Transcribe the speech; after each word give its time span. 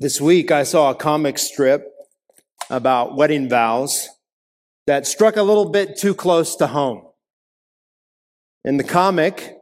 This 0.00 0.18
week 0.18 0.50
I 0.50 0.62
saw 0.62 0.88
a 0.88 0.94
comic 0.94 1.38
strip 1.38 1.86
about 2.70 3.16
wedding 3.16 3.50
vows 3.50 4.08
that 4.86 5.06
struck 5.06 5.36
a 5.36 5.42
little 5.42 5.68
bit 5.68 5.98
too 5.98 6.14
close 6.14 6.56
to 6.56 6.68
home. 6.68 7.02
In 8.64 8.78
the 8.78 8.84
comic, 8.84 9.58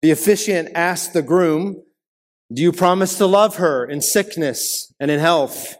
the 0.00 0.12
officiant 0.12 0.68
asked 0.76 1.14
the 1.14 1.22
groom, 1.22 1.82
Do 2.54 2.62
you 2.62 2.70
promise 2.70 3.18
to 3.18 3.26
love 3.26 3.56
her 3.56 3.84
in 3.84 4.00
sickness 4.02 4.94
and 5.00 5.10
in 5.10 5.18
health? 5.18 5.74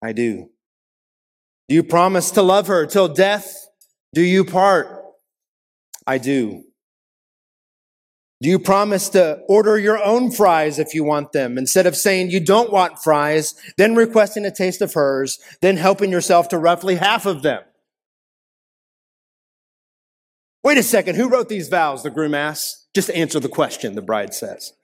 I 0.00 0.12
do. 0.12 0.50
Do 1.68 1.74
you 1.74 1.82
promise 1.82 2.30
to 2.30 2.42
love 2.42 2.68
her 2.68 2.86
till 2.86 3.08
death 3.08 3.56
do 4.14 4.22
you 4.22 4.44
part? 4.44 4.86
I 6.06 6.18
do. 6.18 6.62
Do 8.44 8.50
you 8.50 8.58
promise 8.58 9.08
to 9.08 9.40
order 9.48 9.78
your 9.78 10.04
own 10.04 10.30
fries 10.30 10.78
if 10.78 10.92
you 10.92 11.02
want 11.02 11.32
them 11.32 11.56
instead 11.56 11.86
of 11.86 11.96
saying 11.96 12.30
you 12.30 12.40
don't 12.40 12.70
want 12.70 13.02
fries, 13.02 13.54
then 13.78 13.94
requesting 13.94 14.44
a 14.44 14.50
taste 14.50 14.82
of 14.82 14.92
hers, 14.92 15.38
then 15.62 15.78
helping 15.78 16.10
yourself 16.10 16.50
to 16.50 16.58
roughly 16.58 16.96
half 16.96 17.24
of 17.24 17.40
them? 17.40 17.62
Wait 20.62 20.76
a 20.76 20.82
second, 20.82 21.14
who 21.16 21.30
wrote 21.30 21.48
these 21.48 21.70
vows? 21.70 22.02
The 22.02 22.10
groom 22.10 22.34
asks. 22.34 22.86
Just 22.94 23.08
answer 23.12 23.40
the 23.40 23.48
question, 23.48 23.94
the 23.94 24.02
bride 24.02 24.34
says. 24.34 24.74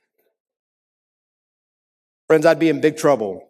Friends, 2.29 2.47
I'd 2.47 2.59
be 2.59 2.71
in 2.71 2.81
big 2.81 2.97
trouble 2.97 3.47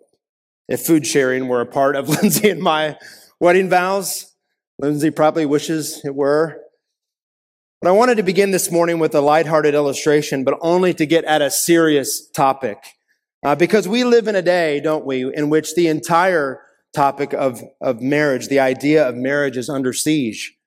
if 0.67 0.81
food 0.81 1.07
sharing 1.07 1.47
were 1.47 1.61
a 1.61 1.67
part 1.67 1.95
of 1.95 2.09
Lindsay 2.21 2.51
and 2.51 2.61
my 2.61 2.97
wedding 3.39 3.69
vows. 3.69 4.35
Lindsay 4.77 5.13
probably 5.13 5.47
wishes 5.47 6.05
it 6.05 6.17
were. 6.17 6.65
But 7.81 7.89
I 7.89 7.93
wanted 7.93 8.17
to 8.17 8.23
begin 8.23 8.51
this 8.51 8.71
morning 8.71 8.99
with 8.99 9.15
a 9.15 9.23
lighthearted 9.23 9.75
illustration, 9.75 10.45
but 10.45 10.59
only 10.61 10.93
to 10.95 11.07
get 11.07 11.25
at 11.25 11.41
a 11.41 11.51
serious 11.51 12.29
topic. 12.29 12.77
Uh, 13.43 13.55
because 13.55 13.89
we 13.89 14.05
live 14.05 14.29
in 14.29 14.37
a 14.37 14.43
day, 14.43 14.81
don't 14.81 15.07
we, 15.07 15.35
in 15.35 15.49
which 15.49 15.75
the 15.75 15.89
entire 15.89 16.61
topic 16.95 17.33
of, 17.33 17.63
of 17.81 18.03
marriage, 18.03 18.49
the 18.49 18.61
idea 18.61 19.09
of 19.09 19.17
marriage 19.17 19.57
is 19.57 19.71
under 19.71 19.95
siege. 19.95 20.59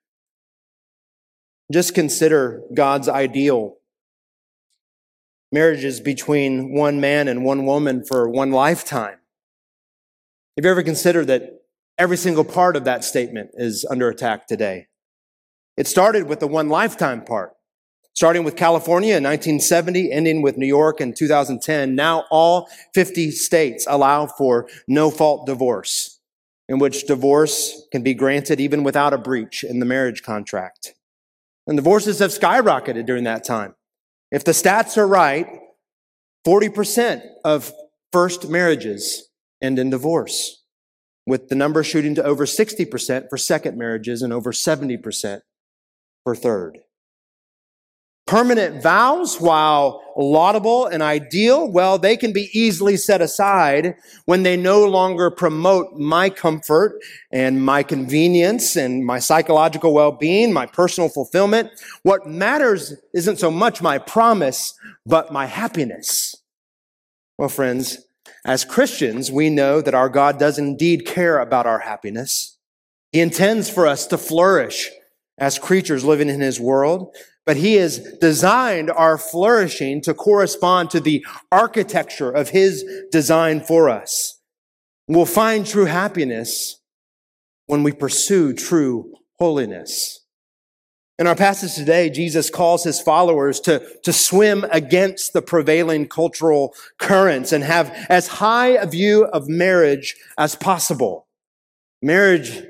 Just 1.71 1.93
consider 1.93 2.63
God's 2.73 3.07
ideal. 3.07 3.75
Marriage 5.51 5.83
is 5.83 5.99
between 5.99 6.73
one 6.73 6.99
man 6.99 7.27
and 7.27 7.45
one 7.45 7.67
woman 7.67 8.03
for 8.03 8.27
one 8.27 8.51
lifetime. 8.51 9.19
Have 10.57 10.65
you 10.65 10.71
ever 10.71 10.81
considered 10.81 11.27
that 11.27 11.61
every 11.99 12.17
single 12.17 12.43
part 12.43 12.75
of 12.75 12.85
that 12.85 13.03
statement 13.03 13.51
is 13.53 13.85
under 13.87 14.09
attack 14.09 14.47
today? 14.47 14.87
It 15.75 15.87
started 15.87 16.27
with 16.27 16.39
the 16.39 16.47
one 16.47 16.69
lifetime 16.69 17.23
part, 17.23 17.53
starting 18.13 18.43
with 18.43 18.55
California 18.55 19.17
in 19.17 19.23
1970, 19.23 20.11
ending 20.11 20.41
with 20.43 20.57
New 20.57 20.67
York 20.67 21.01
in 21.01 21.13
2010. 21.13 21.95
Now 21.95 22.25
all 22.29 22.69
50 22.93 23.31
states 23.31 23.85
allow 23.89 24.27
for 24.27 24.67
no 24.87 25.09
fault 25.09 25.47
divorce, 25.47 26.19
in 26.69 26.77
which 26.77 27.07
divorce 27.07 27.87
can 27.91 28.03
be 28.03 28.13
granted 28.13 28.59
even 28.59 28.83
without 28.83 29.13
a 29.13 29.17
breach 29.17 29.63
in 29.63 29.79
the 29.79 29.85
marriage 29.85 30.21
contract. 30.21 30.93
And 31.65 31.75
divorces 31.75 32.19
have 32.19 32.31
skyrocketed 32.31 33.07
during 33.07 33.23
that 33.23 33.43
time. 33.43 33.73
If 34.31 34.43
the 34.43 34.51
stats 34.51 34.97
are 34.97 35.07
right, 35.07 35.47
40% 36.45 37.21
of 37.43 37.73
first 38.11 38.47
marriages 38.47 39.29
end 39.61 39.79
in 39.79 39.89
divorce, 39.89 40.63
with 41.25 41.47
the 41.49 41.55
number 41.55 41.83
shooting 41.83 42.13
to 42.15 42.23
over 42.23 42.45
60% 42.45 43.29
for 43.29 43.37
second 43.37 43.77
marriages 43.77 44.21
and 44.21 44.33
over 44.33 44.51
70% 44.51 45.41
for 46.23 46.35
third. 46.35 46.79
Permanent 48.25 48.81
vows, 48.81 49.41
while 49.41 50.01
laudable 50.15 50.85
and 50.85 51.03
ideal, 51.03 51.69
well, 51.69 51.97
they 51.97 52.15
can 52.15 52.31
be 52.31 52.49
easily 52.53 52.95
set 52.95 53.21
aside 53.21 53.95
when 54.25 54.43
they 54.43 54.55
no 54.55 54.85
longer 54.85 55.29
promote 55.29 55.97
my 55.97 56.29
comfort 56.29 56.99
and 57.31 57.65
my 57.65 57.83
convenience 57.83 58.77
and 58.77 59.05
my 59.05 59.19
psychological 59.19 59.93
well-being, 59.93 60.53
my 60.53 60.65
personal 60.65 61.09
fulfillment. 61.09 61.69
What 62.03 62.25
matters 62.25 62.93
isn't 63.13 63.39
so 63.39 63.51
much 63.51 63.81
my 63.81 63.97
promise, 63.97 64.73
but 65.05 65.33
my 65.33 65.45
happiness. 65.45 66.33
Well, 67.37 67.49
friends, 67.49 67.97
as 68.45 68.63
Christians, 68.63 69.33
we 69.33 69.49
know 69.49 69.81
that 69.81 69.93
our 69.93 70.07
God 70.07 70.39
does 70.39 70.57
indeed 70.57 71.05
care 71.05 71.39
about 71.39 71.65
our 71.65 71.79
happiness. 71.79 72.57
He 73.11 73.19
intends 73.19 73.69
for 73.69 73.85
us 73.85 74.07
to 74.07 74.17
flourish 74.17 74.89
as 75.37 75.59
creatures 75.59 76.05
living 76.05 76.29
in 76.29 76.39
his 76.39 76.59
world, 76.59 77.15
but 77.45 77.57
he 77.57 77.75
has 77.75 77.99
designed 78.21 78.89
our 78.91 79.17
flourishing 79.17 80.01
to 80.01 80.13
correspond 80.13 80.89
to 80.91 80.99
the 80.99 81.25
architecture 81.51 82.31
of 82.31 82.49
his 82.49 82.85
design 83.11 83.61
for 83.61 83.89
us. 83.89 84.39
We'll 85.07 85.25
find 85.25 85.65
true 85.65 85.85
happiness 85.85 86.79
when 87.65 87.83
we 87.83 87.91
pursue 87.91 88.53
true 88.53 89.13
holiness. 89.39 90.21
In 91.19 91.27
our 91.27 91.35
passage 91.35 91.75
today, 91.75 92.09
Jesus 92.09 92.49
calls 92.49 92.83
his 92.83 92.99
followers 92.99 93.59
to, 93.61 93.85
to 94.03 94.11
swim 94.11 94.65
against 94.71 95.33
the 95.33 95.41
prevailing 95.41 96.07
cultural 96.07 96.73
currents 96.97 97.51
and 97.51 97.63
have 97.63 97.93
as 98.09 98.27
high 98.27 98.69
a 98.69 98.87
view 98.87 99.25
of 99.25 99.47
marriage 99.47 100.15
as 100.37 100.55
possible. 100.55 101.27
Marriage 102.01 102.63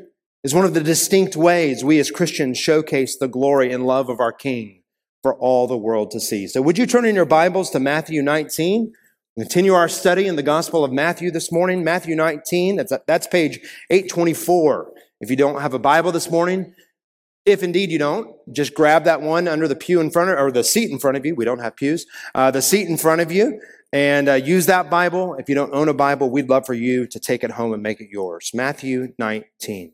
is 0.44 0.54
one 0.54 0.66
of 0.66 0.74
the 0.74 0.81
distinct 0.81 1.38
ways 1.38 1.84
we 1.84 2.00
as 2.00 2.12
Christians 2.12 2.58
showcase 2.58 3.18
the 3.18 3.30
glory 3.30 3.72
and 3.72 3.86
love 3.86 4.09
of 4.09 4.20
our 4.20 4.34
King 4.34 4.81
for 5.22 5.34
all 5.36 5.68
the 5.68 5.78
world 5.78 6.12
to 6.12 6.20
see. 6.20 6.48
So 6.48 6.62
would 6.62 6.78
you 6.78 6.86
turn 6.86 7.06
in 7.06 7.16
your 7.16 7.26
Bibles 7.26 7.70
to 7.70 7.80
Matthew 7.80 8.22
19? 8.22 8.92
Continue 9.40 9.74
our 9.74 9.88
study 9.88 10.28
in 10.28 10.36
the 10.36 10.44
Gospel 10.44 10.84
of 10.84 10.92
Matthew 10.92 11.31
this 11.31 11.50
morning. 11.50 11.84
Matthew 11.84 12.16
19, 12.16 12.76
that's, 12.76 12.92
that's 13.08 13.26
page 13.26 13.59
824. 13.90 14.92
If 15.22 15.30
you 15.30 15.38
don't 15.38 15.62
have 15.62 15.74
a 15.74 15.80
Bible 15.80 16.12
this 16.12 16.30
morning, 16.30 16.75
if 17.46 17.64
indeed 17.64 17.90
you 17.90 17.98
don't, 17.98 18.36
just 18.52 18.74
grab 18.74 19.06
that 19.06 19.22
one 19.22 19.48
under 19.48 19.68
the 19.68 19.75
pew 19.75 20.02
in 20.02 20.12
front 20.12 20.30
of, 20.30 20.38
or 20.38 20.52
the 20.52 20.64
seat 20.64 20.92
in 20.92 21.00
front 21.00 21.16
of 21.16 21.25
you. 21.25 21.36
We 21.36 21.46
don't 21.46 21.60
have 21.60 21.78
pews. 21.78 22.06
Uh, 22.36 22.52
the 22.52 22.62
seat 22.62 22.90
in 22.90 22.98
front 22.98 23.22
of 23.22 23.31
you 23.31 23.62
and 23.94 24.28
uh, 24.28 24.34
use 24.34 24.66
that 24.66 24.90
Bible. 24.90 25.36
If 25.36 25.48
you 25.48 25.56
don't 25.56 25.74
own 25.74 25.88
a 25.88 25.94
Bible, 25.94 26.30
we'd 26.30 26.50
love 26.50 26.66
for 26.66 26.74
you 26.74 27.08
to 27.08 27.20
take 27.20 27.46
it 27.46 27.52
home 27.52 27.74
and 27.74 27.81
make 27.81 28.02
it 28.02 28.10
yours. 28.12 28.52
Matthew 28.54 29.14
19. 29.18 29.94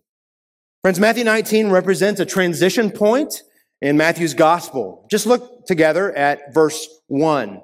Friends, 0.81 0.97
Matthew 0.97 1.25
19 1.25 1.71
represents 1.71 2.21
a 2.21 2.25
transition 2.25 2.89
point 2.89 3.43
in 3.81 3.97
Matthew's 3.97 4.33
gospel. 4.33 5.05
Just 5.11 5.25
look 5.25 5.65
together 5.65 6.15
at 6.15 6.53
verse 6.53 6.87
1. 7.07 7.61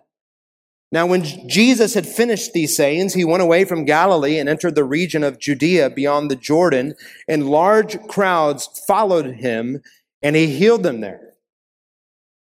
Now, 0.92 1.06
when 1.06 1.24
Jesus 1.48 1.94
had 1.94 2.06
finished 2.06 2.52
these 2.52 2.76
sayings, 2.76 3.14
he 3.14 3.24
went 3.24 3.42
away 3.42 3.64
from 3.64 3.86
Galilee 3.86 4.38
and 4.38 4.50
entered 4.50 4.76
the 4.76 4.84
region 4.84 5.24
of 5.24 5.40
Judea 5.40 5.92
beyond 5.92 6.30
the 6.30 6.36
Jordan, 6.36 6.94
and 7.26 7.50
large 7.50 7.98
crowds 8.08 8.68
followed 8.86 9.36
him, 9.36 9.82
and 10.22 10.36
he 10.36 10.48
healed 10.48 10.84
them 10.84 11.00
there. 11.00 11.36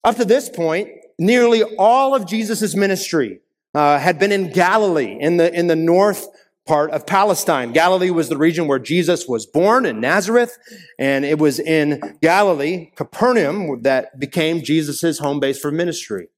Up 0.03 0.17
to 0.17 0.25
this 0.25 0.49
point, 0.49 0.89
nearly 1.19 1.63
all 1.63 2.15
of 2.15 2.27
Jesus' 2.27 2.75
ministry 2.75 3.41
uh, 3.75 3.99
had 3.99 4.19
been 4.19 4.33
in 4.33 4.51
Galilee, 4.51 5.17
in 5.21 5.37
the, 5.37 5.53
in 5.53 5.67
the 5.67 5.77
north 5.77 6.27
part 6.67 6.91
of 6.91 7.07
Palestine. 7.07 7.73
Galilee 7.73 8.11
was 8.11 8.29
the 8.29 8.39
region 8.39 8.67
where 8.67 8.79
Jesus 8.79 9.29
was 9.29 9.47
born 9.47 9.85
in 9.85 10.01
Nazareth, 10.01 10.57
and 10.99 11.25
it 11.25 11.39
was 11.39 11.59
in 11.59 12.01
Galilee, 12.23 12.91
Capernaum, 12.97 13.83
that 13.83 14.19
became 14.19 14.63
Jesus' 14.63 15.19
home 15.19 15.41
base 15.41 15.59
for 15.59 15.71
ministry. 15.71 16.29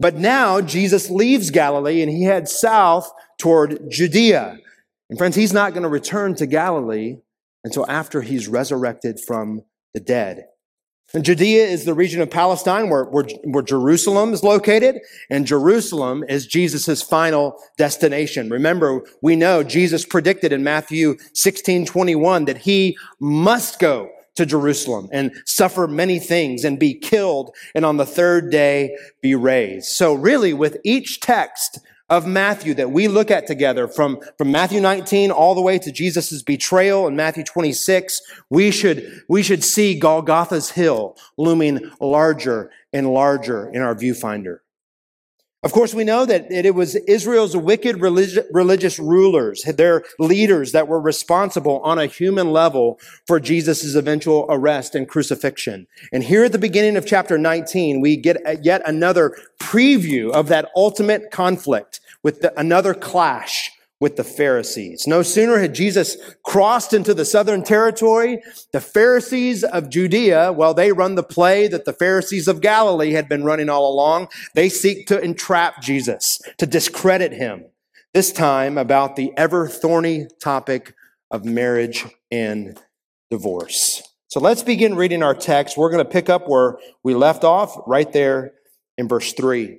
But 0.00 0.16
now 0.16 0.60
Jesus 0.60 1.10
leaves 1.10 1.50
Galilee 1.50 2.02
and 2.02 2.10
he 2.10 2.24
heads 2.24 2.58
south 2.58 3.10
toward 3.38 3.90
Judea. 3.90 4.58
And 5.10 5.18
friends, 5.18 5.36
he's 5.36 5.52
not 5.52 5.72
going 5.72 5.82
to 5.82 5.88
return 5.88 6.34
to 6.36 6.46
Galilee 6.46 7.16
until 7.64 7.88
after 7.90 8.22
he's 8.22 8.48
resurrected 8.48 9.20
from 9.20 9.62
the 9.94 10.00
dead. 10.00 10.46
And 11.14 11.24
Judea 11.24 11.64
is 11.66 11.86
the 11.86 11.94
region 11.94 12.20
of 12.20 12.30
Palestine 12.30 12.90
where, 12.90 13.04
where, 13.04 13.24
where, 13.44 13.62
Jerusalem 13.62 14.34
is 14.34 14.42
located, 14.42 15.00
and 15.30 15.46
Jerusalem 15.46 16.22
is 16.28 16.46
Jesus' 16.46 17.00
final 17.00 17.58
destination. 17.78 18.50
Remember, 18.50 19.02
we 19.22 19.34
know 19.34 19.62
Jesus 19.62 20.04
predicted 20.04 20.52
in 20.52 20.62
Matthew 20.62 21.16
16, 21.32 21.86
21 21.86 22.44
that 22.44 22.58
he 22.58 22.98
must 23.20 23.78
go 23.78 24.10
to 24.34 24.44
Jerusalem 24.44 25.08
and 25.10 25.32
suffer 25.46 25.88
many 25.88 26.18
things 26.18 26.62
and 26.62 26.78
be 26.78 26.94
killed 26.94 27.56
and 27.74 27.86
on 27.86 27.96
the 27.96 28.06
third 28.06 28.50
day 28.50 28.96
be 29.22 29.34
raised. 29.34 29.86
So 29.86 30.12
really, 30.12 30.52
with 30.52 30.76
each 30.84 31.20
text, 31.20 31.80
of 32.10 32.26
Matthew 32.26 32.74
that 32.74 32.90
we 32.90 33.08
look 33.08 33.30
at 33.30 33.46
together 33.46 33.86
from, 33.86 34.20
from 34.36 34.50
Matthew 34.50 34.80
19 34.80 35.30
all 35.30 35.54
the 35.54 35.60
way 35.60 35.78
to 35.78 35.92
Jesus' 35.92 36.42
betrayal 36.42 37.06
in 37.06 37.16
Matthew 37.16 37.44
26, 37.44 38.22
we 38.48 38.70
should, 38.70 39.22
we 39.28 39.42
should 39.42 39.62
see 39.62 39.98
Golgotha's 39.98 40.70
hill 40.70 41.16
looming 41.36 41.90
larger 42.00 42.70
and 42.92 43.12
larger 43.12 43.68
in 43.68 43.82
our 43.82 43.94
viewfinder. 43.94 44.60
Of 45.64 45.72
course, 45.72 45.92
we 45.92 46.04
know 46.04 46.24
that 46.24 46.52
it 46.52 46.76
was 46.76 46.94
Israel's 46.94 47.56
wicked 47.56 48.00
religious 48.00 48.98
rulers, 49.00 49.64
their 49.64 50.04
leaders 50.20 50.70
that 50.70 50.86
were 50.86 51.00
responsible 51.00 51.80
on 51.80 51.98
a 51.98 52.06
human 52.06 52.52
level 52.52 53.00
for 53.26 53.40
Jesus' 53.40 53.96
eventual 53.96 54.46
arrest 54.48 54.94
and 54.94 55.08
crucifixion. 55.08 55.88
And 56.12 56.22
here 56.22 56.44
at 56.44 56.52
the 56.52 56.60
beginning 56.60 56.96
of 56.96 57.06
chapter 57.06 57.38
19, 57.38 58.00
we 58.00 58.16
get 58.16 58.64
yet 58.64 58.82
another 58.86 59.36
preview 59.58 60.30
of 60.30 60.46
that 60.46 60.70
ultimate 60.76 61.32
conflict 61.32 62.00
with 62.22 62.40
the, 62.40 62.58
another 62.58 62.94
clash 62.94 63.72
with 64.00 64.16
the 64.16 64.24
Pharisees. 64.24 65.06
No 65.06 65.22
sooner 65.22 65.58
had 65.58 65.74
Jesus 65.74 66.16
crossed 66.44 66.92
into 66.92 67.14
the 67.14 67.24
southern 67.24 67.64
territory, 67.64 68.40
the 68.72 68.80
Pharisees 68.80 69.64
of 69.64 69.90
Judea, 69.90 70.52
well, 70.52 70.72
they 70.72 70.92
run 70.92 71.16
the 71.16 71.22
play 71.22 71.66
that 71.68 71.84
the 71.84 71.92
Pharisees 71.92 72.46
of 72.46 72.60
Galilee 72.60 73.12
had 73.12 73.28
been 73.28 73.44
running 73.44 73.68
all 73.68 73.92
along. 73.92 74.28
They 74.54 74.68
seek 74.68 75.06
to 75.08 75.20
entrap 75.20 75.82
Jesus, 75.82 76.40
to 76.58 76.66
discredit 76.66 77.32
him, 77.32 77.64
this 78.14 78.32
time 78.32 78.78
about 78.78 79.16
the 79.16 79.32
ever 79.36 79.66
thorny 79.66 80.28
topic 80.40 80.94
of 81.30 81.44
marriage 81.44 82.04
and 82.30 82.80
divorce. 83.30 84.02
So 84.28 84.40
let's 84.40 84.62
begin 84.62 84.94
reading 84.94 85.22
our 85.22 85.34
text. 85.34 85.76
We're 85.76 85.90
going 85.90 86.04
to 86.04 86.10
pick 86.10 86.28
up 86.28 86.48
where 86.48 86.78
we 87.02 87.14
left 87.14 87.44
off, 87.44 87.76
right 87.86 88.12
there 88.12 88.52
in 88.96 89.08
verse 89.08 89.32
3. 89.32 89.78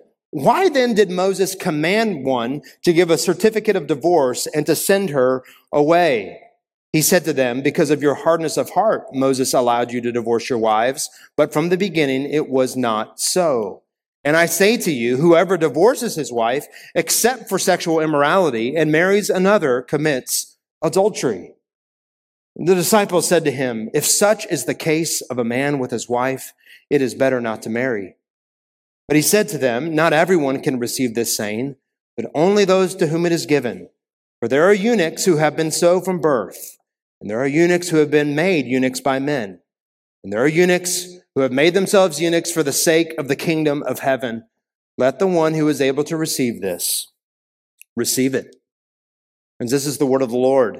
why 0.31 0.69
then 0.69 0.93
did 0.93 1.11
Moses 1.11 1.55
command 1.55 2.25
one 2.25 2.61
to 2.83 2.93
give 2.93 3.09
a 3.09 3.17
certificate 3.17 3.75
of 3.75 3.87
divorce 3.87 4.47
and 4.47 4.65
to 4.65 4.75
send 4.75 5.09
her 5.09 5.43
away? 5.71 6.39
He 6.93 7.01
said 7.01 7.25
to 7.25 7.33
them, 7.33 7.61
Because 7.61 7.89
of 7.89 8.01
your 8.01 8.15
hardness 8.15 8.57
of 8.57 8.69
heart, 8.69 9.13
Moses 9.13 9.53
allowed 9.53 9.91
you 9.91 10.01
to 10.01 10.11
divorce 10.11 10.49
your 10.49 10.59
wives, 10.59 11.09
but 11.35 11.51
from 11.51 11.69
the 11.69 11.77
beginning 11.77 12.23
it 12.23 12.49
was 12.49 12.75
not 12.75 13.19
so. 13.19 13.83
And 14.23 14.37
I 14.37 14.45
say 14.45 14.77
to 14.77 14.91
you, 14.91 15.17
whoever 15.17 15.57
divorces 15.57 16.15
his 16.15 16.31
wife, 16.31 16.65
except 16.95 17.49
for 17.49 17.59
sexual 17.59 17.99
immorality, 17.99 18.75
and 18.75 18.91
marries 18.91 19.29
another, 19.29 19.81
commits 19.81 20.57
adultery. 20.81 21.53
The 22.55 22.75
disciples 22.75 23.27
said 23.27 23.45
to 23.45 23.51
him, 23.51 23.89
If 23.93 24.05
such 24.05 24.45
is 24.47 24.65
the 24.65 24.75
case 24.75 25.21
of 25.21 25.39
a 25.39 25.43
man 25.43 25.79
with 25.79 25.91
his 25.91 26.07
wife, 26.07 26.53
it 26.89 27.01
is 27.01 27.15
better 27.15 27.41
not 27.41 27.61
to 27.63 27.69
marry. 27.69 28.15
But 29.11 29.17
he 29.17 29.21
said 29.23 29.49
to 29.49 29.57
them, 29.57 29.93
Not 29.93 30.13
everyone 30.13 30.63
can 30.63 30.79
receive 30.79 31.15
this 31.15 31.35
saying, 31.35 31.75
but 32.15 32.31
only 32.33 32.63
those 32.63 32.95
to 32.95 33.07
whom 33.07 33.25
it 33.25 33.33
is 33.33 33.45
given. 33.45 33.89
For 34.39 34.47
there 34.47 34.63
are 34.63 34.73
eunuchs 34.73 35.25
who 35.25 35.35
have 35.35 35.57
been 35.57 35.69
so 35.69 35.99
from 35.99 36.21
birth, 36.21 36.77
and 37.19 37.29
there 37.29 37.41
are 37.41 37.45
eunuchs 37.45 37.89
who 37.89 37.97
have 37.97 38.09
been 38.09 38.35
made 38.35 38.67
eunuchs 38.67 39.01
by 39.01 39.19
men, 39.19 39.59
and 40.23 40.31
there 40.31 40.41
are 40.41 40.47
eunuchs 40.47 41.07
who 41.35 41.41
have 41.41 41.51
made 41.51 41.73
themselves 41.73 42.21
eunuchs 42.21 42.53
for 42.53 42.63
the 42.63 42.71
sake 42.71 43.13
of 43.17 43.27
the 43.27 43.35
kingdom 43.35 43.83
of 43.83 43.99
heaven. 43.99 44.45
Let 44.97 45.19
the 45.19 45.27
one 45.27 45.55
who 45.55 45.67
is 45.67 45.81
able 45.81 46.05
to 46.05 46.15
receive 46.15 46.61
this 46.61 47.11
receive 47.97 48.33
it. 48.33 48.55
And 49.59 49.67
this 49.67 49.85
is 49.85 49.97
the 49.97 50.05
word 50.05 50.21
of 50.21 50.29
the 50.29 50.37
Lord. 50.37 50.79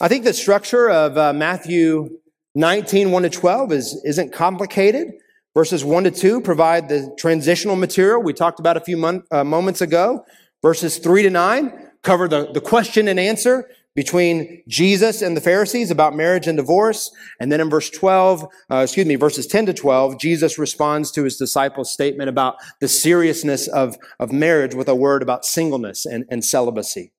I 0.00 0.08
think 0.08 0.24
the 0.24 0.32
structure 0.32 0.88
of 0.88 1.18
uh, 1.18 1.34
Matthew 1.34 2.18
19, 2.54 3.10
1 3.10 3.22
to 3.24 3.28
12 3.28 3.72
is, 3.72 4.02
isn't 4.06 4.32
complicated. 4.32 5.12
Verses 5.54 5.84
1 5.84 6.04
to 6.04 6.10
2 6.10 6.40
provide 6.40 6.88
the 6.88 7.14
transitional 7.18 7.76
material 7.76 8.22
we 8.22 8.32
talked 8.32 8.60
about 8.60 8.76
a 8.76 8.80
few 8.80 8.96
mon- 8.96 9.24
uh, 9.30 9.42
moments 9.44 9.80
ago. 9.80 10.24
Verses 10.62 10.98
3 10.98 11.24
to 11.24 11.30
9 11.30 11.90
cover 12.02 12.28
the, 12.28 12.50
the 12.52 12.60
question 12.60 13.08
and 13.08 13.20
answer 13.20 13.68
between 13.96 14.62
Jesus 14.68 15.20
and 15.20 15.36
the 15.36 15.40
Pharisees 15.40 15.90
about 15.90 16.14
marriage 16.14 16.46
and 16.46 16.56
divorce. 16.56 17.10
And 17.40 17.50
then 17.50 17.60
in 17.60 17.68
verse 17.68 17.90
12, 17.90 18.46
uh, 18.70 18.76
excuse 18.76 19.06
me, 19.06 19.16
verses 19.16 19.46
10 19.46 19.66
to 19.66 19.74
12, 19.74 20.18
Jesus 20.18 20.58
responds 20.58 21.10
to 21.12 21.24
his 21.24 21.36
disciples' 21.36 21.92
statement 21.92 22.28
about 22.28 22.56
the 22.80 22.88
seriousness 22.88 23.66
of, 23.66 23.96
of 24.18 24.32
marriage 24.32 24.74
with 24.74 24.88
a 24.88 24.94
word 24.94 25.22
about 25.22 25.44
singleness 25.44 26.06
and, 26.06 26.24
and 26.30 26.44
celibacy. 26.44 27.12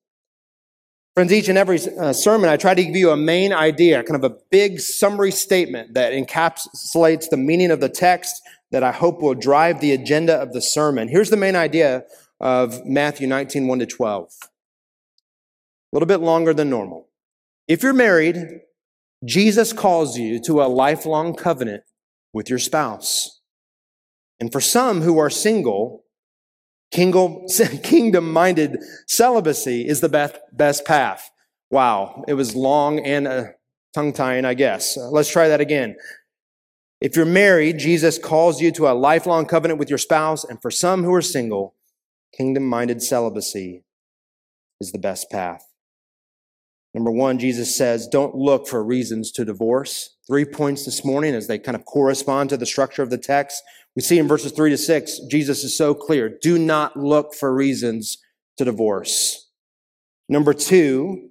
Friends, 1.14 1.30
each 1.30 1.48
and 1.48 1.58
every 1.58 1.78
uh, 1.98 2.14
sermon, 2.14 2.48
I 2.48 2.56
try 2.56 2.72
to 2.74 2.82
give 2.82 2.96
you 2.96 3.10
a 3.10 3.18
main 3.18 3.52
idea, 3.52 4.02
kind 4.02 4.24
of 4.24 4.32
a 4.32 4.34
big 4.50 4.80
summary 4.80 5.30
statement 5.30 5.92
that 5.92 6.14
encapsulates 6.14 7.28
the 7.28 7.36
meaning 7.36 7.70
of 7.70 7.80
the 7.80 7.90
text 7.90 8.40
that 8.70 8.82
I 8.82 8.92
hope 8.92 9.20
will 9.20 9.34
drive 9.34 9.82
the 9.82 9.92
agenda 9.92 10.34
of 10.34 10.54
the 10.54 10.62
sermon. 10.62 11.08
Here's 11.08 11.28
the 11.28 11.36
main 11.36 11.54
idea 11.54 12.04
of 12.40 12.86
Matthew 12.86 13.26
19, 13.26 13.68
1 13.68 13.78
to 13.80 13.86
12. 13.86 14.30
A 14.42 14.46
little 15.92 16.06
bit 16.06 16.20
longer 16.20 16.54
than 16.54 16.70
normal. 16.70 17.08
If 17.68 17.82
you're 17.82 17.92
married, 17.92 18.62
Jesus 19.22 19.74
calls 19.74 20.16
you 20.16 20.40
to 20.44 20.62
a 20.62 20.64
lifelong 20.64 21.34
covenant 21.34 21.82
with 22.32 22.48
your 22.48 22.58
spouse. 22.58 23.42
And 24.40 24.50
for 24.50 24.62
some 24.62 25.02
who 25.02 25.18
are 25.18 25.28
single, 25.28 26.04
Kingdom 26.92 28.32
minded 28.32 28.78
celibacy 29.08 29.88
is 29.88 30.00
the 30.00 30.08
best, 30.08 30.36
best 30.52 30.84
path. 30.84 31.30
Wow, 31.70 32.22
it 32.28 32.34
was 32.34 32.54
long 32.54 33.00
and 33.00 33.26
uh, 33.26 33.44
tongue 33.94 34.12
tying, 34.12 34.44
I 34.44 34.54
guess. 34.54 34.96
Uh, 34.96 35.08
let's 35.08 35.30
try 35.30 35.48
that 35.48 35.60
again. 35.60 35.96
If 37.00 37.16
you're 37.16 37.24
married, 37.24 37.78
Jesus 37.78 38.18
calls 38.18 38.60
you 38.60 38.70
to 38.72 38.88
a 38.88 38.92
lifelong 38.92 39.46
covenant 39.46 39.80
with 39.80 39.88
your 39.88 39.98
spouse, 39.98 40.44
and 40.44 40.60
for 40.60 40.70
some 40.70 41.02
who 41.02 41.12
are 41.14 41.22
single, 41.22 41.74
kingdom 42.36 42.64
minded 42.64 43.02
celibacy 43.02 43.84
is 44.80 44.92
the 44.92 44.98
best 44.98 45.30
path. 45.30 45.64
Number 46.94 47.10
one, 47.10 47.38
Jesus 47.38 47.74
says, 47.74 48.06
don't 48.06 48.34
look 48.34 48.68
for 48.68 48.84
reasons 48.84 49.32
to 49.32 49.44
divorce. 49.46 50.16
Three 50.26 50.44
points 50.44 50.84
this 50.84 51.04
morning 51.04 51.34
as 51.34 51.46
they 51.46 51.58
kind 51.58 51.74
of 51.74 51.86
correspond 51.86 52.50
to 52.50 52.58
the 52.58 52.66
structure 52.66 53.02
of 53.02 53.08
the 53.08 53.18
text. 53.18 53.62
We 53.94 54.02
see 54.02 54.18
in 54.18 54.28
verses 54.28 54.52
three 54.52 54.70
to 54.70 54.78
six, 54.78 55.20
Jesus 55.30 55.64
is 55.64 55.76
so 55.76 55.94
clear. 55.94 56.28
Do 56.40 56.58
not 56.58 56.96
look 56.96 57.34
for 57.34 57.54
reasons 57.54 58.18
to 58.56 58.64
divorce. 58.64 59.50
Number 60.28 60.54
two, 60.54 61.30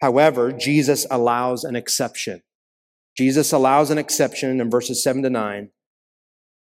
however, 0.00 0.52
Jesus 0.52 1.06
allows 1.10 1.64
an 1.64 1.76
exception. 1.76 2.42
Jesus 3.16 3.52
allows 3.52 3.90
an 3.90 3.98
exception 3.98 4.60
in 4.60 4.70
verses 4.70 5.02
seven 5.02 5.22
to 5.22 5.30
nine. 5.30 5.70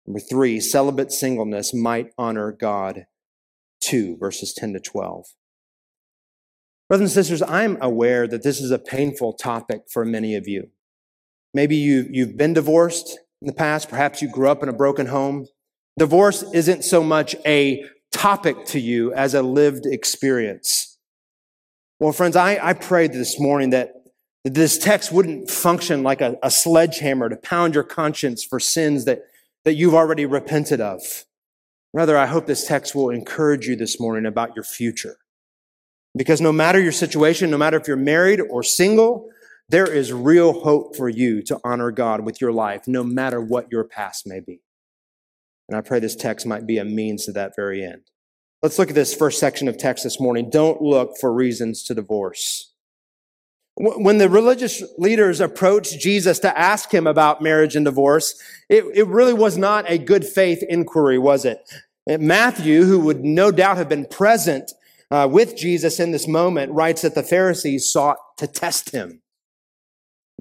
Number 0.07 0.21
three, 0.21 0.59
celibate 0.61 1.13
singleness 1.13 1.73
might 1.73 2.11
honor 2.19 2.51
God. 2.51 3.07
Two, 3.81 4.17
verses 4.17 4.53
10 4.53 4.75
to 4.75 4.81
12. 4.81 5.27
Brothers 6.89 7.17
and 7.17 7.25
sisters, 7.25 7.43
I'm 7.43 7.79
aware 7.81 8.27
that 8.27 8.43
this 8.43 8.61
is 8.61 8.71
a 8.71 8.79
painful 8.79 9.35
topic 9.35 9.83
for 9.91 10.05
many 10.05 10.35
of 10.35 10.47
you. 10.47 10.69
Maybe 11.55 11.77
you, 11.77 12.07
you've 12.11 12.37
been 12.37 12.53
divorced 12.53 13.19
in 13.43 13.47
the 13.47 13.53
past. 13.53 13.89
Perhaps 13.89 14.23
you 14.23 14.29
grew 14.29 14.49
up 14.49 14.63
in 14.63 14.69
a 14.69 14.73
broken 14.73 15.07
home. 15.07 15.47
Divorce 15.99 16.45
isn't 16.55 16.85
so 16.85 17.03
much 17.03 17.35
a 17.45 17.85
topic 18.13 18.65
to 18.67 18.79
you 18.79 19.13
as 19.13 19.35
a 19.35 19.43
lived 19.43 19.85
experience. 19.85 20.97
Well, 21.99 22.13
friends, 22.13 22.37
I, 22.37 22.59
I 22.63 22.73
prayed 22.73 23.13
this 23.13 23.39
morning 23.39 23.71
that 23.71 23.93
this 24.45 24.79
text 24.79 25.13
wouldn't 25.13 25.51
function 25.51 26.03
like 26.03 26.21
a, 26.21 26.37
a 26.43 26.51
sledgehammer 26.51 27.29
to 27.29 27.37
pound 27.37 27.75
your 27.75 27.85
conscience 27.85 28.45
for 28.45 28.59
sins 28.59 29.05
that, 29.05 29.23
that 29.65 29.75
you've 29.75 29.95
already 29.95 30.25
repented 30.25 30.81
of. 30.81 31.03
Rather, 31.93 32.17
I 32.17 32.27
hope 32.27 32.47
this 32.47 32.67
text 32.67 32.95
will 32.95 33.11
encourage 33.11 33.67
you 33.67 33.77
this 33.77 34.01
morning 34.01 34.25
about 34.25 34.57
your 34.57 34.65
future. 34.65 35.17
Because 36.17 36.41
no 36.41 36.53
matter 36.53 36.81
your 36.81 36.93
situation, 36.93 37.51
no 37.51 37.59
matter 37.59 37.77
if 37.77 37.87
you're 37.89 37.97
married 37.97 38.41
or 38.41 38.63
single, 38.63 39.29
there 39.73 39.91
is 39.91 40.13
real 40.13 40.61
hope 40.61 40.95
for 40.95 41.09
you 41.09 41.41
to 41.41 41.59
honor 41.65 41.91
God 41.91 42.27
with 42.27 42.43
your 42.43 42.53
life, 42.53 42.83
no 42.87 43.03
matter 43.03 43.41
what 43.41 43.73
your 43.73 43.85
past 43.85 44.27
may 44.27 44.39
be. 44.39 44.61
And 45.67 45.79
I 45.79 45.81
pray 45.81 45.99
this 45.99 46.15
text 46.15 46.47
might 46.47 46.67
be 46.67 46.77
a 46.77 46.85
means 46.85 47.25
to 47.25 47.33
that 47.33 47.57
very 47.57 47.83
end. 47.83 48.03
Let's 48.63 48.79
look 48.79 48.91
at 48.91 48.95
this 48.95 49.15
first 49.15 49.41
section 49.41 49.69
of 49.69 49.79
text 49.79 50.05
this 50.05 50.21
morning. 50.21 50.51
Don't 50.51 50.83
look 50.83 51.13
for 51.19 51.33
reasons 51.33 51.83
to 51.85 51.95
divorce. 51.95 52.75
When 53.77 54.19
the 54.19 54.29
religious 54.29 54.83
leaders 54.99 55.41
approached 55.41 55.99
Jesus 55.99 56.39
to 56.41 56.57
ask 56.57 56.93
him 56.93 57.07
about 57.07 57.41
marriage 57.41 57.75
and 57.75 57.87
divorce, 57.87 58.39
it, 58.69 58.85
it 58.93 59.07
really 59.07 59.33
was 59.33 59.57
not 59.57 59.91
a 59.91 59.97
good 59.97 60.27
faith 60.27 60.63
inquiry, 60.69 61.19
was 61.19 61.47
it? 61.47 61.59
Matthew, 62.07 62.85
who 62.85 63.01
would 63.01 63.25
no 63.25 63.51
doubt 63.51 63.79
have 63.79 63.89
been 63.89 64.05
present 64.05 64.71
uh, 65.11 65.27
with 65.31 65.57
Jesus 65.57 65.99
in 65.99 66.11
this 66.11 66.29
moment, 66.29 66.73
writes 66.73 67.01
that 67.01 67.15
the 67.15 67.23
Pharisees 67.23 67.91
sought 67.91 68.19
to 68.37 68.47
test 68.47 68.91
him. 68.91 69.22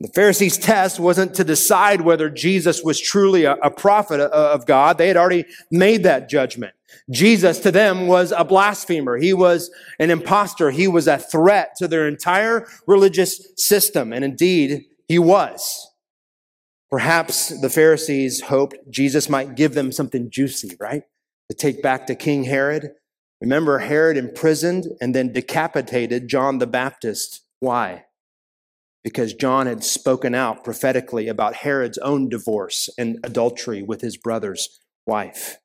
The 0.01 0.07
Pharisees' 0.07 0.57
test 0.57 0.99
wasn't 0.99 1.35
to 1.35 1.43
decide 1.43 2.01
whether 2.01 2.27
Jesus 2.27 2.81
was 2.83 2.99
truly 2.99 3.43
a, 3.43 3.53
a, 3.57 3.69
prophet 3.69 4.19
uh, 4.19 4.29
of 4.33 4.65
God. 4.65 4.97
They 4.97 5.07
had 5.07 5.15
already 5.15 5.45
made 5.69 6.01
that 6.03 6.27
judgment. 6.27 6.73
Jesus 7.11 7.59
to 7.59 7.71
them 7.71 8.07
was 8.07 8.31
a 8.31 8.43
blasphemer. 8.43 9.17
He 9.17 9.31
was 9.31 9.69
an 9.99 10.09
impostor. 10.09 10.71
He 10.71 10.87
was 10.87 11.07
a 11.07 11.19
threat 11.19 11.73
to 11.77 11.87
their 11.87 12.07
entire 12.07 12.67
religious 12.87 13.47
system. 13.57 14.11
And 14.11 14.25
indeed, 14.25 14.85
he 15.07 15.19
was. 15.19 15.87
Perhaps 16.89 17.61
the 17.61 17.69
Pharisees 17.69 18.41
hoped 18.41 18.77
Jesus 18.89 19.29
might 19.29 19.55
give 19.55 19.75
them 19.75 19.91
something 19.91 20.31
juicy, 20.31 20.75
right? 20.79 21.03
To 21.51 21.55
take 21.55 21.83
back 21.83 22.07
to 22.07 22.15
King 22.15 22.45
Herod. 22.45 22.89
Remember, 23.39 23.77
Herod 23.77 24.17
imprisoned 24.17 24.87
and 24.99 25.13
then 25.13 25.31
decapitated 25.31 26.27
John 26.27 26.57
the 26.57 26.67
Baptist. 26.67 27.41
Why? 27.59 28.05
Because 29.03 29.33
John 29.33 29.65
had 29.65 29.83
spoken 29.83 30.35
out 30.35 30.63
prophetically 30.63 31.27
about 31.27 31.55
Herod's 31.55 31.97
own 31.99 32.29
divorce 32.29 32.89
and 32.97 33.19
adultery 33.23 33.81
with 33.81 34.01
his 34.01 34.17
brother's 34.17 34.79
wife. 35.07 35.57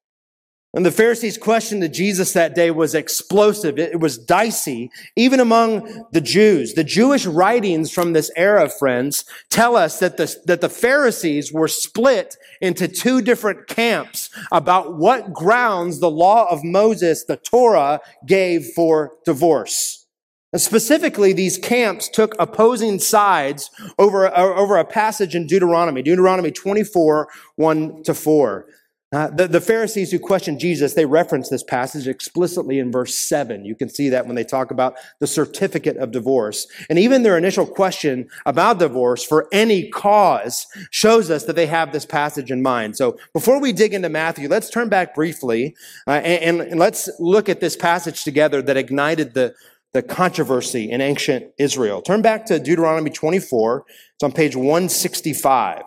And 0.76 0.84
the 0.84 0.90
Pharisees' 0.90 1.38
question 1.38 1.80
to 1.80 1.88
Jesus 1.88 2.34
that 2.34 2.54
day 2.54 2.70
was 2.70 2.94
explosive. 2.94 3.78
It 3.78 3.98
was 3.98 4.18
dicey, 4.18 4.90
even 5.16 5.40
among 5.40 6.04
the 6.12 6.20
Jews. 6.20 6.74
The 6.74 6.84
Jewish 6.84 7.24
writings 7.24 7.90
from 7.90 8.12
this 8.12 8.30
era, 8.36 8.68
friends, 8.68 9.24
tell 9.48 9.74
us 9.74 10.00
that 10.00 10.18
the, 10.18 10.36
that 10.44 10.60
the 10.60 10.68
Pharisees 10.68 11.50
were 11.50 11.66
split 11.66 12.36
into 12.60 12.88
two 12.88 13.22
different 13.22 13.68
camps 13.68 14.28
about 14.52 14.98
what 14.98 15.32
grounds 15.32 16.00
the 16.00 16.10
law 16.10 16.46
of 16.50 16.62
Moses, 16.62 17.24
the 17.24 17.38
Torah, 17.38 18.00
gave 18.26 18.66
for 18.74 19.12
divorce. 19.24 20.05
Specifically, 20.54 21.32
these 21.32 21.58
camps 21.58 22.08
took 22.08 22.34
opposing 22.38 22.98
sides 22.98 23.70
over, 23.98 24.34
over 24.36 24.76
a 24.76 24.84
passage 24.84 25.34
in 25.34 25.46
Deuteronomy, 25.46 26.02
Deuteronomy 26.02 26.50
24, 26.50 27.28
1 27.56 28.02
to 28.04 28.14
4. 28.14 28.66
Uh, 29.12 29.28
the, 29.28 29.46
the 29.46 29.60
Pharisees 29.60 30.10
who 30.10 30.18
questioned 30.18 30.58
Jesus, 30.58 30.94
they 30.94 31.06
reference 31.06 31.48
this 31.48 31.62
passage 31.62 32.08
explicitly 32.08 32.80
in 32.80 32.90
verse 32.90 33.14
7. 33.14 33.64
You 33.64 33.76
can 33.76 33.88
see 33.88 34.08
that 34.08 34.26
when 34.26 34.34
they 34.34 34.42
talk 34.42 34.72
about 34.72 34.96
the 35.20 35.28
certificate 35.28 35.96
of 35.96 36.10
divorce. 36.10 36.66
And 36.90 36.98
even 36.98 37.22
their 37.22 37.38
initial 37.38 37.66
question 37.66 38.28
about 38.46 38.80
divorce 38.80 39.24
for 39.24 39.48
any 39.52 39.88
cause 39.88 40.66
shows 40.90 41.30
us 41.30 41.44
that 41.44 41.54
they 41.54 41.66
have 41.66 41.92
this 41.92 42.04
passage 42.04 42.50
in 42.50 42.62
mind. 42.62 42.96
So 42.96 43.16
before 43.32 43.60
we 43.60 43.72
dig 43.72 43.94
into 43.94 44.08
Matthew, 44.08 44.48
let's 44.48 44.70
turn 44.70 44.88
back 44.88 45.14
briefly 45.14 45.76
uh, 46.08 46.10
and, 46.10 46.60
and 46.60 46.80
let's 46.80 47.08
look 47.20 47.48
at 47.48 47.60
this 47.60 47.76
passage 47.76 48.24
together 48.24 48.60
that 48.60 48.76
ignited 48.76 49.34
the, 49.34 49.54
the 49.92 50.02
controversy 50.02 50.90
in 50.90 51.00
ancient 51.00 51.52
Israel. 51.58 52.02
Turn 52.02 52.22
back 52.22 52.46
to 52.46 52.58
Deuteronomy 52.58 53.10
24. 53.10 53.84
It's 54.14 54.22
on 54.22 54.32
page 54.32 54.56
165. 54.56 55.82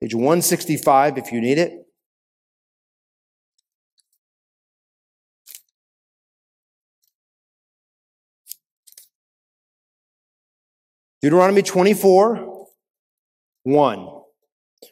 Page 0.00 0.14
165 0.14 1.18
if 1.18 1.32
you 1.32 1.40
need 1.40 1.58
it. 1.58 1.84
Deuteronomy 11.24 11.62
24, 11.62 12.66
1. 13.62 14.08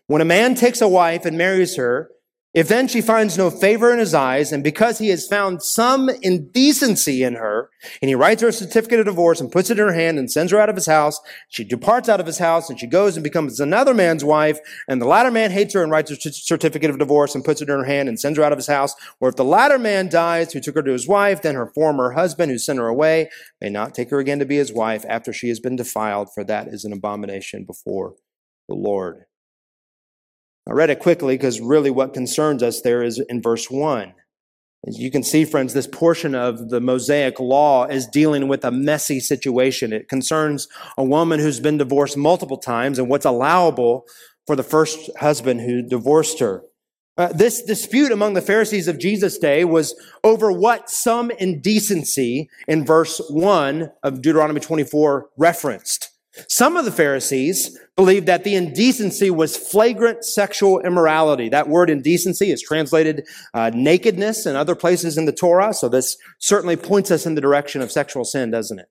When 0.07 0.23
a 0.23 0.25
man 0.25 0.55
takes 0.55 0.81
a 0.81 0.89
wife 0.89 1.27
and 1.27 1.37
marries 1.37 1.77
her, 1.77 2.09
if 2.55 2.69
then 2.69 2.87
she 2.87 3.01
finds 3.01 3.39
no 3.39 3.51
favor 3.51 3.93
in 3.93 3.99
his 3.99 4.13
eyes, 4.13 4.53
and 4.53 4.63
because 4.63 4.99
he 4.99 5.09
has 5.09 5.27
found 5.27 5.63
some 5.63 6.11
indecency 6.21 7.23
in 7.23 7.35
her, 7.35 7.71
and 8.03 8.11
he 8.11 8.15
writes 8.15 8.43
her 8.43 8.49
a 8.49 8.53
certificate 8.53 9.01
of 9.01 9.07
divorce 9.07 9.41
and 9.41 9.51
puts 9.51 9.71
it 9.71 9.79
in 9.79 9.87
her 9.87 9.95
hand 9.95 10.19
and 10.19 10.31
sends 10.31 10.53
her 10.53 10.61
out 10.61 10.69
of 10.69 10.77
his 10.77 10.87
house, 10.87 11.19
she 11.49 11.65
departs 11.65 12.11
out 12.11 12.21
of 12.21 12.27
his 12.27 12.39
house 12.39 12.69
and 12.69 12.79
she 12.79 12.87
goes 12.87 13.17
and 13.17 13.25
becomes 13.25 13.59
another 13.59 13.95
man's 13.95 14.23
wife, 14.23 14.59
and 14.87 15.01
the 15.01 15.07
latter 15.07 15.31
man 15.31 15.51
hates 15.51 15.73
her 15.73 15.83
and 15.83 15.91
writes 15.91 16.11
a 16.11 16.17
certificate 16.17 16.91
of 16.91 16.99
divorce 16.99 17.35
and 17.35 17.45
puts 17.45 17.63
it 17.63 17.71
in 17.71 17.79
her 17.79 17.87
hand 17.87 18.09
and 18.09 18.21
sends 18.21 18.37
her 18.37 18.45
out 18.45 18.53
of 18.53 18.59
his 18.59 18.67
house, 18.67 18.95
or 19.19 19.31
if 19.31 19.37
the 19.37 19.45
latter 19.45 19.79
man 19.79 20.11
dies 20.11 20.53
who 20.53 20.61
took 20.61 20.75
her 20.75 20.83
to 20.83 20.93
his 20.93 21.09
wife, 21.09 21.41
then 21.41 21.55
her 21.55 21.73
former 21.75 22.13
husband 22.13 22.53
who 22.53 22.59
sent 22.59 22.79
her 22.79 22.87
away 22.87 23.31
may 23.63 23.71
not 23.71 23.95
take 23.95 24.11
her 24.11 24.19
again 24.19 24.39
to 24.39 24.45
be 24.45 24.57
his 24.57 24.73
wife 24.73 25.07
after 25.09 25.33
she 25.33 25.49
has 25.49 25.59
been 25.59 25.77
defiled, 25.77 26.29
for 26.35 26.45
that 26.45 26.69
is 26.69 26.85
an 26.85 26.93
abomination 26.93 27.65
before 27.65 28.15
the 28.69 28.75
Lord. 28.75 29.25
I 30.69 30.73
read 30.73 30.91
it 30.91 31.01
quickly 31.01 31.37
because 31.37 31.61
really 31.61 31.91
what 31.91 32.15
concerns 32.15 32.63
us 32.63 32.81
there 32.81 33.03
is 33.03 33.19
in 33.29 33.43
verse 33.43 33.71
1. 33.71 34.15
As 34.87 34.99
you 34.99 35.11
can 35.11 35.23
see, 35.23 35.45
friends, 35.45 35.75
this 35.75 35.87
portion 35.87 36.35
of 36.35 36.71
the 36.71 36.81
Mosaic 36.81 37.39
law 37.39 37.87
is 37.87 38.07
dealing 38.07 38.49
with 38.49 38.65
a 38.65 38.73
messy 38.73 39.21
situation. 39.21 39.93
It 39.93 40.09
concerns 40.09 40.67
a 40.99 41.05
woman 41.05 41.39
who's 41.39 41.61
been 41.61 41.79
divorced 41.79 42.17
multiple 42.17 42.59
times 42.59 42.99
and 42.99 43.09
what's 43.09 43.25
allowable 43.25 44.05
for 44.47 44.57
the 44.57 44.65
first 44.65 45.11
husband 45.19 45.61
who 45.61 45.83
divorced 45.83 46.41
her. 46.41 46.65
Uh, 47.17 47.29
this 47.29 47.63
dispute 47.63 48.11
among 48.11 48.35
the 48.35 48.41
Pharisees 48.41 48.89
of 48.89 48.99
Jesus' 48.99 49.39
day 49.39 49.65
was 49.65 49.95
over 50.25 50.51
what 50.51 50.89
some 50.89 51.31
indecency 51.31 52.49
in 52.67 52.85
verse 52.85 53.21
1 53.29 53.91
of 54.03 54.23
Deuteronomy 54.23 54.61
24 54.61 55.29
referenced. 55.37 56.12
Some 56.49 56.77
of 56.77 56.85
the 56.85 56.93
Pharisees 56.93 57.79
believed 57.95 58.27
that 58.27 58.45
the 58.45 58.55
indecency 58.55 59.31
was 59.31 59.57
flagrant 59.57 60.25
sexual 60.25 60.81
immorality. 60.81 61.51
That 61.51 61.69
word 61.69 61.91
indecency 61.91 62.51
is 62.51 62.63
translated 62.63 63.27
uh, 63.53 63.71
nakedness 63.75 64.47
in 64.47 64.57
other 64.57 64.75
places 64.75 65.19
in 65.19 65.27
the 65.27 65.33
Torah, 65.33 65.75
so 65.75 65.89
this 65.89 66.17
certainly 66.39 66.77
points 66.77 67.11
us 67.11 67.27
in 67.27 67.35
the 67.35 67.41
direction 67.41 67.83
of 67.83 67.93
sexual 67.93 68.25
sin, 68.25 68.51
doesn't 68.51 68.79
it? 68.79 68.87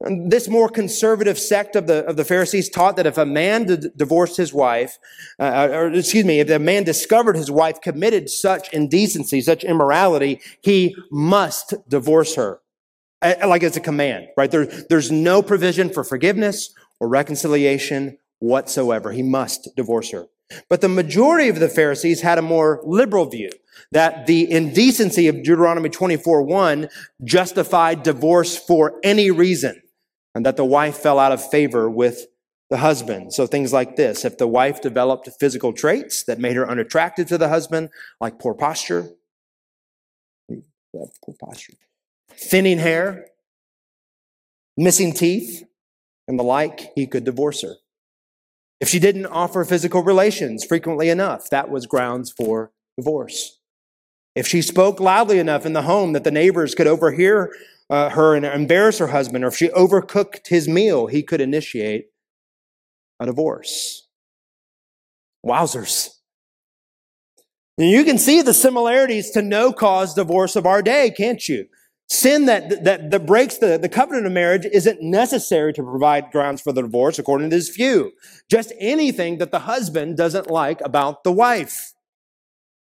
And 0.00 0.30
this 0.30 0.48
more 0.48 0.68
conservative 0.68 1.38
sect 1.38 1.74
of 1.74 1.86
the, 1.86 2.04
of 2.04 2.16
the 2.16 2.24
Pharisees 2.24 2.68
taught 2.68 2.96
that 2.96 3.06
if 3.06 3.16
a 3.16 3.24
man 3.24 3.64
d- 3.64 3.88
divorced 3.96 4.36
his 4.36 4.52
wife, 4.52 4.98
uh, 5.38 5.68
or 5.70 5.90
excuse 5.92 6.24
me, 6.24 6.40
if 6.40 6.50
a 6.50 6.58
man 6.58 6.84
discovered 6.84 7.36
his 7.36 7.50
wife 7.50 7.80
committed 7.80 8.28
such 8.28 8.70
indecency, 8.74 9.40
such 9.40 9.64
immorality, 9.64 10.40
he 10.60 10.94
must 11.10 11.74
divorce 11.88 12.34
her 12.34 12.60
like 13.22 13.62
it's 13.62 13.76
a 13.76 13.80
command, 13.80 14.28
right? 14.36 14.50
There, 14.50 14.66
there's 14.66 15.10
no 15.10 15.42
provision 15.42 15.90
for 15.90 16.04
forgiveness 16.04 16.72
or 17.00 17.08
reconciliation 17.08 18.18
whatsoever. 18.38 19.12
He 19.12 19.22
must 19.22 19.68
divorce 19.76 20.10
her. 20.10 20.26
But 20.68 20.80
the 20.80 20.88
majority 20.88 21.48
of 21.48 21.58
the 21.58 21.68
Pharisees 21.68 22.20
had 22.20 22.38
a 22.38 22.42
more 22.42 22.80
liberal 22.84 23.26
view 23.26 23.50
that 23.92 24.26
the 24.26 24.50
indecency 24.50 25.28
of 25.28 25.36
Deuteronomy 25.36 25.88
24 25.88 26.42
1 26.42 26.88
justified 27.24 28.02
divorce 28.02 28.56
for 28.56 28.98
any 29.02 29.30
reason 29.30 29.82
and 30.34 30.46
that 30.46 30.56
the 30.56 30.64
wife 30.64 30.98
fell 30.98 31.18
out 31.18 31.32
of 31.32 31.50
favor 31.50 31.90
with 31.90 32.26
the 32.68 32.76
husband. 32.78 33.32
So 33.32 33.46
things 33.46 33.72
like 33.72 33.96
this. 33.96 34.24
If 34.24 34.38
the 34.38 34.46
wife 34.46 34.80
developed 34.80 35.28
physical 35.38 35.72
traits 35.72 36.24
that 36.24 36.38
made 36.38 36.56
her 36.56 36.68
unattractive 36.68 37.28
to 37.28 37.38
the 37.38 37.48
husband, 37.48 37.90
like 38.20 38.38
poor 38.38 38.54
posture, 38.54 39.08
poor 40.92 41.34
posture, 41.40 41.74
thinning 42.38 42.78
hair, 42.78 43.26
missing 44.76 45.12
teeth, 45.12 45.64
and 46.28 46.38
the 46.38 46.44
like, 46.44 46.92
he 46.94 47.06
could 47.06 47.24
divorce 47.24 47.62
her. 47.62 47.76
If 48.80 48.88
she 48.88 48.98
didn't 48.98 49.26
offer 49.26 49.64
physical 49.64 50.02
relations 50.02 50.64
frequently 50.64 51.08
enough, 51.08 51.48
that 51.50 51.70
was 51.70 51.86
grounds 51.86 52.30
for 52.30 52.72
divorce. 52.98 53.58
If 54.34 54.46
she 54.46 54.60
spoke 54.60 55.00
loudly 55.00 55.38
enough 55.38 55.64
in 55.64 55.72
the 55.72 55.82
home 55.82 56.12
that 56.12 56.24
the 56.24 56.30
neighbors 56.30 56.74
could 56.74 56.86
overhear 56.86 57.52
uh, 57.88 58.10
her 58.10 58.34
and 58.34 58.44
embarrass 58.44 58.98
her 58.98 59.06
husband, 59.06 59.44
or 59.44 59.48
if 59.48 59.56
she 59.56 59.68
overcooked 59.68 60.48
his 60.48 60.68
meal, 60.68 61.06
he 61.06 61.22
could 61.22 61.40
initiate 61.40 62.06
a 63.18 63.26
divorce. 63.26 64.08
Wowzers. 65.44 66.10
You 67.78 68.04
can 68.04 68.18
see 68.18 68.42
the 68.42 68.54
similarities 68.54 69.30
to 69.30 69.42
no 69.42 69.72
cause 69.72 70.14
divorce 70.14 70.56
of 70.56 70.66
our 70.66 70.82
day, 70.82 71.10
can't 71.16 71.46
you? 71.48 71.66
Sin 72.08 72.46
that, 72.46 72.84
that, 72.84 73.10
that 73.10 73.26
breaks 73.26 73.58
the, 73.58 73.78
the 73.78 73.88
covenant 73.88 74.26
of 74.26 74.32
marriage 74.32 74.64
isn't 74.72 75.02
necessary 75.02 75.72
to 75.72 75.82
provide 75.82 76.30
grounds 76.30 76.60
for 76.60 76.72
the 76.72 76.82
divorce, 76.82 77.18
according 77.18 77.50
to 77.50 77.56
this 77.56 77.68
view. 77.68 78.12
Just 78.48 78.72
anything 78.78 79.38
that 79.38 79.50
the 79.50 79.60
husband 79.60 80.16
doesn't 80.16 80.48
like 80.48 80.80
about 80.82 81.24
the 81.24 81.32
wife. 81.32 81.94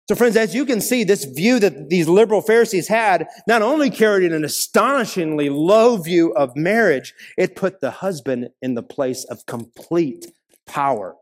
So 0.07 0.15
friends, 0.15 0.37
as 0.37 0.55
you 0.55 0.65
can 0.65 0.79
see, 0.79 1.03
this 1.03 1.25
view 1.25 1.59
that 1.59 1.89
these 1.89 2.07
liberal 2.07 2.41
Pharisees 2.41 2.87
had 2.87 3.27
not 3.45 3.61
only 3.61 3.89
carried 3.89 4.31
an 4.31 4.45
astonishingly 4.45 5.49
low 5.49 5.97
view 5.97 6.33
of 6.33 6.55
marriage, 6.55 7.13
it 7.37 7.57
put 7.57 7.81
the 7.81 7.91
husband 7.91 8.49
in 8.61 8.75
the 8.75 8.83
place 8.83 9.25
of 9.25 9.45
complete 9.47 10.27
power. 10.65 11.15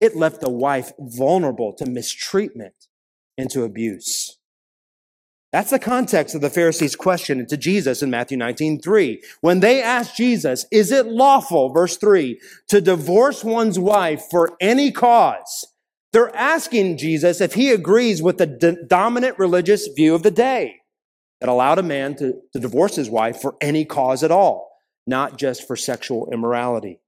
It 0.00 0.16
left 0.16 0.40
the 0.40 0.50
wife 0.50 0.92
vulnerable 0.98 1.74
to 1.74 1.86
mistreatment 1.86 2.86
and 3.36 3.50
to 3.50 3.64
abuse. 3.64 4.38
That's 5.52 5.70
the 5.70 5.78
context 5.78 6.34
of 6.34 6.40
the 6.40 6.48
Pharisees' 6.48 6.96
question 6.96 7.46
to 7.46 7.56
Jesus 7.58 8.02
in 8.02 8.10
Matthew 8.10 8.38
19, 8.38 8.80
3. 8.80 9.22
When 9.42 9.60
they 9.60 9.82
asked 9.82 10.16
Jesus, 10.16 10.64
is 10.72 10.90
it 10.90 11.06
lawful, 11.06 11.68
verse 11.68 11.98
3, 11.98 12.40
to 12.68 12.80
divorce 12.80 13.44
one's 13.44 13.78
wife 13.78 14.24
for 14.30 14.56
any 14.60 14.90
cause? 14.90 15.66
They're 16.12 16.34
asking 16.34 16.96
Jesus 16.96 17.40
if 17.40 17.52
he 17.52 17.70
agrees 17.70 18.22
with 18.22 18.38
the 18.38 18.46
d- 18.46 18.76
dominant 18.86 19.38
religious 19.38 19.88
view 19.88 20.14
of 20.14 20.22
the 20.22 20.30
day 20.30 20.76
that 21.40 21.50
allowed 21.50 21.78
a 21.78 21.82
man 21.82 22.14
to, 22.16 22.34
to 22.54 22.58
divorce 22.58 22.96
his 22.96 23.10
wife 23.10 23.40
for 23.40 23.56
any 23.60 23.84
cause 23.84 24.22
at 24.22 24.30
all, 24.30 24.70
not 25.06 25.36
just 25.36 25.66
for 25.66 25.76
sexual 25.76 26.30
immorality. 26.32 27.00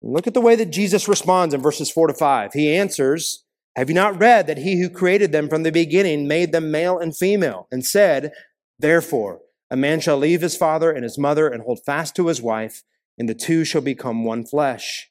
Look 0.00 0.28
at 0.28 0.34
the 0.34 0.40
way 0.40 0.54
that 0.54 0.66
Jesus 0.70 1.08
responds 1.08 1.54
in 1.54 1.60
verses 1.60 1.90
4 1.90 2.08
to 2.08 2.14
5. 2.14 2.52
He 2.52 2.72
answers, 2.76 3.44
have 3.78 3.88
you 3.88 3.94
not 3.94 4.20
read 4.20 4.48
that 4.48 4.58
he 4.58 4.80
who 4.80 4.90
created 4.90 5.30
them 5.30 5.48
from 5.48 5.62
the 5.62 5.70
beginning 5.70 6.26
made 6.26 6.50
them 6.50 6.70
male 6.70 6.98
and 6.98 7.16
female 7.16 7.68
and 7.70 7.84
said, 7.86 8.32
Therefore, 8.78 9.40
a 9.70 9.76
man 9.76 10.00
shall 10.00 10.16
leave 10.16 10.40
his 10.40 10.56
father 10.56 10.90
and 10.90 11.04
his 11.04 11.16
mother 11.16 11.48
and 11.48 11.62
hold 11.62 11.80
fast 11.86 12.16
to 12.16 12.26
his 12.26 12.42
wife, 12.42 12.82
and 13.16 13.28
the 13.28 13.34
two 13.34 13.64
shall 13.64 13.80
become 13.80 14.24
one 14.24 14.44
flesh. 14.44 15.10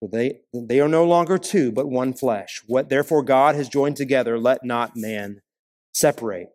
So 0.00 0.08
they, 0.12 0.40
they 0.54 0.78
are 0.78 0.88
no 0.88 1.04
longer 1.04 1.36
two, 1.36 1.72
but 1.72 1.88
one 1.88 2.12
flesh. 2.12 2.62
What 2.66 2.90
therefore 2.90 3.24
God 3.24 3.56
has 3.56 3.68
joined 3.68 3.96
together, 3.96 4.38
let 4.38 4.64
not 4.64 4.96
man 4.96 5.40
separate. 5.92 6.50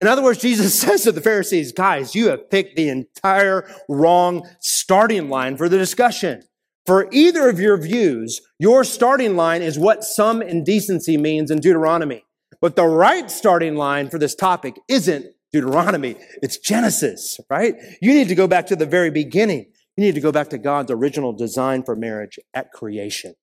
In 0.00 0.08
other 0.08 0.22
words, 0.22 0.40
Jesus 0.40 0.74
says 0.80 1.04
to 1.04 1.12
the 1.12 1.20
Pharisees, 1.20 1.70
guys, 1.70 2.14
you 2.14 2.28
have 2.30 2.50
picked 2.50 2.74
the 2.74 2.88
entire 2.88 3.68
wrong 3.88 4.48
starting 4.60 5.28
line 5.28 5.56
for 5.56 5.68
the 5.68 5.78
discussion. 5.78 6.42
For 6.86 7.08
either 7.10 7.48
of 7.48 7.58
your 7.58 7.78
views, 7.78 8.42
your 8.58 8.84
starting 8.84 9.36
line 9.36 9.62
is 9.62 9.78
what 9.78 10.04
some 10.04 10.42
indecency 10.42 11.16
means 11.16 11.50
in 11.50 11.60
Deuteronomy. 11.60 12.24
But 12.60 12.76
the 12.76 12.86
right 12.86 13.30
starting 13.30 13.74
line 13.74 14.10
for 14.10 14.18
this 14.18 14.34
topic 14.34 14.78
isn't 14.88 15.26
Deuteronomy, 15.52 16.16
it's 16.42 16.58
Genesis, 16.58 17.38
right? 17.48 17.74
You 18.02 18.12
need 18.12 18.28
to 18.28 18.34
go 18.34 18.48
back 18.48 18.66
to 18.66 18.76
the 18.76 18.86
very 18.86 19.10
beginning. 19.10 19.66
You 19.96 20.04
need 20.04 20.16
to 20.16 20.20
go 20.20 20.32
back 20.32 20.48
to 20.48 20.58
God's 20.58 20.90
original 20.90 21.32
design 21.32 21.84
for 21.84 21.94
marriage 21.94 22.40
at 22.52 22.72
creation. 22.72 23.34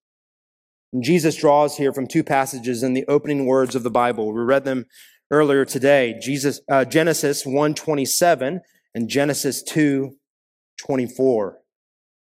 And 0.92 1.02
Jesus 1.02 1.36
draws 1.36 1.78
here 1.78 1.92
from 1.92 2.06
two 2.06 2.22
passages 2.22 2.82
in 2.82 2.92
the 2.92 3.06
opening 3.08 3.46
words 3.46 3.74
of 3.74 3.82
the 3.82 3.90
Bible. 3.90 4.30
We 4.30 4.42
read 4.42 4.64
them 4.64 4.84
earlier 5.30 5.64
today. 5.64 6.14
Jesus, 6.20 6.60
uh, 6.70 6.84
Genesis 6.84 7.46
1:27 7.46 8.60
and 8.94 9.08
Genesis 9.08 9.62
2:24. 9.62 11.61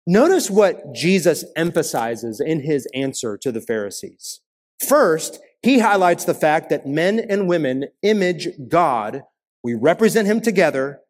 Notice 0.06 0.50
what 0.50 0.94
Jesus 0.94 1.44
emphasizes 1.56 2.40
in 2.40 2.60
his 2.60 2.86
answer 2.94 3.36
to 3.38 3.50
the 3.50 3.60
Pharisees. 3.60 4.40
First, 4.86 5.40
he 5.62 5.80
highlights 5.80 6.24
the 6.24 6.34
fact 6.34 6.70
that 6.70 6.86
men 6.86 7.18
and 7.18 7.48
women 7.48 7.86
image 8.02 8.48
God 8.68 9.22
we 9.66 9.74
represent 9.74 10.28
him 10.28 10.40
together. 10.40 11.00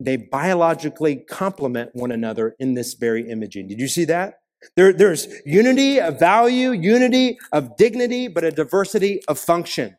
They 0.00 0.16
biologically 0.16 1.16
complement 1.16 1.90
one 1.92 2.10
another 2.10 2.56
in 2.58 2.72
this 2.72 2.94
very 2.94 3.28
imaging. 3.28 3.68
Did 3.68 3.78
you 3.78 3.88
see 3.88 4.06
that? 4.06 4.38
There, 4.74 4.94
there's 4.94 5.28
unity 5.44 6.00
of 6.00 6.18
value, 6.18 6.70
unity 6.70 7.38
of 7.52 7.76
dignity, 7.76 8.28
but 8.28 8.42
a 8.42 8.52
diversity 8.52 9.20
of 9.28 9.38
function. 9.38 9.98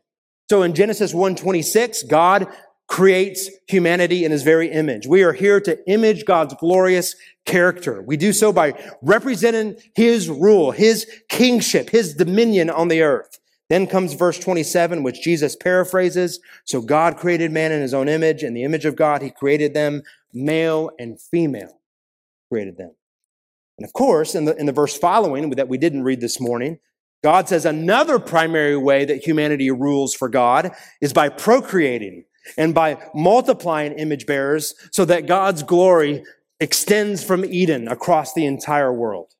So 0.50 0.62
in 0.62 0.74
Genesis 0.74 1.14
1:26, 1.14 2.02
God 2.08 2.48
creates 2.86 3.50
humanity 3.66 4.24
in 4.24 4.30
his 4.30 4.42
very 4.42 4.70
image. 4.70 5.06
We 5.06 5.22
are 5.22 5.32
here 5.32 5.60
to 5.60 5.78
image 5.88 6.24
God's 6.24 6.54
glorious 6.54 7.16
character. 7.46 8.02
We 8.02 8.16
do 8.16 8.32
so 8.32 8.52
by 8.52 8.74
representing 9.02 9.76
his 9.94 10.28
rule, 10.28 10.70
his 10.70 11.06
kingship, 11.28 11.90
his 11.90 12.14
dominion 12.14 12.70
on 12.70 12.88
the 12.88 13.02
earth. 13.02 13.38
Then 13.70 13.86
comes 13.86 14.12
verse 14.12 14.38
27, 14.38 15.02
which 15.02 15.22
Jesus 15.22 15.56
paraphrases. 15.56 16.38
So 16.64 16.82
God 16.82 17.16
created 17.16 17.50
man 17.50 17.72
in 17.72 17.80
his 17.80 17.94
own 17.94 18.08
image. 18.08 18.42
In 18.42 18.52
the 18.52 18.64
image 18.64 18.84
of 18.84 18.96
God, 18.96 19.22
he 19.22 19.30
created 19.30 19.72
them, 19.72 20.02
male 20.32 20.90
and 20.98 21.20
female 21.20 21.80
created 22.50 22.76
them. 22.76 22.94
And 23.78 23.86
of 23.86 23.92
course, 23.94 24.34
in 24.34 24.44
the, 24.44 24.54
in 24.56 24.66
the 24.66 24.72
verse 24.72 24.96
following 24.96 25.50
that 25.50 25.68
we 25.68 25.78
didn't 25.78 26.04
read 26.04 26.20
this 26.20 26.40
morning, 26.40 26.78
God 27.22 27.48
says 27.48 27.64
another 27.64 28.18
primary 28.18 28.76
way 28.76 29.06
that 29.06 29.26
humanity 29.26 29.70
rules 29.70 30.14
for 30.14 30.28
God 30.28 30.72
is 31.00 31.14
by 31.14 31.30
procreating 31.30 32.24
and 32.56 32.74
by 32.74 32.98
multiplying 33.14 33.92
image 33.92 34.26
bearers 34.26 34.74
so 34.92 35.04
that 35.04 35.26
God's 35.26 35.62
glory 35.62 36.24
extends 36.60 37.24
from 37.24 37.44
Eden 37.44 37.88
across 37.88 38.34
the 38.34 38.46
entire 38.46 38.92
world. 38.92 39.32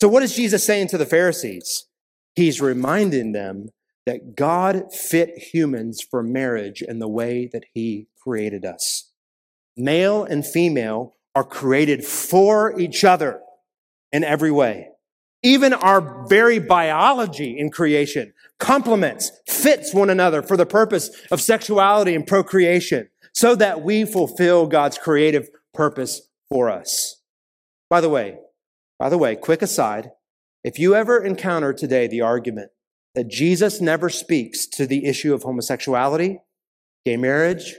So 0.00 0.08
what 0.08 0.22
is 0.22 0.34
Jesus 0.34 0.64
saying 0.64 0.88
to 0.88 0.98
the 0.98 1.06
Pharisees? 1.06 1.86
He's 2.34 2.60
reminding 2.60 3.32
them 3.32 3.68
that 4.06 4.36
God 4.36 4.92
fit 4.92 5.30
humans 5.38 6.02
for 6.02 6.22
marriage 6.22 6.82
in 6.82 6.98
the 6.98 7.08
way 7.08 7.48
that 7.52 7.64
he 7.72 8.08
created 8.22 8.64
us. 8.64 9.10
Male 9.76 10.24
and 10.24 10.44
female 10.44 11.14
are 11.34 11.44
created 11.44 12.04
for 12.04 12.78
each 12.78 13.04
other 13.04 13.40
in 14.12 14.24
every 14.24 14.50
way. 14.50 14.88
Even 15.42 15.72
our 15.72 16.26
very 16.26 16.58
biology 16.58 17.58
in 17.58 17.70
creation 17.70 18.32
complements, 18.58 19.30
fits 19.46 19.92
one 19.92 20.10
another 20.10 20.42
for 20.42 20.56
the 20.56 20.66
purpose 20.66 21.10
of 21.30 21.40
sexuality 21.40 22.14
and 22.14 22.26
procreation 22.26 23.08
so 23.32 23.54
that 23.56 23.82
we 23.82 24.04
fulfill 24.04 24.66
God's 24.66 24.98
creative 24.98 25.48
purpose 25.72 26.28
for 26.48 26.70
us. 26.70 27.20
By 27.90 28.00
the 28.00 28.08
way, 28.08 28.38
by 28.98 29.08
the 29.08 29.18
way, 29.18 29.36
quick 29.36 29.60
aside, 29.60 30.10
if 30.62 30.78
you 30.78 30.94
ever 30.94 31.22
encounter 31.22 31.72
today 31.72 32.06
the 32.06 32.22
argument 32.22 32.70
that 33.14 33.28
Jesus 33.28 33.80
never 33.80 34.08
speaks 34.08 34.66
to 34.68 34.86
the 34.86 35.04
issue 35.04 35.34
of 35.34 35.42
homosexuality, 35.42 36.38
gay 37.04 37.16
marriage, 37.16 37.74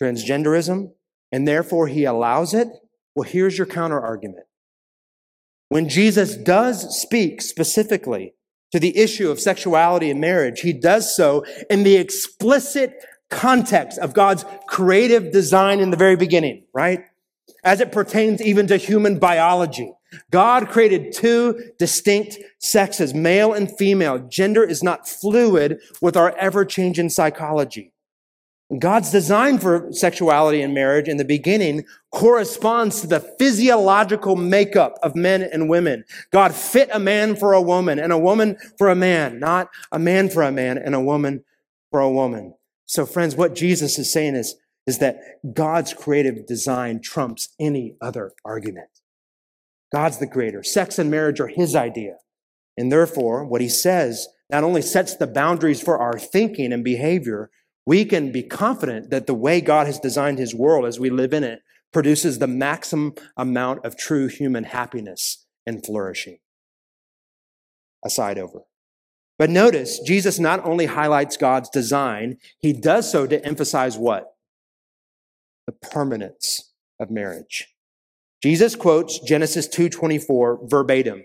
transgenderism, 0.00 0.92
and 1.32 1.46
therefore 1.46 1.88
he 1.88 2.04
allows 2.04 2.54
it, 2.54 2.68
well, 3.14 3.28
here's 3.28 3.58
your 3.58 3.66
counter 3.66 4.00
argument. 4.00 4.46
When 5.68 5.88
Jesus 5.88 6.36
does 6.36 7.00
speak 7.00 7.42
specifically 7.42 8.34
to 8.72 8.80
the 8.80 8.96
issue 8.96 9.30
of 9.30 9.40
sexuality 9.40 10.10
and 10.10 10.20
marriage, 10.20 10.60
he 10.60 10.72
does 10.72 11.14
so 11.14 11.44
in 11.68 11.82
the 11.82 11.96
explicit 11.96 12.94
context 13.30 13.98
of 13.98 14.12
God's 14.12 14.44
creative 14.66 15.32
design 15.32 15.80
in 15.80 15.90
the 15.90 15.96
very 15.96 16.16
beginning, 16.16 16.64
right? 16.72 17.04
As 17.62 17.80
it 17.80 17.92
pertains 17.92 18.42
even 18.42 18.66
to 18.68 18.76
human 18.76 19.18
biology. 19.18 19.92
God 20.30 20.68
created 20.68 21.12
two 21.12 21.72
distinct 21.78 22.38
sexes, 22.58 23.14
male 23.14 23.52
and 23.52 23.70
female. 23.76 24.18
Gender 24.18 24.64
is 24.64 24.82
not 24.82 25.08
fluid 25.08 25.80
with 26.00 26.16
our 26.16 26.36
ever 26.36 26.64
changing 26.64 27.10
psychology. 27.10 27.92
God's 28.78 29.10
design 29.10 29.58
for 29.58 29.88
sexuality 29.90 30.62
and 30.62 30.72
marriage 30.72 31.08
in 31.08 31.16
the 31.16 31.24
beginning 31.24 31.84
corresponds 32.12 33.00
to 33.00 33.08
the 33.08 33.20
physiological 33.20 34.36
makeup 34.36 34.96
of 35.02 35.16
men 35.16 35.42
and 35.42 35.68
women. 35.68 36.04
God 36.30 36.54
fit 36.54 36.88
a 36.92 37.00
man 37.00 37.34
for 37.34 37.52
a 37.52 37.62
woman 37.62 37.98
and 37.98 38.12
a 38.12 38.18
woman 38.18 38.56
for 38.78 38.88
a 38.88 38.94
man, 38.94 39.40
not 39.40 39.70
a 39.90 39.98
man 39.98 40.30
for 40.30 40.44
a 40.44 40.52
man 40.52 40.78
and 40.78 40.94
a 40.94 41.00
woman 41.00 41.44
for 41.90 42.00
a 42.00 42.10
woman. 42.10 42.54
So 42.86 43.06
friends, 43.06 43.34
what 43.34 43.56
Jesus 43.56 43.98
is 43.98 44.12
saying 44.12 44.36
is, 44.36 44.54
is 44.86 44.98
that 44.98 45.18
God's 45.52 45.92
creative 45.92 46.46
design 46.46 47.00
trumps 47.00 47.48
any 47.58 47.96
other 48.00 48.32
argument. 48.44 48.88
God's 49.92 50.18
the 50.18 50.26
creator. 50.28 50.62
Sex 50.62 50.98
and 50.98 51.10
marriage 51.10 51.40
are 51.40 51.48
his 51.48 51.74
idea. 51.74 52.16
And 52.76 52.90
therefore, 52.90 53.44
what 53.44 53.60
he 53.60 53.68
says 53.68 54.28
not 54.48 54.64
only 54.64 54.82
sets 54.82 55.16
the 55.16 55.26
boundaries 55.26 55.82
for 55.82 55.98
our 55.98 56.18
thinking 56.18 56.72
and 56.72 56.82
behavior, 56.82 57.50
we 57.90 58.04
can 58.04 58.30
be 58.30 58.44
confident 58.44 59.10
that 59.10 59.26
the 59.26 59.34
way 59.34 59.60
God 59.60 59.88
has 59.88 59.98
designed 59.98 60.38
his 60.38 60.54
world 60.54 60.84
as 60.86 61.00
we 61.00 61.10
live 61.10 61.32
in 61.32 61.42
it 61.42 61.58
produces 61.92 62.38
the 62.38 62.46
maximum 62.46 63.14
amount 63.36 63.84
of 63.84 63.96
true 63.96 64.28
human 64.28 64.62
happiness 64.62 65.44
and 65.66 65.84
flourishing. 65.84 66.38
Aside 68.04 68.38
over. 68.38 68.60
But 69.40 69.50
notice, 69.50 69.98
Jesus 69.98 70.38
not 70.38 70.64
only 70.64 70.86
highlights 70.86 71.36
God's 71.36 71.68
design, 71.68 72.36
he 72.60 72.72
does 72.72 73.10
so 73.10 73.26
to 73.26 73.44
emphasize 73.44 73.98
what? 73.98 74.34
The 75.66 75.72
permanence 75.72 76.72
of 77.00 77.10
marriage. 77.10 77.74
Jesus 78.40 78.76
quotes 78.76 79.18
Genesis 79.18 79.66
2:24 79.66 80.70
verbatim. 80.70 81.24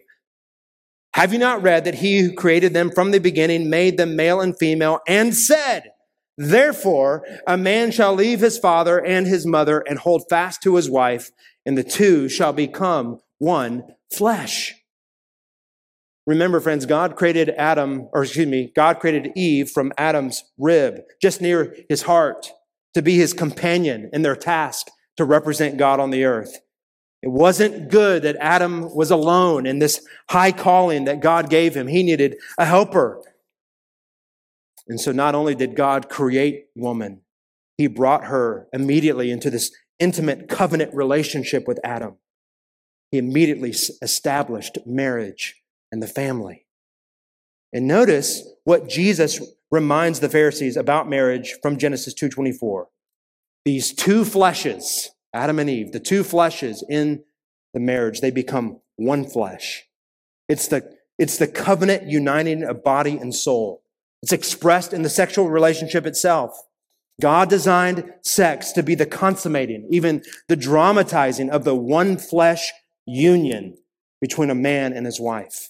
Have 1.13 1.32
you 1.32 1.38
not 1.38 1.62
read 1.62 1.86
that 1.86 2.01
he 2.01 2.21
who 2.21 2.34
created 2.34 2.73
them 2.73 2.89
from 2.89 3.12
the 3.12 3.19
beginning 3.19 3.69
made 3.69 3.97
them 3.97 4.15
male 4.15 4.41
and 4.41 4.58
female 4.58 5.01
and 5.08 5.36
said, 5.36 5.91
Therefore, 6.38 7.26
a 7.48 7.58
man 7.58 7.91
shall 7.91 8.13
leave 8.13 8.41
his 8.41 8.58
father 8.58 9.04
and 9.04 9.26
his 9.26 9.45
mother 9.45 9.80
and 9.88 9.98
hold 10.00 10.26
fast 10.30 10.62
to 10.63 10.76
his 10.76 10.89
wife, 10.89 11.32
and 11.65 11.78
the 11.78 11.84
two 11.84 12.28
shall 12.28 12.54
become 12.54 13.19
one 13.38 13.84
flesh. 14.13 14.76
Remember, 16.28 16.60
friends, 16.60 16.86
God 16.86 17.15
created 17.15 17.50
Adam, 17.52 18.10
or 18.12 18.24
excuse 18.24 18.48
me, 18.48 18.71
God 18.76 19.00
created 19.00 19.32
Eve 19.36 19.69
from 19.69 19.93
Adam's 19.98 20.43
rib, 20.58 21.02
just 21.21 21.39
near 21.39 21.76
his 21.88 22.02
heart, 22.02 22.52
to 22.95 23.02
be 23.02 23.15
his 23.15 23.32
companion 23.32 24.10
in 24.12 24.24
their 24.24 24.36
task 24.36 24.88
to 25.17 25.24
represent 25.24 25.78
God 25.78 26.00
on 26.00 26.10
the 26.10 26.26
earth. 26.26 26.60
It 27.21 27.30
wasn't 27.30 27.89
good 27.89 28.24
that 28.24 28.38
Adam 28.39 28.93
was 28.93 29.12
alone 29.12 29.65
in 29.65 29.80
this 29.80 30.06
high 30.30 30.52
calling 30.52 31.06
that 31.06 31.21
God 31.21 31.50
gave 31.50 31.76
him. 31.76 31.88
He 31.88 32.04
needed 32.04 32.38
a 32.58 32.65
helper. 32.65 33.21
And 34.88 35.00
so 35.00 35.12
not 35.12 35.36
only 35.36 35.56
did 35.56 35.76
God 35.76 36.10
create 36.10 36.67
woman, 36.76 37.21
he 37.78 37.88
brought 37.88 38.26
her 38.26 38.67
immediately 38.71 39.32
into 39.32 39.50
this 39.50 39.71
intimate 40.00 40.48
covenant 40.48 40.93
relationship 40.93 41.67
with 41.67 41.80
Adam. 41.84 42.17
He 43.12 43.17
immediately 43.17 43.74
established 44.02 44.78
marriage 44.86 45.62
and 45.91 46.02
the 46.02 46.08
family. 46.08 46.65
And 47.74 47.88
notice 47.88 48.48
what 48.63 48.88
Jesus 48.88 49.41
reminds 49.71 50.19
the 50.19 50.30
Pharisees 50.30 50.78
about 50.78 51.10
marriage 51.10 51.56
from 51.62 51.78
Genesis 51.78 52.13
2:24. 52.13 52.88
These 53.65 53.93
two 53.93 54.21
fleshes 54.24 55.10
Adam 55.36 55.60
and 55.60 55.69
Eve, 55.69 55.91
the 55.91 56.00
two 56.00 56.24
fleshes 56.24 56.82
in 56.89 57.24
the 57.74 57.80
marriage, 57.80 58.21
they 58.21 58.32
become 58.32 58.80
one 58.95 59.26
flesh. 59.26 59.86
It's 60.48 60.69
the, 60.69 60.98
it's 61.19 61.38
the 61.38 61.48
covenant 61.48 62.10
uniting 62.10 62.63
of 62.63 62.86
body 62.86 63.17
and 63.17 63.36
soul. 63.36 63.84
It's 64.25 64.33
expressed 64.33 64.91
in 64.91 65.03
the 65.03 65.09
sexual 65.09 65.49
relationship 65.49 66.07
itself. 66.07 66.59
God 67.21 67.47
designed 67.47 68.11
sex 68.23 68.71
to 68.71 68.81
be 68.81 68.95
the 68.95 69.05
consummating, 69.05 69.88
even 69.91 70.23
the 70.47 70.55
dramatizing 70.55 71.51
of 71.51 71.63
the 71.63 71.75
one 71.75 72.17
flesh 72.17 72.71
union 73.05 73.77
between 74.19 74.49
a 74.49 74.55
man 74.55 74.93
and 74.93 75.05
his 75.05 75.19
wife. 75.19 75.69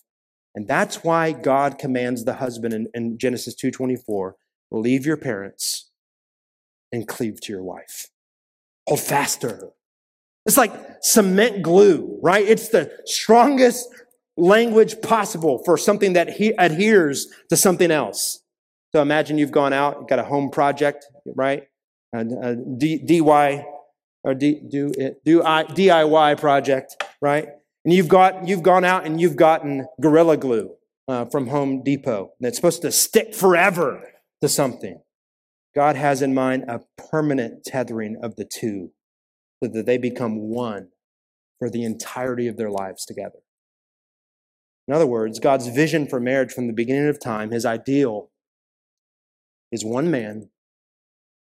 And 0.55 0.69
that's 0.69 1.03
why 1.03 1.33
God 1.33 1.77
commands 1.77 2.23
the 2.23 2.35
husband 2.35 2.73
in, 2.73 2.87
in 2.93 3.17
Genesis 3.17 3.55
2.24, 3.61 4.35
leave 4.71 5.05
your 5.05 5.17
parents, 5.17 5.91
and 6.93 7.05
cleave 7.05 7.41
to 7.41 7.51
your 7.51 7.61
wife. 7.61 8.07
Hold 8.87 9.01
fast 9.01 9.41
to 9.41 9.49
her. 9.49 9.69
It's 10.45 10.55
like 10.55 10.71
cement 11.01 11.61
glue, 11.61 12.21
right? 12.23 12.47
It's 12.47 12.69
the 12.69 12.89
strongest 13.03 13.85
language 14.37 15.01
possible 15.01 15.61
for 15.65 15.77
something 15.77 16.13
that 16.13 16.29
he 16.29 16.53
adheres 16.57 17.27
to 17.49 17.57
something 17.57 17.91
else. 17.91 18.43
So 18.95 19.01
imagine 19.01 19.37
you've 19.37 19.51
gone 19.51 19.73
out, 19.73 19.97
you've 19.99 20.07
got 20.07 20.19
a 20.19 20.23
home 20.23 20.49
project, 20.49 21.07
right? 21.35 21.63
A, 22.13 22.19
a 22.19 22.55
D, 22.55 22.97
DY 22.97 23.65
or 24.23 24.33
D, 24.33 24.61
do 24.71 24.89
it, 24.97 25.21
do 25.25 25.43
I, 25.43 25.65
DIY 25.65 26.39
project, 26.39 27.03
right? 27.21 27.49
And 27.83 27.93
you've 27.93 28.07
got 28.07 28.47
you've 28.47 28.63
gone 28.63 28.85
out 28.85 29.05
and 29.05 29.19
you've 29.19 29.35
gotten 29.35 29.85
Gorilla 29.99 30.37
Glue 30.37 30.75
uh, 31.09 31.25
from 31.25 31.47
Home 31.47 31.83
Depot. 31.83 32.31
That's 32.39 32.55
supposed 32.55 32.83
to 32.83 32.91
stick 32.93 33.35
forever 33.35 34.13
to 34.39 34.47
something. 34.47 35.01
God 35.75 35.97
has 35.97 36.21
in 36.21 36.33
mind 36.33 36.63
a 36.69 36.79
permanent 37.11 37.65
tethering 37.65 38.15
of 38.23 38.37
the 38.37 38.45
two 38.45 38.91
so 39.61 39.69
that 39.73 39.85
they 39.85 39.97
become 39.97 40.37
one 40.37 40.87
for 41.59 41.69
the 41.69 41.83
entirety 41.83 42.47
of 42.47 42.55
their 42.55 42.71
lives 42.71 43.03
together. 43.03 43.39
In 44.87 44.93
other 44.93 45.05
words, 45.05 45.39
God's 45.39 45.67
vision 45.67 46.07
for 46.07 46.21
marriage 46.21 46.53
from 46.53 46.67
the 46.67 46.73
beginning 46.73 47.09
of 47.09 47.19
time, 47.19 47.51
his 47.51 47.65
ideal, 47.65 48.29
is 49.75 49.83
one 49.85 50.09
man, 50.09 50.49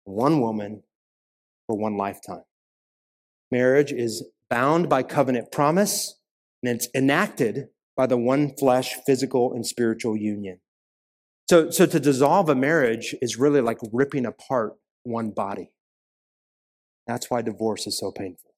one 0.04 0.40
woman 0.40 0.82
for 1.66 1.76
one 1.76 1.96
lifetime. 1.96 2.44
Marriage 3.50 3.92
is 3.92 4.24
bound 4.48 4.88
by 4.88 5.02
covenant 5.02 5.52
promise, 5.52 6.18
and 6.62 6.74
it's 6.74 6.88
enacted 6.94 7.68
by 7.94 8.06
the 8.06 8.16
one 8.16 8.56
flesh, 8.56 8.96
physical, 9.06 9.52
and 9.52 9.66
spiritual 9.66 10.16
union. 10.16 10.60
So, 11.48 11.70
so 11.70 11.84
to 11.84 12.00
dissolve 12.00 12.48
a 12.48 12.54
marriage 12.54 13.14
is 13.20 13.38
really 13.38 13.60
like 13.60 13.78
ripping 13.92 14.24
apart 14.24 14.72
one 15.02 15.30
body. 15.30 15.70
That's 17.06 17.30
why 17.30 17.42
divorce 17.42 17.86
is 17.86 17.98
so 17.98 18.10
painful. 18.12 18.50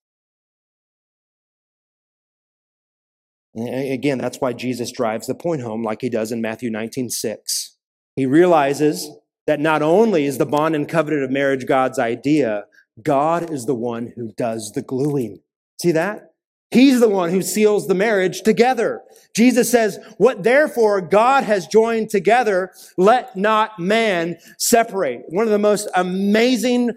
Again, 3.56 4.18
that's 4.18 4.40
why 4.40 4.52
Jesus 4.52 4.92
drives 4.92 5.26
the 5.26 5.34
point 5.34 5.62
home 5.62 5.82
like 5.82 6.00
he 6.02 6.08
does 6.08 6.30
in 6.30 6.40
Matthew 6.40 6.70
19 6.70 7.10
6. 7.10 7.76
He 8.16 8.26
realizes 8.26 9.10
that 9.46 9.60
not 9.60 9.82
only 9.82 10.24
is 10.24 10.38
the 10.38 10.46
bond 10.46 10.74
and 10.74 10.88
covenant 10.88 11.24
of 11.24 11.30
marriage 11.30 11.66
God's 11.66 11.98
idea, 11.98 12.64
God 13.02 13.50
is 13.50 13.66
the 13.66 13.74
one 13.74 14.12
who 14.14 14.32
does 14.32 14.72
the 14.72 14.82
gluing. 14.82 15.40
See 15.80 15.92
that? 15.92 16.30
He's 16.70 16.98
the 16.98 17.08
one 17.08 17.30
who 17.30 17.42
seals 17.42 17.86
the 17.86 17.94
marriage 17.94 18.42
together. 18.42 19.02
Jesus 19.36 19.70
says, 19.70 19.98
what 20.18 20.42
therefore 20.42 21.00
God 21.00 21.44
has 21.44 21.68
joined 21.68 22.10
together, 22.10 22.72
let 22.96 23.36
not 23.36 23.78
man 23.78 24.38
separate. 24.58 25.22
One 25.28 25.44
of 25.44 25.52
the 25.52 25.58
most 25.58 25.88
amazing 25.94 26.92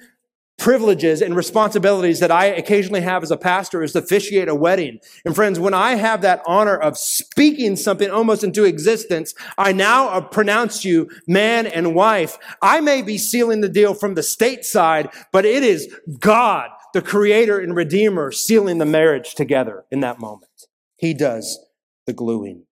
privileges 0.58 1.22
and 1.22 1.36
responsibilities 1.36 2.20
that 2.20 2.32
I 2.32 2.46
occasionally 2.46 3.02
have 3.02 3.24
as 3.24 3.32
a 3.32 3.38
pastor 3.38 3.84
is 3.84 3.94
to 3.94 4.00
officiate 4.00 4.50
a 4.50 4.56
wedding. 4.56 5.00
And 5.24 5.36
friends, 5.36 5.60
when 5.60 5.74
I 5.74 5.96
have 5.96 6.22
that 6.22 6.42
honor 6.48 6.76
of 6.76 6.98
speaking 6.98 7.76
something 7.76 8.10
almost 8.10 8.44
into 8.44 8.64
existence, 8.64 9.36
I 9.58 9.72
now 9.72 10.10
uh, 10.10 10.22
pronounce 10.22 10.84
you 10.84 11.10
man 11.28 11.68
and 11.68 11.94
wife. 11.94 12.38
I 12.62 12.82
may 12.82 13.02
be 13.02 13.18
sealing 13.18 13.62
the 13.62 13.70
deal 13.70 13.94
from 13.94 14.16
the 14.16 14.24
state 14.24 14.66
side, 14.66 15.10
but 15.32 15.46
it 15.46 15.64
is 15.64 15.94
God, 16.20 16.70
the 16.94 17.02
creator 17.02 17.60
and 17.60 17.76
redeemer, 17.76 18.32
sealing 18.32 18.80
the 18.80 18.86
marriage 18.86 19.36
together 19.36 19.86
in 19.92 20.00
that 20.00 20.20
moment. 20.20 20.52
He 20.98 21.14
does 21.14 21.60
the 22.08 22.14
gluing. 22.14 22.64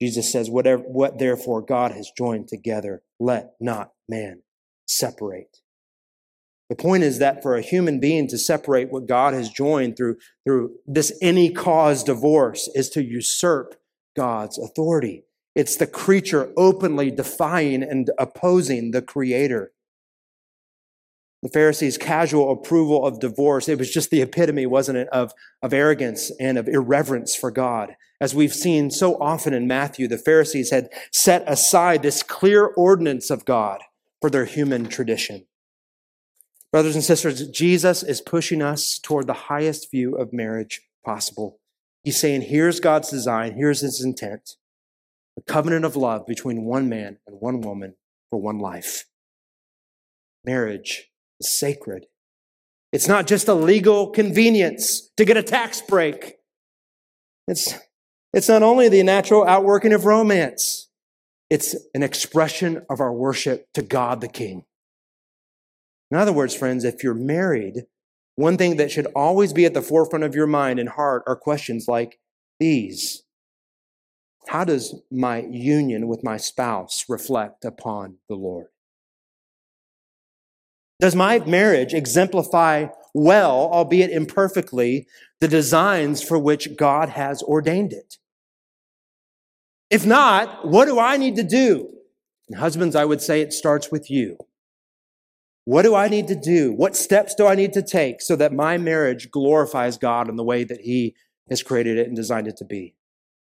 Jesus 0.00 0.30
says, 0.30 0.50
whatever, 0.50 0.82
what 0.82 1.18
therefore 1.18 1.62
God 1.62 1.90
has 1.92 2.12
joined 2.16 2.48
together, 2.48 3.02
let 3.18 3.54
not 3.60 3.92
man 4.08 4.42
separate. 4.86 5.60
The 6.68 6.76
point 6.76 7.04
is 7.04 7.18
that 7.18 7.42
for 7.42 7.54
a 7.54 7.62
human 7.62 8.00
being 8.00 8.26
to 8.28 8.38
separate 8.38 8.90
what 8.90 9.06
God 9.06 9.34
has 9.34 9.50
joined 9.50 9.96
through, 9.96 10.16
through 10.44 10.72
this 10.86 11.16
any 11.22 11.50
cause 11.50 12.02
divorce 12.02 12.68
is 12.74 12.90
to 12.90 13.04
usurp 13.04 13.76
God's 14.16 14.58
authority. 14.58 15.24
It's 15.54 15.76
the 15.76 15.86
creature 15.86 16.52
openly 16.56 17.10
defying 17.10 17.82
and 17.82 18.10
opposing 18.18 18.90
the 18.90 19.00
creator. 19.00 19.72
The 21.42 21.48
Pharisees' 21.50 21.98
casual 21.98 22.50
approval 22.50 23.06
of 23.06 23.20
divorce, 23.20 23.68
it 23.68 23.78
was 23.78 23.92
just 23.92 24.10
the 24.10 24.22
epitome, 24.22 24.66
wasn't 24.66 24.98
it, 24.98 25.08
of, 25.08 25.32
of 25.62 25.72
arrogance 25.72 26.32
and 26.40 26.58
of 26.58 26.66
irreverence 26.66 27.36
for 27.36 27.50
God. 27.52 27.94
As 28.20 28.34
we've 28.34 28.54
seen 28.54 28.90
so 28.90 29.14
often 29.20 29.54
in 29.54 29.68
Matthew, 29.68 30.08
the 30.08 30.18
Pharisees 30.18 30.70
had 30.70 30.88
set 31.12 31.44
aside 31.46 32.02
this 32.02 32.22
clear 32.22 32.66
ordinance 32.66 33.30
of 33.30 33.44
God 33.44 33.82
for 34.20 34.30
their 34.30 34.46
human 34.46 34.86
tradition. 34.86 35.46
Brothers 36.76 36.94
and 36.94 37.04
sisters, 37.04 37.48
Jesus 37.48 38.02
is 38.02 38.20
pushing 38.20 38.60
us 38.60 38.98
toward 38.98 39.26
the 39.26 39.32
highest 39.32 39.90
view 39.90 40.14
of 40.14 40.34
marriage 40.34 40.82
possible. 41.06 41.58
He's 42.04 42.20
saying, 42.20 42.42
here's 42.42 42.80
God's 42.80 43.08
design, 43.08 43.54
here's 43.54 43.80
his 43.80 44.04
intent 44.04 44.56
a 45.38 45.40
covenant 45.40 45.86
of 45.86 45.96
love 45.96 46.26
between 46.26 46.66
one 46.66 46.90
man 46.90 47.16
and 47.26 47.40
one 47.40 47.62
woman 47.62 47.94
for 48.28 48.38
one 48.38 48.58
life. 48.58 49.06
Marriage 50.44 51.10
is 51.40 51.50
sacred. 51.50 52.08
It's 52.92 53.08
not 53.08 53.26
just 53.26 53.48
a 53.48 53.54
legal 53.54 54.10
convenience 54.10 55.08
to 55.16 55.24
get 55.24 55.38
a 55.38 55.42
tax 55.42 55.80
break. 55.80 56.34
It's, 57.48 57.72
it's 58.34 58.50
not 58.50 58.62
only 58.62 58.90
the 58.90 59.02
natural 59.02 59.46
outworking 59.46 59.94
of 59.94 60.04
romance, 60.04 60.90
it's 61.48 61.74
an 61.94 62.02
expression 62.02 62.84
of 62.90 63.00
our 63.00 63.14
worship 63.14 63.66
to 63.72 63.80
God 63.80 64.20
the 64.20 64.28
King. 64.28 64.66
In 66.10 66.16
other 66.16 66.32
words, 66.32 66.54
friends, 66.54 66.84
if 66.84 67.02
you're 67.02 67.14
married, 67.14 67.84
one 68.36 68.56
thing 68.56 68.76
that 68.76 68.90
should 68.90 69.06
always 69.14 69.52
be 69.52 69.64
at 69.64 69.74
the 69.74 69.82
forefront 69.82 70.24
of 70.24 70.34
your 70.34 70.46
mind 70.46 70.78
and 70.78 70.90
heart 70.90 71.24
are 71.26 71.36
questions 71.36 71.86
like 71.88 72.18
these 72.60 73.22
How 74.48 74.64
does 74.64 75.02
my 75.10 75.42
union 75.50 76.06
with 76.06 76.22
my 76.22 76.36
spouse 76.36 77.04
reflect 77.08 77.64
upon 77.64 78.18
the 78.28 78.36
Lord? 78.36 78.66
Does 81.00 81.14
my 81.14 81.40
marriage 81.40 81.92
exemplify 81.92 82.86
well, 83.12 83.70
albeit 83.72 84.10
imperfectly, 84.10 85.06
the 85.40 85.48
designs 85.48 86.22
for 86.22 86.38
which 86.38 86.76
God 86.76 87.10
has 87.10 87.42
ordained 87.42 87.92
it? 87.92 88.16
If 89.90 90.04
not, 90.04 90.68
what 90.68 90.86
do 90.86 90.98
I 90.98 91.16
need 91.16 91.36
to 91.36 91.42
do? 91.42 91.90
And 92.48 92.58
husbands, 92.58 92.94
I 92.94 93.04
would 93.04 93.22
say 93.22 93.40
it 93.40 93.52
starts 93.52 93.90
with 93.90 94.10
you. 94.10 94.36
What 95.66 95.82
do 95.82 95.96
I 95.96 96.06
need 96.06 96.28
to 96.28 96.36
do? 96.36 96.72
What 96.72 96.94
steps 96.94 97.34
do 97.34 97.44
I 97.44 97.56
need 97.56 97.72
to 97.72 97.82
take 97.82 98.22
so 98.22 98.36
that 98.36 98.52
my 98.52 98.78
marriage 98.78 99.32
glorifies 99.32 99.98
God 99.98 100.28
in 100.28 100.36
the 100.36 100.44
way 100.44 100.62
that 100.62 100.82
He 100.82 101.16
has 101.50 101.64
created 101.64 101.98
it 101.98 102.06
and 102.06 102.14
designed 102.14 102.46
it 102.46 102.56
to 102.58 102.64
be? 102.64 102.94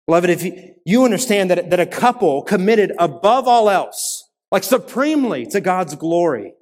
Beloved, 0.07 0.31
if 0.31 0.43
you, 0.43 0.73
you 0.85 1.05
understand 1.05 1.51
that, 1.51 1.69
that 1.69 1.79
a 1.79 1.85
couple 1.85 2.41
committed 2.41 2.93
above 2.97 3.47
all 3.47 3.69
else, 3.69 4.27
like 4.51 4.63
supremely 4.63 5.45
to 5.45 5.61
God's 5.61 5.93
glory, 5.93 6.55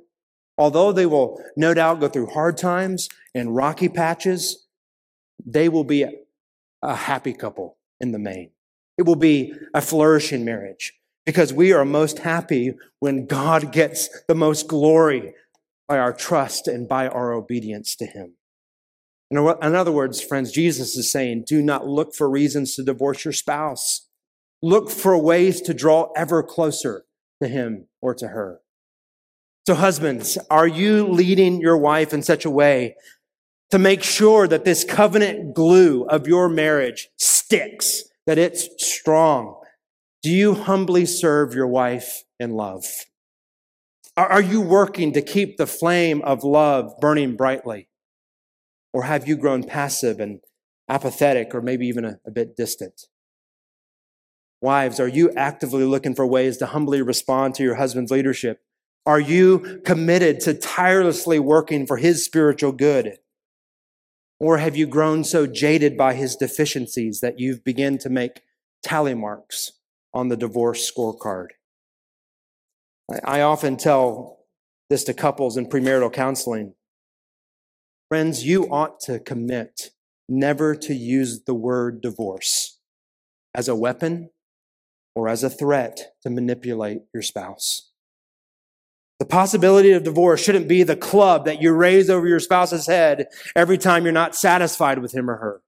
although 0.57 0.91
they 0.91 1.05
will 1.05 1.41
no 1.55 1.73
doubt 1.73 2.01
go 2.01 2.09
through 2.09 2.27
hard 2.27 2.57
times 2.57 3.07
and 3.33 3.55
rocky 3.55 3.87
patches, 3.87 4.67
they 5.45 5.69
will 5.69 5.85
be 5.85 6.03
a, 6.03 6.11
a 6.81 6.93
happy 6.93 7.31
couple 7.31 7.77
in 8.01 8.11
the 8.11 8.19
main. 8.19 8.51
It 8.97 9.03
will 9.03 9.15
be 9.15 9.53
a 9.73 9.79
flourishing 9.79 10.43
marriage 10.43 10.96
because 11.27 11.51
we 11.51 11.73
are 11.73 11.83
most 11.83 12.19
happy 12.19 12.73
when 13.01 13.25
God 13.25 13.73
gets 13.73 14.07
the 14.29 14.33
most 14.33 14.69
glory 14.69 15.33
by 15.85 15.99
our 15.99 16.13
trust 16.13 16.69
and 16.69 16.87
by 16.87 17.09
our 17.09 17.33
obedience 17.33 17.97
to 17.97 18.05
Him. 18.05 18.35
In 19.29 19.45
other 19.75 19.91
words, 19.91 20.21
friends, 20.21 20.53
Jesus 20.53 20.95
is 20.95 21.11
saying, 21.11 21.43
do 21.45 21.61
not 21.61 21.85
look 21.85 22.15
for 22.15 22.29
reasons 22.29 22.75
to 22.75 22.83
divorce 22.83 23.25
your 23.25 23.33
spouse. 23.33 24.07
Look 24.63 24.89
for 24.89 25.21
ways 25.21 25.59
to 25.63 25.73
draw 25.73 26.13
ever 26.15 26.41
closer 26.43 27.03
to 27.41 27.49
Him 27.49 27.87
or 28.01 28.15
to 28.15 28.29
her. 28.29 28.61
So, 29.67 29.75
husbands, 29.75 30.37
are 30.49 30.67
you 30.67 31.05
leading 31.05 31.59
your 31.59 31.77
wife 31.77 32.13
in 32.13 32.23
such 32.23 32.45
a 32.45 32.49
way 32.49 32.95
to 33.71 33.77
make 33.77 34.01
sure 34.01 34.47
that 34.47 34.63
this 34.63 34.85
covenant 34.85 35.53
glue 35.53 36.05
of 36.05 36.25
your 36.25 36.47
marriage 36.47 37.09
sticks, 37.17 38.03
that 38.25 38.37
it's 38.37 38.69
strong, 38.77 39.59
do 40.27 40.33
you 40.33 40.55
humbly 40.55 41.05
serve 41.05 41.53
your 41.53 41.67
wife 41.67 42.25
in 42.37 42.51
love? 42.51 42.83
Are 44.17 44.41
you 44.41 44.59
working 44.59 45.13
to 45.13 45.21
keep 45.21 45.55
the 45.55 45.65
flame 45.65 46.21
of 46.23 46.43
love 46.43 46.99
burning 46.99 47.37
brightly? 47.37 47.87
Or 48.91 49.03
have 49.03 49.25
you 49.25 49.37
grown 49.37 49.63
passive 49.63 50.19
and 50.19 50.41
apathetic 50.89 51.55
or 51.55 51.61
maybe 51.61 51.87
even 51.87 52.03
a, 52.03 52.19
a 52.25 52.31
bit 52.31 52.57
distant? 52.57 53.03
Wives, 54.59 54.99
are 54.99 55.07
you 55.07 55.31
actively 55.31 55.85
looking 55.85 56.13
for 56.13 56.27
ways 56.27 56.57
to 56.57 56.65
humbly 56.65 57.01
respond 57.01 57.55
to 57.55 57.63
your 57.63 57.75
husband's 57.75 58.11
leadership? 58.11 58.59
Are 59.05 59.21
you 59.21 59.79
committed 59.85 60.41
to 60.41 60.53
tirelessly 60.53 61.39
working 61.39 61.87
for 61.87 61.95
his 61.95 62.25
spiritual 62.25 62.73
good? 62.73 63.19
Or 64.41 64.57
have 64.57 64.75
you 64.75 64.87
grown 64.87 65.23
so 65.23 65.47
jaded 65.47 65.95
by 65.95 66.15
his 66.15 66.35
deficiencies 66.35 67.21
that 67.21 67.39
you've 67.39 67.63
begun 67.63 67.97
to 67.99 68.09
make 68.09 68.41
tally 68.83 69.13
marks 69.13 69.71
on 70.13 70.29
the 70.29 70.37
divorce 70.37 70.89
scorecard. 70.91 71.49
I 73.23 73.41
often 73.41 73.77
tell 73.77 74.39
this 74.89 75.03
to 75.05 75.13
couples 75.13 75.57
in 75.57 75.67
premarital 75.67 76.13
counseling. 76.13 76.73
Friends, 78.09 78.45
you 78.45 78.63
ought 78.71 78.99
to 79.01 79.19
commit 79.19 79.91
never 80.29 80.75
to 80.75 80.93
use 80.93 81.43
the 81.43 81.53
word 81.53 82.01
divorce 82.01 82.79
as 83.53 83.67
a 83.67 83.75
weapon 83.75 84.29
or 85.15 85.27
as 85.27 85.43
a 85.43 85.49
threat 85.49 86.13
to 86.23 86.29
manipulate 86.29 87.01
your 87.13 87.23
spouse. 87.23 87.91
The 89.19 89.25
possibility 89.25 89.91
of 89.93 90.03
divorce 90.03 90.43
shouldn't 90.43 90.67
be 90.67 90.83
the 90.83 90.95
club 90.95 91.45
that 91.45 91.61
you 91.61 91.71
raise 91.71 92.09
over 92.09 92.27
your 92.27 92.39
spouse's 92.39 92.85
head 92.85 93.27
every 93.55 93.77
time 93.77 94.03
you're 94.03 94.13
not 94.13 94.35
satisfied 94.35 94.99
with 94.99 95.13
him 95.13 95.29
or 95.29 95.37
her. 95.37 95.61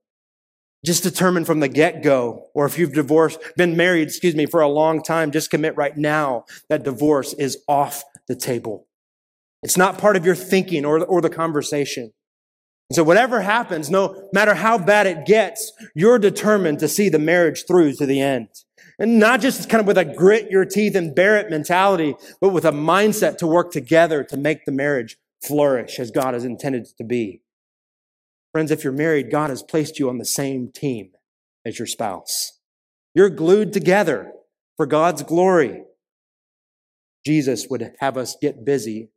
Just 0.85 1.03
determine 1.03 1.43
from 1.43 1.59
the 1.59 1.67
get-go, 1.67 2.47
or 2.53 2.65
if 2.65 2.79
you've 2.79 2.93
divorced, 2.93 3.39
been 3.57 3.75
married, 3.75 4.07
excuse 4.07 4.35
me, 4.35 4.45
for 4.45 4.61
a 4.61 4.67
long 4.67 5.03
time, 5.03 5.31
just 5.31 5.51
commit 5.51 5.75
right 5.75 5.97
now 5.97 6.45
that 6.69 6.83
divorce 6.83 7.33
is 7.33 7.57
off 7.67 8.03
the 8.27 8.35
table. 8.35 8.87
It's 9.61 9.77
not 9.77 9.97
part 9.97 10.15
of 10.15 10.25
your 10.25 10.35
thinking 10.35 10.85
or, 10.85 11.03
or 11.03 11.19
the 11.19 11.29
conversation. 11.29 12.13
And 12.89 12.95
so 12.95 13.03
whatever 13.03 13.41
happens, 13.41 13.89
no 13.89 14.29
matter 14.33 14.55
how 14.55 14.77
bad 14.77 15.05
it 15.05 15.25
gets, 15.25 15.71
you're 15.93 16.17
determined 16.17 16.79
to 16.79 16.87
see 16.87 17.09
the 17.09 17.19
marriage 17.19 17.65
through 17.67 17.93
to 17.93 18.05
the 18.05 18.21
end. 18.21 18.47
And 18.97 19.19
not 19.19 19.41
just 19.41 19.69
kind 19.69 19.81
of 19.81 19.87
with 19.87 19.97
a 19.97 20.05
grit 20.05 20.49
your 20.49 20.65
teeth 20.65 20.95
and 20.95 21.13
bear 21.13 21.37
it 21.37 21.49
mentality, 21.49 22.15
but 22.39 22.49
with 22.49 22.65
a 22.65 22.71
mindset 22.71 23.37
to 23.39 23.47
work 23.47 23.71
together 23.71 24.23
to 24.23 24.37
make 24.37 24.65
the 24.65 24.71
marriage 24.71 25.17
flourish 25.45 25.99
as 25.99 26.09
God 26.09 26.33
has 26.33 26.45
intended 26.45 26.83
it 26.83 26.97
to 26.97 27.03
be. 27.03 27.41
Friends, 28.51 28.71
if 28.71 28.83
you're 28.83 28.93
married, 28.93 29.31
God 29.31 29.49
has 29.49 29.61
placed 29.61 29.99
you 29.99 30.09
on 30.09 30.17
the 30.17 30.25
same 30.25 30.71
team 30.73 31.11
as 31.65 31.77
your 31.77 31.85
spouse. 31.85 32.59
You're 33.13 33.29
glued 33.29 33.73
together 33.73 34.31
for 34.77 34.85
God's 34.85 35.23
glory. 35.23 35.83
Jesus 37.25 37.67
would 37.69 37.93
have 37.99 38.17
us 38.17 38.35
get 38.41 38.65
busy 38.65 39.09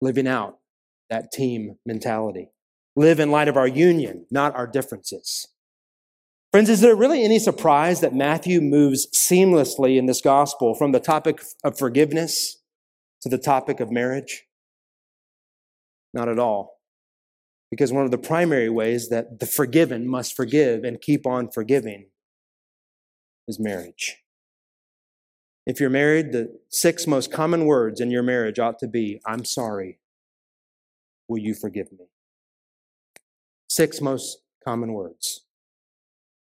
living 0.00 0.26
out 0.26 0.58
that 1.10 1.32
team 1.32 1.76
mentality. 1.84 2.48
Live 2.96 3.20
in 3.20 3.30
light 3.30 3.48
of 3.48 3.56
our 3.56 3.66
union, 3.66 4.26
not 4.30 4.54
our 4.54 4.66
differences. 4.66 5.48
Friends, 6.50 6.68
is 6.68 6.82
there 6.82 6.94
really 6.94 7.24
any 7.24 7.38
surprise 7.38 8.00
that 8.00 8.14
Matthew 8.14 8.60
moves 8.60 9.06
seamlessly 9.14 9.96
in 9.96 10.06
this 10.06 10.20
gospel 10.20 10.74
from 10.74 10.92
the 10.92 11.00
topic 11.00 11.42
of 11.64 11.78
forgiveness 11.78 12.58
to 13.22 13.30
the 13.30 13.38
topic 13.38 13.80
of 13.80 13.90
marriage? 13.90 14.44
Not 16.12 16.28
at 16.28 16.38
all. 16.38 16.81
Because 17.72 17.90
one 17.90 18.04
of 18.04 18.10
the 18.10 18.18
primary 18.18 18.68
ways 18.68 19.08
that 19.08 19.40
the 19.40 19.46
forgiven 19.46 20.06
must 20.06 20.36
forgive 20.36 20.84
and 20.84 21.00
keep 21.00 21.26
on 21.26 21.50
forgiving 21.50 22.08
is 23.48 23.58
marriage. 23.58 24.18
If 25.66 25.80
you're 25.80 25.88
married, 25.88 26.32
the 26.32 26.58
six 26.68 27.06
most 27.06 27.32
common 27.32 27.64
words 27.64 27.98
in 27.98 28.10
your 28.10 28.22
marriage 28.22 28.58
ought 28.58 28.78
to 28.80 28.86
be 28.86 29.22
I'm 29.24 29.46
sorry. 29.46 30.00
Will 31.28 31.38
you 31.38 31.54
forgive 31.54 31.90
me? 31.92 32.08
Six 33.70 34.02
most 34.02 34.42
common 34.62 34.92
words. 34.92 35.46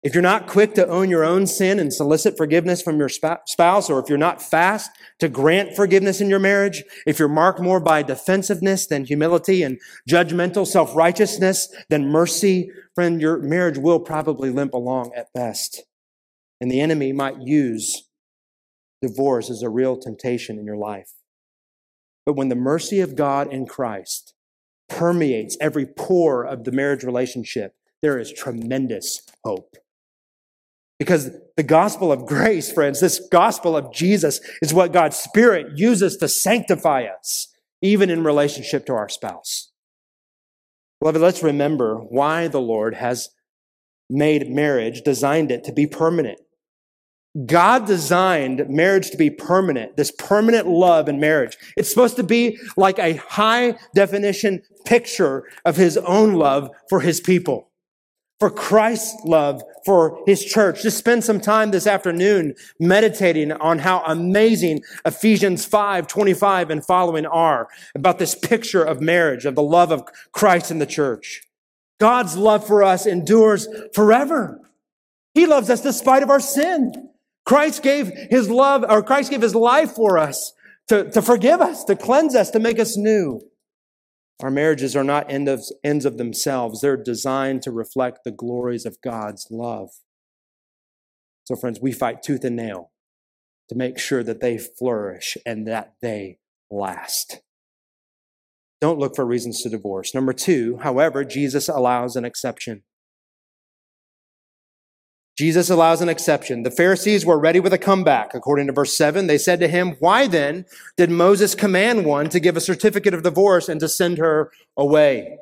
If 0.03 0.13
you're 0.13 0.21
not 0.21 0.47
quick 0.47 0.75
to 0.75 0.87
own 0.87 1.09
your 1.09 1.25
own 1.25 1.47
sin 1.47 1.79
and 1.79 1.91
solicit 1.91 2.37
forgiveness 2.37 2.81
from 2.81 2.99
your 2.99 3.09
spouse, 3.09 3.89
or 3.89 3.99
if 3.99 4.07
you're 4.09 4.17
not 4.17 4.41
fast 4.41 4.91
to 5.19 5.27
grant 5.27 5.75
forgiveness 5.75 6.21
in 6.21 6.29
your 6.29 6.39
marriage, 6.39 6.83
if 7.07 7.17
you're 7.17 7.27
marked 7.27 7.59
more 7.59 7.79
by 7.79 8.03
defensiveness 8.03 8.85
than 8.85 9.05
humility 9.05 9.63
and 9.63 9.79
judgmental 10.07 10.67
self-righteousness 10.67 11.73
than 11.89 12.07
mercy, 12.07 12.69
friend, 12.93 13.19
your 13.19 13.39
marriage 13.39 13.79
will 13.79 13.99
probably 13.99 14.51
limp 14.51 14.73
along 14.73 15.11
at 15.15 15.33
best. 15.33 15.83
And 16.61 16.71
the 16.71 16.79
enemy 16.79 17.11
might 17.11 17.41
use 17.41 18.03
divorce 19.01 19.49
as 19.49 19.63
a 19.63 19.69
real 19.69 19.97
temptation 19.97 20.59
in 20.59 20.65
your 20.65 20.77
life. 20.77 21.11
But 22.25 22.35
when 22.35 22.49
the 22.49 22.55
mercy 22.55 22.99
of 22.99 23.15
God 23.15 23.51
in 23.51 23.65
Christ 23.65 24.35
permeates 24.89 25.57
every 25.59 25.85
pore 25.85 26.43
of 26.43 26.65
the 26.65 26.71
marriage 26.71 27.03
relationship, 27.03 27.73
there 28.01 28.19
is 28.19 28.31
tremendous 28.31 29.23
hope. 29.43 29.75
Because 30.99 31.29
the 31.55 31.63
gospel 31.63 32.11
of 32.11 32.25
grace, 32.25 32.71
friends, 32.71 32.99
this 32.99 33.19
gospel 33.31 33.77
of 33.77 33.93
Jesus 33.93 34.39
is 34.61 34.73
what 34.73 34.93
God's 34.93 35.17
Spirit 35.17 35.77
uses 35.77 36.17
to 36.17 36.27
sanctify 36.27 37.03
us, 37.03 37.53
even 37.81 38.09
in 38.09 38.23
relationship 38.23 38.85
to 38.87 38.93
our 38.93 39.09
spouse. 39.09 39.71
Beloved, 40.99 41.21
let's 41.21 41.43
remember 41.43 41.97
why 41.97 42.47
the 42.47 42.61
Lord 42.61 42.95
has 42.95 43.29
made 44.09 44.49
marriage, 44.49 45.01
designed 45.03 45.51
it 45.51 45.63
to 45.65 45.71
be 45.71 45.85
permanent. 45.85 46.39
God 47.45 47.85
designed 47.85 48.67
marriage 48.67 49.11
to 49.11 49.17
be 49.17 49.29
permanent, 49.29 49.95
this 49.95 50.11
permanent 50.11 50.67
love 50.67 51.07
in 51.07 51.19
marriage. 51.19 51.55
It's 51.75 51.89
supposed 51.89 52.15
to 52.15 52.23
be 52.23 52.57
like 52.75 52.97
a 52.97 53.17
high 53.17 53.77
definition 53.93 54.63
picture 54.85 55.43
of 55.63 55.75
his 55.75 55.97
own 55.97 56.33
love 56.33 56.71
for 56.89 57.01
his 57.01 57.19
people 57.19 57.66
for 58.39 58.49
Christ's 58.49 59.23
love 59.25 59.63
for 59.85 60.21
his 60.25 60.43
church. 60.43 60.83
Just 60.83 60.97
spend 60.97 61.23
some 61.23 61.39
time 61.39 61.71
this 61.71 61.87
afternoon 61.87 62.53
meditating 62.79 63.51
on 63.51 63.79
how 63.79 64.03
amazing 64.05 64.83
Ephesians 65.05 65.65
5, 65.65 66.07
25 66.07 66.69
and 66.69 66.85
following 66.85 67.25
are 67.25 67.67
about 67.95 68.19
this 68.19 68.35
picture 68.35 68.83
of 68.83 69.01
marriage, 69.01 69.45
of 69.45 69.55
the 69.55 69.63
love 69.63 69.91
of 69.91 70.03
Christ 70.31 70.69
in 70.69 70.79
the 70.79 70.85
church. 70.85 71.41
God's 71.99 72.37
love 72.37 72.65
for 72.65 72.83
us 72.83 73.05
endures 73.07 73.67
forever. 73.93 74.61
He 75.33 75.47
loves 75.47 75.69
us 75.69 75.81
despite 75.81 76.23
of 76.23 76.29
our 76.29 76.39
sin. 76.39 77.09
Christ 77.45 77.81
gave 77.81 78.11
his 78.29 78.49
love, 78.49 78.83
or 78.87 79.01
Christ 79.01 79.31
gave 79.31 79.41
his 79.41 79.55
life 79.55 79.91
for 79.93 80.17
us 80.17 80.53
to, 80.89 81.09
to 81.11 81.21
forgive 81.21 81.61
us, 81.61 81.83
to 81.85 81.95
cleanse 81.95 82.35
us, 82.35 82.51
to 82.51 82.59
make 82.59 82.79
us 82.79 82.97
new. 82.97 83.41
Our 84.41 84.51
marriages 84.51 84.95
are 84.95 85.03
not 85.03 85.31
end 85.31 85.49
of, 85.49 85.63
ends 85.83 86.05
of 86.05 86.17
themselves. 86.17 86.81
They're 86.81 86.95
designed 86.95 87.63
to 87.63 87.71
reflect 87.71 88.19
the 88.23 88.31
glories 88.31 88.85
of 88.85 89.01
God's 89.01 89.47
love. 89.49 89.89
So, 91.45 91.55
friends, 91.55 91.79
we 91.81 91.91
fight 91.91 92.21
tooth 92.21 92.43
and 92.43 92.55
nail 92.55 92.91
to 93.69 93.75
make 93.75 93.97
sure 93.97 94.23
that 94.23 94.41
they 94.41 94.57
flourish 94.57 95.37
and 95.45 95.67
that 95.67 95.93
they 96.01 96.37
last. 96.69 97.41
Don't 98.79 98.99
look 98.99 99.15
for 99.15 99.25
reasons 99.25 99.63
to 99.63 99.69
divorce. 99.69 100.13
Number 100.13 100.33
two, 100.33 100.77
however, 100.83 101.23
Jesus 101.23 101.67
allows 101.67 102.15
an 102.15 102.25
exception. 102.25 102.83
Jesus 105.37 105.69
allows 105.69 106.01
an 106.01 106.09
exception. 106.09 106.63
The 106.63 106.71
Pharisees 106.71 107.23
were 107.23 107.37
ready 107.37 107.59
with 107.59 107.71
a 107.71 107.77
comeback. 107.77 108.33
According 108.33 108.67
to 108.67 108.73
verse 108.73 108.97
7, 108.97 109.27
they 109.27 109.37
said 109.37 109.59
to 109.59 109.67
him, 109.67 109.95
Why 109.99 110.25
then 110.25 110.65
did 110.97 111.11
Moses 111.11 111.53
command 111.53 112.05
one 112.05 112.29
to 112.29 112.39
give 112.39 112.57
a 112.57 112.61
certificate 112.61 113.13
of 113.13 113.21
divorce 113.21 113.69
and 113.69 113.79
to 113.81 113.87
send 113.87 114.17
her 114.17 114.51
away? 114.75 115.37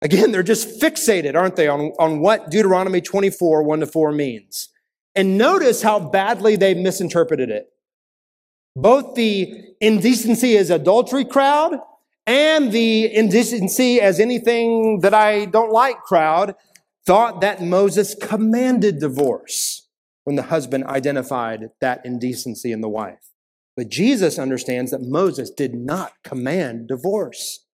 Again, 0.00 0.32
they're 0.32 0.42
just 0.42 0.80
fixated, 0.80 1.34
aren't 1.34 1.56
they, 1.56 1.68
on, 1.68 1.92
on 1.98 2.20
what 2.20 2.50
Deuteronomy 2.50 3.02
24, 3.02 3.62
1 3.62 3.80
to 3.80 3.86
4 3.86 4.12
means. 4.12 4.70
And 5.14 5.36
notice 5.36 5.82
how 5.82 5.98
badly 5.98 6.56
they 6.56 6.74
misinterpreted 6.74 7.50
it. 7.50 7.66
Both 8.74 9.14
the 9.14 9.74
indecency 9.80 10.56
as 10.56 10.70
adultery 10.70 11.24
crowd 11.24 11.78
and 12.26 12.72
the 12.72 13.14
indecency 13.14 14.00
as 14.00 14.18
anything 14.18 15.00
that 15.00 15.14
I 15.14 15.46
don't 15.46 15.72
like 15.72 15.98
crowd 16.00 16.54
thought 17.06 17.40
that 17.40 17.62
Moses 17.62 18.14
commanded 18.20 18.98
divorce 18.98 19.88
when 20.24 20.36
the 20.36 20.42
husband 20.42 20.84
identified 20.84 21.68
that 21.80 22.04
indecency 22.04 22.72
in 22.72 22.80
the 22.80 22.88
wife. 22.88 23.30
But 23.76 23.88
Jesus 23.88 24.38
understands 24.38 24.90
that 24.90 25.02
Moses 25.02 25.50
did 25.50 25.74
not 25.74 26.12
command 26.24 26.88
divorce. 26.88 27.64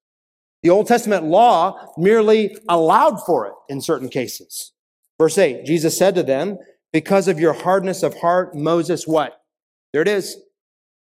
The 0.63 0.71
Old 0.71 0.87
Testament 0.87 1.25
law 1.25 1.93
merely 1.97 2.57
allowed 2.69 3.25
for 3.25 3.47
it 3.47 3.55
in 3.69 3.81
certain 3.81 4.09
cases. 4.09 4.73
Verse 5.19 5.39
8, 5.39 5.65
Jesus 5.65 5.97
said 5.97 6.15
to 6.17 6.23
them, 6.23 6.59
because 6.93 7.27
of 7.27 7.41
your 7.41 7.55
hardness 7.55 8.03
of 8.03 8.19
heart, 8.19 8.55
Moses 8.55 9.07
what? 9.07 9.41
There 9.93 10.03
it 10.03 10.09
is, 10.09 10.37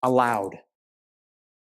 allowed. 0.03 0.59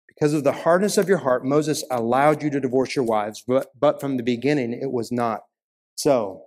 Because 0.08 0.34
of 0.34 0.44
the 0.44 0.52
hardness 0.52 0.98
of 0.98 1.10
your 1.10 1.18
heart, 1.20 1.44
Moses 1.44 1.84
allowed 1.90 2.44
you 2.44 2.52
to 2.52 2.60
divorce 2.60 2.96
your 2.96 3.06
wives, 3.06 3.44
but, 3.48 3.68
but 3.80 4.00
from 4.00 4.18
the 4.18 4.24
beginning 4.24 4.74
it 4.74 4.92
was 4.92 5.12
not 5.12 5.42
so, 5.96 6.44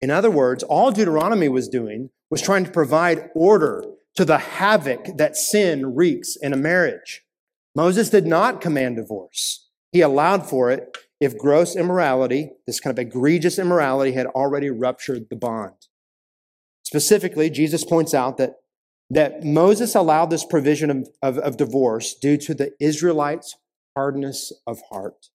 in 0.00 0.10
other 0.10 0.30
words, 0.30 0.62
all 0.62 0.90
Deuteronomy 0.90 1.48
was 1.48 1.68
doing 1.68 2.10
was 2.30 2.40
trying 2.40 2.64
to 2.64 2.70
provide 2.70 3.30
order 3.34 3.84
to 4.16 4.24
the 4.24 4.38
havoc 4.38 5.16
that 5.16 5.36
sin 5.36 5.94
wreaks 5.94 6.36
in 6.36 6.52
a 6.52 6.56
marriage. 6.56 7.22
Moses 7.74 8.10
did 8.10 8.26
not 8.26 8.60
command 8.60 8.96
divorce. 8.96 9.68
He 9.92 10.00
allowed 10.00 10.48
for 10.48 10.70
it 10.70 10.96
if 11.20 11.36
gross 11.36 11.76
immorality, 11.76 12.52
this 12.66 12.80
kind 12.80 12.96
of 12.96 13.02
egregious 13.04 13.58
immorality, 13.58 14.12
had 14.12 14.26
already 14.26 14.70
ruptured 14.70 15.28
the 15.28 15.36
bond. 15.36 15.74
Specifically, 16.84 17.50
Jesus 17.50 17.84
points 17.84 18.14
out 18.14 18.38
that, 18.38 18.56
that 19.10 19.44
Moses 19.44 19.94
allowed 19.94 20.30
this 20.30 20.44
provision 20.44 20.90
of, 20.90 21.08
of, 21.22 21.38
of 21.38 21.56
divorce 21.56 22.14
due 22.14 22.36
to 22.38 22.54
the 22.54 22.72
Israelites' 22.80 23.56
hardness 23.96 24.52
of 24.66 24.80
heart. 24.90 25.29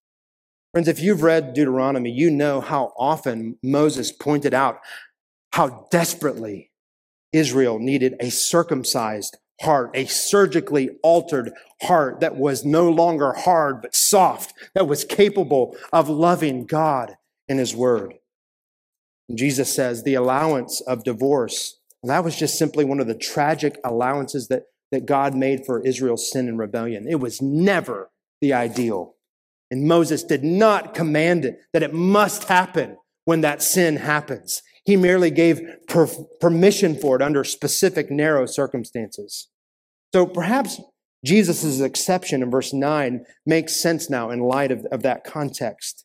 Friends, 0.76 0.88
if 0.88 1.00
you've 1.00 1.22
read 1.22 1.54
Deuteronomy, 1.54 2.10
you 2.10 2.30
know 2.30 2.60
how 2.60 2.92
often 2.98 3.56
Moses 3.62 4.12
pointed 4.12 4.52
out 4.52 4.80
how 5.54 5.88
desperately 5.90 6.70
Israel 7.32 7.78
needed 7.78 8.14
a 8.20 8.28
circumcised 8.30 9.38
heart, 9.62 9.90
a 9.94 10.04
surgically 10.04 10.90
altered 11.02 11.52
heart 11.84 12.20
that 12.20 12.36
was 12.36 12.66
no 12.66 12.90
longer 12.90 13.32
hard 13.32 13.80
but 13.80 13.94
soft, 13.94 14.52
that 14.74 14.86
was 14.86 15.02
capable 15.02 15.74
of 15.94 16.10
loving 16.10 16.66
God 16.66 17.16
and 17.48 17.58
His 17.58 17.74
Word. 17.74 18.12
And 19.30 19.38
Jesus 19.38 19.74
says 19.74 20.02
the 20.02 20.12
allowance 20.12 20.82
of 20.82 21.04
divorce, 21.04 21.80
that 22.02 22.22
was 22.22 22.36
just 22.38 22.58
simply 22.58 22.84
one 22.84 23.00
of 23.00 23.06
the 23.06 23.14
tragic 23.14 23.78
allowances 23.82 24.48
that, 24.48 24.64
that 24.92 25.06
God 25.06 25.34
made 25.34 25.64
for 25.64 25.80
Israel's 25.80 26.30
sin 26.30 26.48
and 26.48 26.58
rebellion. 26.58 27.08
It 27.08 27.18
was 27.18 27.40
never 27.40 28.10
the 28.42 28.52
ideal. 28.52 29.15
And 29.70 29.88
Moses 29.88 30.22
did 30.22 30.44
not 30.44 30.94
command 30.94 31.44
it 31.44 31.58
that 31.72 31.82
it 31.82 31.92
must 31.92 32.44
happen 32.44 32.96
when 33.24 33.40
that 33.40 33.62
sin 33.62 33.96
happens. 33.96 34.62
He 34.84 34.96
merely 34.96 35.30
gave 35.30 35.60
per- 35.88 36.08
permission 36.40 36.96
for 36.96 37.16
it 37.16 37.22
under 37.22 37.42
specific 37.42 38.10
narrow 38.10 38.46
circumstances. 38.46 39.48
So 40.14 40.26
perhaps 40.26 40.80
Jesus' 41.24 41.80
exception 41.80 42.42
in 42.42 42.50
verse 42.50 42.72
9 42.72 43.24
makes 43.44 43.80
sense 43.80 44.08
now 44.08 44.30
in 44.30 44.40
light 44.40 44.70
of, 44.70 44.86
of 44.92 45.02
that 45.02 45.24
context. 45.24 46.04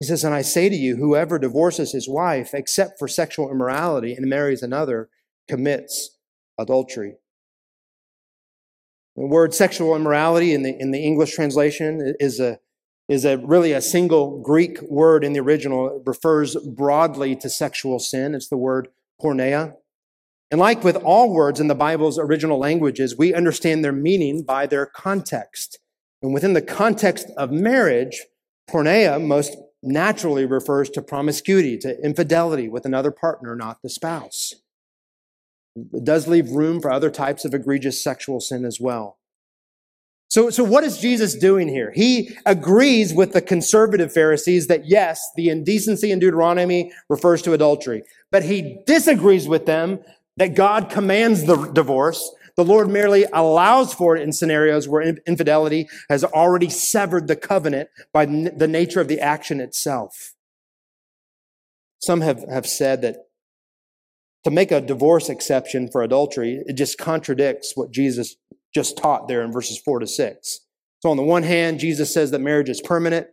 He 0.00 0.06
says, 0.06 0.24
And 0.24 0.34
I 0.34 0.42
say 0.42 0.68
to 0.68 0.76
you, 0.76 0.96
whoever 0.96 1.38
divorces 1.38 1.92
his 1.92 2.08
wife 2.08 2.50
except 2.52 2.98
for 2.98 3.06
sexual 3.06 3.50
immorality 3.50 4.14
and 4.14 4.26
marries 4.26 4.62
another 4.62 5.08
commits 5.48 6.18
adultery. 6.58 7.14
The 9.16 9.26
word 9.26 9.54
sexual 9.54 9.96
immorality 9.96 10.54
in 10.54 10.62
the, 10.62 10.76
in 10.78 10.90
the 10.90 11.04
English 11.04 11.34
translation 11.34 12.14
is 12.20 12.38
a 12.38 12.58
is 13.08 13.24
a 13.24 13.38
really 13.38 13.72
a 13.72 13.80
single 13.80 14.40
Greek 14.40 14.80
word 14.82 15.24
in 15.24 15.32
the 15.32 15.40
original. 15.40 15.96
It 15.96 16.02
refers 16.04 16.56
broadly 16.56 17.34
to 17.36 17.48
sexual 17.48 17.98
sin. 17.98 18.34
It's 18.34 18.48
the 18.48 18.56
word 18.56 18.88
porneia. 19.20 19.74
And 20.50 20.60
like 20.60 20.84
with 20.84 20.96
all 20.96 21.32
words 21.32 21.60
in 21.60 21.68
the 21.68 21.74
Bible's 21.74 22.18
original 22.18 22.58
languages, 22.58 23.16
we 23.16 23.34
understand 23.34 23.84
their 23.84 23.92
meaning 23.92 24.42
by 24.42 24.66
their 24.66 24.86
context. 24.86 25.78
And 26.22 26.32
within 26.32 26.52
the 26.52 26.62
context 26.62 27.28
of 27.36 27.50
marriage, 27.50 28.24
porneia 28.68 29.22
most 29.24 29.56
naturally 29.82 30.44
refers 30.44 30.90
to 30.90 31.02
promiscuity, 31.02 31.78
to 31.78 32.02
infidelity 32.02 32.68
with 32.68 32.84
another 32.84 33.10
partner, 33.10 33.54
not 33.54 33.82
the 33.82 33.88
spouse. 33.88 34.54
It 35.76 36.04
does 36.04 36.26
leave 36.26 36.50
room 36.50 36.80
for 36.80 36.90
other 36.90 37.10
types 37.10 37.44
of 37.44 37.54
egregious 37.54 38.02
sexual 38.02 38.40
sin 38.40 38.64
as 38.64 38.80
well. 38.80 39.17
So, 40.38 40.50
so 40.50 40.62
what 40.62 40.84
is 40.84 40.98
Jesus 40.98 41.34
doing 41.34 41.66
here? 41.66 41.90
He 41.90 42.30
agrees 42.46 43.12
with 43.12 43.32
the 43.32 43.42
conservative 43.42 44.12
Pharisees 44.12 44.68
that 44.68 44.86
yes, 44.86 45.20
the 45.34 45.48
indecency 45.48 46.12
in 46.12 46.20
Deuteronomy 46.20 46.92
refers 47.08 47.42
to 47.42 47.54
adultery, 47.54 48.04
but 48.30 48.44
he 48.44 48.78
disagrees 48.86 49.48
with 49.48 49.66
them 49.66 49.98
that 50.36 50.54
God 50.54 50.90
commands 50.90 51.42
the 51.42 51.56
divorce. 51.72 52.30
The 52.54 52.64
Lord 52.64 52.88
merely 52.88 53.24
allows 53.32 53.92
for 53.92 54.16
it 54.16 54.22
in 54.22 54.32
scenarios 54.32 54.86
where 54.86 55.02
infidelity 55.26 55.88
has 56.08 56.22
already 56.22 56.70
severed 56.70 57.26
the 57.26 57.34
covenant 57.34 57.88
by 58.12 58.24
the 58.24 58.68
nature 58.68 59.00
of 59.00 59.08
the 59.08 59.18
action 59.18 59.60
itself. 59.60 60.36
Some 61.98 62.20
have, 62.20 62.48
have 62.48 62.68
said 62.68 63.02
that 63.02 63.26
to 64.44 64.52
make 64.52 64.70
a 64.70 64.80
divorce 64.80 65.28
exception 65.28 65.90
for 65.90 66.04
adultery, 66.04 66.62
it 66.64 66.74
just 66.74 66.96
contradicts 66.96 67.72
what 67.74 67.90
Jesus 67.90 68.36
just 68.74 68.96
taught 68.96 69.28
there 69.28 69.42
in 69.42 69.52
verses 69.52 69.78
four 69.78 69.98
to 69.98 70.06
six. 70.06 70.60
So 71.00 71.10
on 71.10 71.16
the 71.16 71.22
one 71.22 71.44
hand, 71.44 71.80
Jesus 71.80 72.12
says 72.12 72.30
that 72.32 72.40
marriage 72.40 72.68
is 72.68 72.80
permanent, 72.80 73.28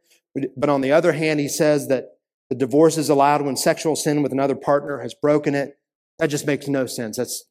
but 0.55 0.69
on 0.69 0.81
the 0.81 0.91
other 0.91 1.13
hand, 1.13 1.39
he 1.39 1.47
says 1.47 1.87
that 1.87 2.17
the 2.49 2.55
divorce 2.55 2.97
is 2.97 3.09
allowed 3.09 3.41
when 3.41 3.57
sexual 3.57 3.95
sin 3.95 4.21
with 4.21 4.31
another 4.31 4.55
partner 4.55 4.99
has 4.99 5.15
broken 5.15 5.55
it. 5.55 5.79
That 6.19 6.27
just 6.27 6.45
makes 6.45 6.67
no 6.67 6.85
sense. 6.85 7.17
That's 7.17 7.45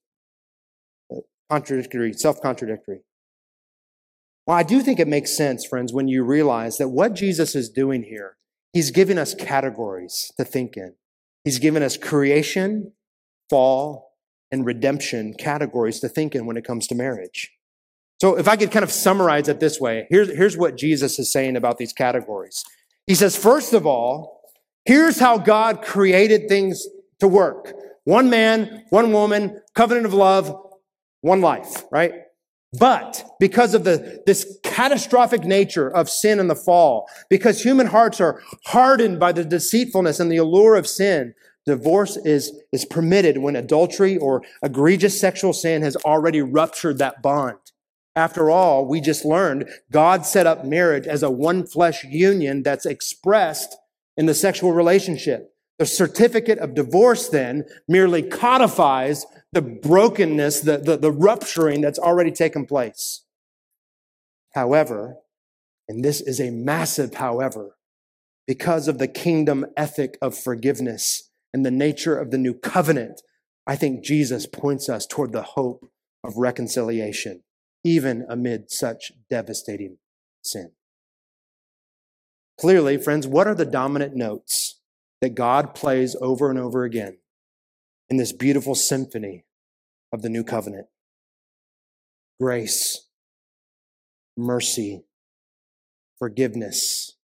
uh, 1.13 1.21
contradictory, 1.51 2.13
self-contradictory. 2.13 3.01
Well, 4.47 4.57
I 4.57 4.63
do 4.63 4.83
think 4.83 5.01
it 5.01 5.09
makes 5.09 5.37
sense, 5.37 5.67
friends, 5.67 5.93
when 5.93 6.07
you 6.07 6.23
realize 6.23 6.77
that 6.77 6.91
what 6.91 7.15
Jesus 7.15 7.55
is 7.55 7.69
doing 7.69 8.05
here, 8.05 8.37
he's 8.73 8.91
giving 8.91 9.19
us 9.19 9.35
categories 9.35 10.31
to 10.37 10.45
think 10.45 10.77
in. 10.77 10.95
He's 11.45 11.59
given 11.59 11.83
us 11.83 11.97
creation, 11.97 12.93
fall, 13.51 14.13
and 14.53 14.65
redemption 14.65 15.35
categories 15.39 15.99
to 16.01 16.09
think 16.09 16.35
in 16.35 16.47
when 16.47 16.57
it 16.57 16.65
comes 16.65 16.87
to 16.87 16.95
marriage. 16.95 17.51
So 18.21 18.39
if 18.39 18.49
I 18.49 18.57
could 18.57 18.71
kind 18.71 18.85
of 18.85 18.93
summarize 18.93 19.49
it 19.49 19.61
this 19.61 19.81
way, 19.81 20.07
here's, 20.11 20.29
here's 20.29 20.57
what 20.57 20.77
Jesus 20.77 21.19
is 21.19 21.33
saying 21.33 21.57
about 21.57 21.79
these 21.79 21.93
categories. 21.93 22.65
He 23.07 23.15
says, 23.15 23.37
first 23.37 23.73
of 23.73 23.87
all, 23.87 24.41
here's 24.85 25.19
how 25.19 25.39
God 25.39 25.83
created 25.83 26.49
things 26.49 26.87
to 27.21 27.29
work. 27.29 27.73
One 28.05 28.31
man, 28.31 28.85
one 28.91 29.13
woman, 29.13 29.61
covenant 29.75 30.07
of 30.07 30.15
love, 30.15 30.55
one 31.23 31.41
life, 31.41 31.85
right? 31.91 32.13
But 32.79 33.25
because 33.39 33.75
of 33.75 33.85
the, 33.85 34.23
this 34.27 34.59
catastrophic 34.63 35.45
nature 35.45 35.89
of 35.89 36.11
sin 36.11 36.41
and 36.41 36.51
the 36.51 36.57
fall, 36.57 37.09
because 37.31 37.63
human 37.63 37.87
hearts 37.87 38.21
are 38.21 38.43
hardened 38.67 39.21
by 39.21 39.33
the 39.33 39.45
deceitfulness 39.45 40.19
and 40.19 40.31
the 40.31 40.39
allure 40.39 40.75
of 40.75 40.87
sin, 40.87 41.35
divorce 41.67 42.17
is, 42.17 42.53
is 42.73 42.85
permitted 42.85 43.39
when 43.39 43.57
adultery 43.57 44.17
or 44.17 44.43
egregious 44.63 45.19
sexual 45.19 45.53
sin 45.53 45.83
has 45.83 45.97
already 45.97 46.43
ruptured 46.43 46.99
that 46.99 47.23
bond. 47.23 47.59
After 48.17 48.51
all, 48.51 48.87
we 48.87 49.01
just 49.01 49.25
learned 49.25 49.69
God 49.91 50.25
set 50.25 50.47
up 50.47 50.65
marriage 50.65 51.07
as 51.07 51.23
a 51.23 51.31
one 51.31 51.67
flesh 51.67 52.05
union 52.05 52.63
that's 52.63 52.87
expressed 52.87 53.77
in 54.17 54.27
the 54.27 54.35
sexual 54.35 54.73
relationship. 54.73 55.53
The 55.79 55.87
certificate 55.87 56.59
of 56.59 56.75
divorce 56.75 57.29
then 57.29 57.65
merely 57.89 58.23
codifies 58.23 59.27
the 59.53 59.63
brokenness, 59.63 60.61
the, 60.61 60.79
the, 60.79 60.97
the 60.97 61.11
rupturing 61.11 61.81
that's 61.81 61.99
already 61.99 62.31
taken 62.31 62.67
place. 62.67 63.25
However, 64.55 65.17
and 65.89 66.05
this 66.05 66.21
is 66.21 66.41
a 66.41 66.51
massive 66.51 67.15
however, 67.15 67.77
because 68.47 68.87
of 68.87 68.99
the 68.99 69.09
kingdom 69.09 69.67
ethic 69.77 70.17
of 70.23 70.39
forgiveness 70.39 71.31
and 71.53 71.67
the 71.67 71.73
nature 71.73 72.17
of 72.17 72.31
the 72.31 72.39
new 72.39 72.55
covenant, 72.55 73.21
I 73.67 73.75
think 73.75 74.05
Jesus 74.05 74.47
points 74.47 74.89
us 74.89 75.07
toward 75.07 75.33
the 75.33 75.43
hope 75.43 75.91
of 76.23 76.37
reconciliation 76.37 77.43
even 77.85 78.25
amid 78.29 78.71
such 78.71 79.13
devastating 79.29 79.99
sin. 80.43 80.73
Clearly, 82.59 82.97
friends, 82.97 83.27
what 83.27 83.47
are 83.47 83.55
the 83.55 83.65
dominant 83.65 84.17
notes 84.17 84.81
that 85.21 85.35
God 85.35 85.75
plays 85.75 86.17
over 86.21 86.51
and 86.51 86.59
over 86.59 86.85
again 86.85 87.19
in 88.09 88.17
this 88.17 88.33
beautiful 88.33 88.75
symphony 88.75 89.45
of 90.13 90.23
the 90.23 90.29
new 90.29 90.45
covenant? 90.45 90.87
Grace, 92.41 93.09
mercy, 94.37 95.05
forgiveness, 96.19 97.17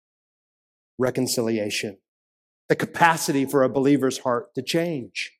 reconciliation, 0.98 1.98
the 2.68 2.76
capacity 2.76 3.46
for 3.46 3.64
a 3.64 3.70
believer's 3.70 4.20
heart 4.20 4.54
to 4.56 4.62
change. 4.62 5.39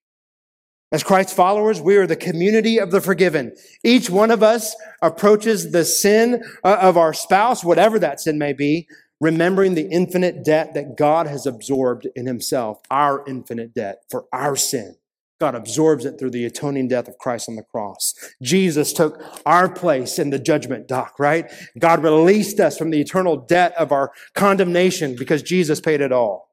As 0.92 1.04
Christ's 1.04 1.34
followers, 1.34 1.80
we 1.80 1.98
are 1.98 2.08
the 2.08 2.16
community 2.16 2.80
of 2.80 2.90
the 2.90 3.00
forgiven. 3.00 3.56
Each 3.84 4.10
one 4.10 4.32
of 4.32 4.42
us 4.42 4.76
approaches 5.04 5.72
the 5.72 5.86
sin 5.86 6.44
uh, 6.64 6.78
of 6.82 6.98
our 6.98 7.14
spouse, 7.14 7.64
whatever 7.64 8.00
that 8.00 8.20
sin 8.20 8.40
may 8.40 8.54
be, 8.54 8.88
remembering 9.22 9.76
the 9.76 9.88
infinite 9.88 10.44
debt 10.44 10.74
that 10.74 10.98
God 10.98 11.28
has 11.28 11.46
absorbed 11.46 12.08
in 12.16 12.26
himself, 12.26 12.80
our 12.90 13.24
infinite 13.28 13.76
debt 13.76 14.04
for 14.10 14.26
our 14.34 14.56
sin. 14.56 14.96
God 15.40 15.54
absorbs 15.54 16.06
it 16.06 16.18
through 16.18 16.32
the 16.32 16.44
atoning 16.46 16.88
death 16.88 17.08
of 17.08 17.18
Christ 17.20 17.48
on 17.48 17.56
the 17.56 17.64
cross. 17.64 18.14
Jesus 18.42 18.92
took 18.92 19.22
our 19.46 19.70
place 19.70 20.18
in 20.18 20.32
the 20.32 20.40
judgment 20.40 20.88
dock, 20.88 21.20
right? 21.20 21.50
God 21.78 22.04
released 22.04 22.60
us 22.60 22.78
from 22.78 22.90
the 22.90 23.00
eternal 23.00 23.38
debt 23.38 23.74
of 23.78 23.92
our 23.92 24.12
condemnation 24.34 25.16
because 25.16 25.44
Jesus 25.44 25.80
paid 25.80 26.02
it 26.02 26.12
all. 26.12 26.50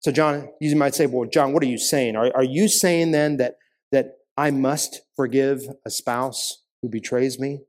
So, 0.00 0.12
Jon, 0.12 0.50
you 0.60 0.76
might 0.76 0.94
say, 0.94 1.06
well, 1.06 1.28
Jon, 1.28 1.52
what 1.52 1.62
are 1.62 1.66
you 1.66 1.78
saying? 1.78 2.16
Are, 2.16 2.30
are 2.34 2.44
you 2.44 2.68
saying 2.68 3.12
then 3.12 3.38
that 3.38 3.52
that 3.52 3.61
I 4.36 4.50
must 4.50 5.02
forgive 5.14 5.62
a 5.84 5.90
spouse 5.90 6.62
who 6.80 6.88
betrays 6.88 7.38
me? 7.38 7.60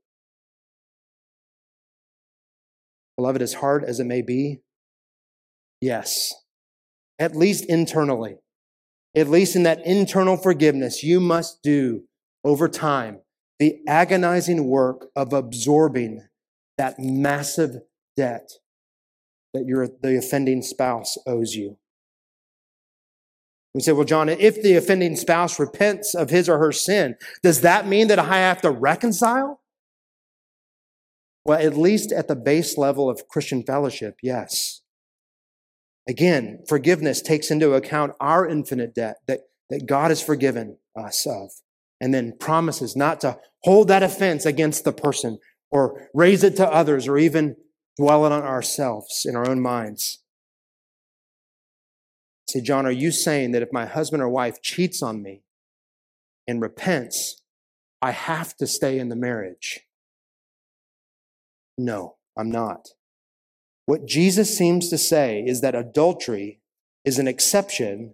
Beloved, 3.18 3.42
as 3.42 3.56
hard 3.56 3.84
as 3.84 4.00
it 4.00 4.06
may 4.06 4.22
be, 4.22 4.62
yes, 5.82 6.34
at 7.20 7.36
least 7.36 7.66
internally, 7.66 8.38
at 9.16 9.30
least 9.30 9.56
in 9.56 9.64
that 9.64 9.86
internal 9.86 10.38
forgiveness, 10.38 11.04
you 11.04 11.20
must 11.20 11.62
do 11.62 12.04
over 12.44 12.68
time 12.68 13.20
the 13.60 13.80
agonizing 13.88 14.68
work 14.68 15.08
of 15.16 15.32
absorbing 15.32 16.28
that 16.78 17.00
massive 17.00 17.82
debt 18.18 18.50
that 19.54 19.66
your, 19.68 19.88
the 20.02 20.18
offending 20.18 20.62
spouse 20.62 21.18
owes 21.28 21.54
you. 21.54 21.78
We 23.74 23.82
say, 23.82 23.92
well, 23.92 24.06
Jon, 24.06 24.30
if 24.30 24.62
the 24.62 24.76
offending 24.76 25.16
spouse 25.16 25.60
repents 25.60 26.14
of 26.14 26.30
his 26.30 26.48
or 26.48 26.60
her 26.60 26.72
sin, 26.72 27.16
does 27.42 27.62
that 27.62 27.88
mean 27.88 28.08
that 28.08 28.20
I 28.20 28.38
have 28.38 28.62
to 28.62 28.72
reconcile? 28.72 29.62
Well, 31.46 31.60
at 31.60 31.76
least 31.76 32.12
at 32.12 32.28
the 32.28 32.36
base 32.36 32.78
level 32.78 33.10
of 33.10 33.28
Christian 33.28 33.64
fellowship, 33.64 34.18
yes. 34.22 34.82
Again, 36.08 36.64
forgiveness 36.68 37.22
takes 37.22 37.50
into 37.50 37.74
account 37.74 38.14
our 38.20 38.48
infinite 38.48 38.94
debt 38.94 39.18
that, 39.28 39.40
that 39.70 39.88
God 39.88 40.12
has 40.12 40.22
forgiven 40.22 40.78
us 40.96 41.26
of. 41.26 41.50
and 42.04 42.14
then 42.14 42.34
promises 42.38 42.98
not 42.98 43.22
to 43.22 43.38
hold 43.64 43.88
that 43.88 44.04
offense 44.04 44.46
against 44.46 44.84
the 44.84 44.92
person 44.92 45.40
or 45.72 46.10
raise 46.14 46.44
it 46.44 46.56
to 46.58 46.68
others 46.68 47.08
or 47.08 47.18
even 47.18 47.56
dwell 47.98 48.26
it 48.26 48.32
on 48.32 48.44
ourselves 48.44 49.26
in 49.26 49.38
our 49.38 49.50
own 49.50 49.62
minds. 49.62 50.23
Say, 52.54 52.62
Jon, 52.62 52.86
are 52.86 52.92
you 52.92 53.10
saying 53.10 53.54
that 53.54 53.64
if 53.64 53.74
my 53.74 53.88
husband 53.88 54.22
or 54.22 54.30
wife 54.30 54.62
cheats 54.62 55.02
on 55.02 55.24
me 55.24 55.42
and 56.48 56.62
repents, 56.62 57.42
I 58.00 58.12
have 58.12 58.56
to 58.58 58.68
stay 58.68 59.00
in 59.00 59.10
the 59.10 59.16
marriage? 59.16 59.80
No, 61.80 62.18
I'm 62.38 62.52
not. 62.52 62.90
What 63.88 64.06
Jesus 64.06 64.56
seems 64.56 64.92
to 64.92 65.00
say 65.00 65.44
is 65.44 65.62
that 65.62 65.74
adultery 65.74 66.62
is 67.04 67.18
an 67.18 67.28
exception 67.28 68.14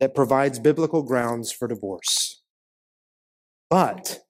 that 0.00 0.16
provides 0.16 0.58
biblical 0.58 1.04
grounds 1.04 1.52
for 1.52 1.68
divorce. 1.68 2.42
But 3.70 4.24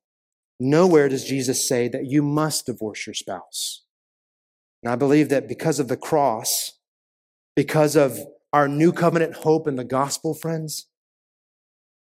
nowhere 0.60 1.08
does 1.08 1.24
Jesus 1.24 1.66
say 1.66 1.88
that 1.88 2.04
you 2.04 2.20
must 2.20 2.66
divorce 2.66 3.06
your 3.06 3.14
spouse. 3.14 3.84
And 4.82 4.92
I 4.92 4.96
believe 4.96 5.30
that 5.30 5.48
because 5.48 5.80
of 5.80 5.88
the 5.88 5.96
cross, 5.96 6.72
because 7.54 7.96
of 7.96 8.18
our 8.52 8.68
new 8.68 8.92
covenant 8.92 9.36
hope 9.36 9.68
in 9.68 9.76
the 9.76 9.84
gospel, 9.84 10.34
friends, 10.34 10.86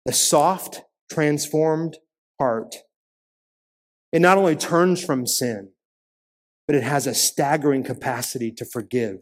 the 0.05 0.13
soft, 0.13 0.83
transformed 1.11 1.97
heart, 2.39 2.77
it 4.13 4.21
not 4.21 4.39
only 4.39 4.57
turns 4.57 5.05
from 5.05 5.27
sin, 5.27 5.71
but 6.67 6.77
it 6.77 6.83
has 6.83 7.07
a 7.07 7.15
staggering 7.15 7.83
capacity 7.83 8.51
to 8.53 8.65
forgive 8.65 9.21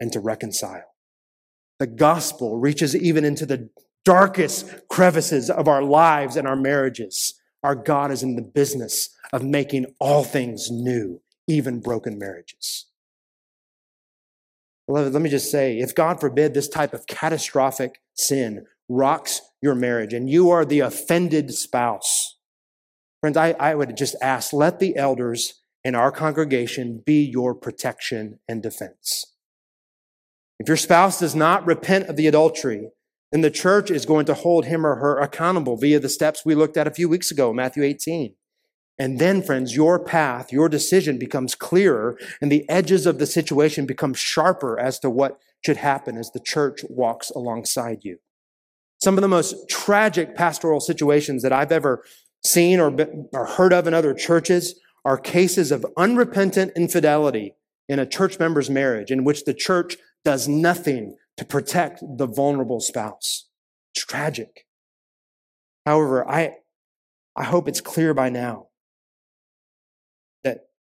and 0.00 0.12
to 0.12 0.20
reconcile. 0.20 0.94
The 1.78 1.86
gospel 1.86 2.58
reaches 2.58 2.96
even 2.96 3.24
into 3.24 3.46
the 3.46 3.70
darkest 4.04 4.88
crevices 4.88 5.50
of 5.50 5.68
our 5.68 5.82
lives 5.82 6.36
and 6.36 6.48
our 6.48 6.56
marriages. 6.56 7.40
Our 7.62 7.74
God 7.74 8.10
is 8.10 8.22
in 8.22 8.36
the 8.36 8.42
business 8.42 9.10
of 9.32 9.44
making 9.44 9.86
all 10.00 10.24
things 10.24 10.70
new, 10.70 11.20
even 11.46 11.80
broken 11.80 12.18
marriages. 12.18 12.86
Beloved, 14.88 15.12
let 15.12 15.20
me 15.20 15.28
just 15.28 15.50
say 15.50 15.78
if 15.78 15.94
God 15.94 16.18
forbid 16.18 16.54
this 16.54 16.66
type 16.66 16.94
of 16.94 17.06
catastrophic 17.06 18.00
sin 18.14 18.64
rocks 18.88 19.42
your 19.60 19.74
marriage 19.74 20.14
and 20.14 20.30
you 20.30 20.48
are 20.48 20.64
the 20.64 20.80
offended 20.80 21.52
spouse, 21.52 22.38
friends, 23.20 23.36
I, 23.36 23.50
I 23.60 23.74
would 23.74 23.98
just 23.98 24.16
ask 24.22 24.54
let 24.54 24.78
the 24.78 24.96
elders 24.96 25.62
in 25.84 25.94
our 25.94 26.10
congregation 26.10 27.02
be 27.04 27.22
your 27.22 27.54
protection 27.54 28.40
and 28.48 28.62
defense. 28.62 29.26
If 30.58 30.68
your 30.68 30.78
spouse 30.78 31.20
does 31.20 31.34
not 31.34 31.66
repent 31.66 32.08
of 32.08 32.16
the 32.16 32.26
adultery, 32.26 32.88
then 33.30 33.42
the 33.42 33.50
church 33.50 33.90
is 33.90 34.06
going 34.06 34.24
to 34.24 34.34
hold 34.34 34.64
him 34.64 34.86
or 34.86 34.96
her 34.96 35.18
accountable 35.18 35.76
via 35.76 36.00
the 36.00 36.08
steps 36.08 36.46
we 36.46 36.54
looked 36.54 36.78
at 36.78 36.86
a 36.86 36.94
few 36.94 37.10
weeks 37.10 37.30
ago, 37.30 37.52
Matthew 37.52 37.82
18. 37.82 38.34
And 38.98 39.20
then, 39.20 39.42
friends, 39.42 39.76
your 39.76 40.02
path, 40.02 40.52
your 40.52 40.68
decision 40.68 41.18
becomes 41.18 41.54
clearer, 41.54 42.18
and 42.40 42.50
the 42.50 42.68
edges 42.68 43.06
of 43.06 43.18
the 43.18 43.26
situation 43.26 43.86
become 43.86 44.12
sharper 44.12 44.78
as 44.78 44.98
to 45.00 45.10
what 45.10 45.38
should 45.64 45.76
happen 45.76 46.16
as 46.16 46.32
the 46.32 46.40
church 46.40 46.80
walks 46.88 47.30
alongside 47.30 47.98
you. 48.02 48.18
Some 49.00 49.16
of 49.16 49.22
the 49.22 49.28
most 49.28 49.68
tragic 49.68 50.34
pastoral 50.34 50.80
situations 50.80 51.42
that 51.42 51.52
I've 51.52 51.70
ever 51.70 52.02
seen 52.44 52.80
or, 52.80 52.90
been, 52.90 53.28
or 53.32 53.46
heard 53.46 53.72
of 53.72 53.86
in 53.86 53.94
other 53.94 54.14
churches 54.14 54.78
are 55.04 55.16
cases 55.16 55.70
of 55.70 55.86
unrepentant 55.96 56.72
infidelity 56.76 57.54
in 57.88 58.00
a 58.00 58.06
church 58.06 58.38
member's 58.38 58.68
marriage 58.68 59.12
in 59.12 59.22
which 59.22 59.44
the 59.44 59.54
church 59.54 59.96
does 60.24 60.48
nothing 60.48 61.16
to 61.36 61.44
protect 61.44 62.02
the 62.02 62.26
vulnerable 62.26 62.80
spouse. 62.80 63.46
It's 63.94 64.04
tragic. 64.04 64.66
However, 65.86 66.28
I, 66.28 66.56
I 67.36 67.44
hope 67.44 67.68
it's 67.68 67.80
clear 67.80 68.12
by 68.12 68.28
now 68.28 68.67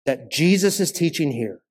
that, 0.07 0.31
Jesus 0.31 0.79
is 0.79 0.91
teaching 0.91 1.31
here, 1.31 1.61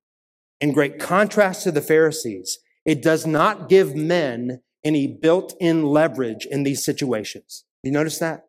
in 0.60 0.72
great 0.72 1.00
contrast 1.00 1.64
to 1.64 1.72
the 1.72 1.82
Pharisees, 1.82 2.58
it 2.84 3.02
does 3.02 3.26
not 3.26 3.68
give 3.68 3.96
men 3.96 4.60
any 4.84 5.08
built 5.08 5.54
in 5.58 5.84
leverage 5.84 6.46
in 6.46 6.62
these 6.62 6.84
situations. 6.84 7.64
You 7.82 7.90
notice 7.90 8.18
that? 8.20 8.44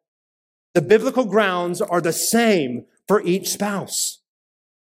The 0.75 0.81
biblical 0.81 1.25
grounds 1.25 1.81
are 1.81 2.01
the 2.01 2.13
same 2.13 2.85
for 3.07 3.21
each 3.23 3.49
spouse. 3.49 4.21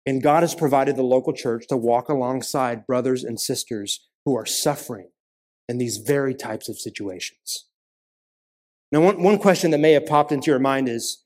And 0.04 0.22
God 0.22 0.42
has 0.42 0.54
provided 0.54 0.96
the 0.96 1.02
local 1.02 1.32
church 1.32 1.68
to 1.68 1.76
walk 1.76 2.08
alongside 2.08 2.86
brothers 2.86 3.22
and 3.22 3.38
sisters 3.38 4.08
who 4.24 4.36
are 4.36 4.46
suffering 4.46 5.10
in 5.68 5.78
these 5.78 5.98
very 5.98 6.34
types 6.34 6.68
of 6.68 6.78
situations. 6.78 7.66
Now, 8.90 9.02
one, 9.02 9.22
one 9.22 9.38
question 9.38 9.70
that 9.70 9.78
may 9.78 9.92
have 9.92 10.06
popped 10.06 10.32
into 10.32 10.50
your 10.50 10.58
mind 10.58 10.88
is 10.88 11.24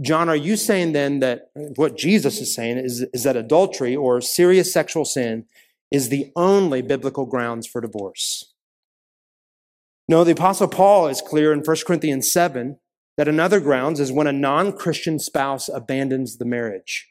Jon, 0.00 0.28
are 0.28 0.36
you 0.36 0.56
saying 0.56 0.92
then 0.92 1.20
that 1.20 1.50
what 1.76 1.96
Jesus 1.96 2.40
is 2.40 2.54
saying 2.54 2.78
is, 2.78 3.02
is 3.12 3.22
that 3.22 3.36
adultery 3.36 3.96
or 3.96 4.20
serious 4.20 4.72
sexual 4.72 5.04
sin 5.04 5.46
is 5.90 6.08
the 6.08 6.32
only 6.36 6.82
biblical 6.82 7.26
grounds 7.26 7.66
for 7.66 7.80
divorce? 7.80 8.52
No, 10.08 10.22
the 10.22 10.32
Apostle 10.32 10.68
Paul 10.68 11.08
is 11.08 11.20
clear 11.20 11.52
in 11.52 11.60
1 11.60 11.76
Corinthians 11.86 12.30
7 12.30 12.78
that 13.16 13.28
another 13.28 13.60
grounds 13.60 13.98
is 13.98 14.12
when 14.12 14.26
a 14.26 14.32
non 14.32 14.72
Christian 14.72 15.18
spouse 15.18 15.68
abandons 15.68 16.36
the 16.36 16.44
marriage. 16.44 17.08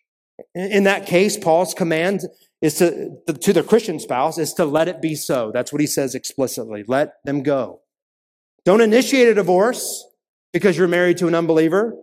In 0.54 0.84
that 0.84 1.06
case, 1.06 1.38
Paul's 1.38 1.74
command 1.74 2.22
is 2.62 2.78
to, 2.78 3.18
to 3.34 3.54
the 3.54 3.64
Christian 3.64 4.00
spouse 4.00 4.38
is 4.38 4.54
to 4.54 4.66
let 4.66 4.88
it 4.88 5.02
be 5.02 5.16
so. 5.16 5.52
That's 5.54 5.72
what 5.72 5.82
he 5.82 5.88
says 5.88 6.16
explicitly. 6.16 6.84
Let 6.88 7.14
them 7.24 7.44
go. 7.44 7.82
Don't 8.64 8.82
initiate 8.82 9.28
a 9.28 9.34
divorce 9.34 10.06
because 10.52 10.78
you're 10.78 10.88
married 10.88 11.18
to 11.18 11.28
an 11.28 11.36
unbeliever. 11.36 11.96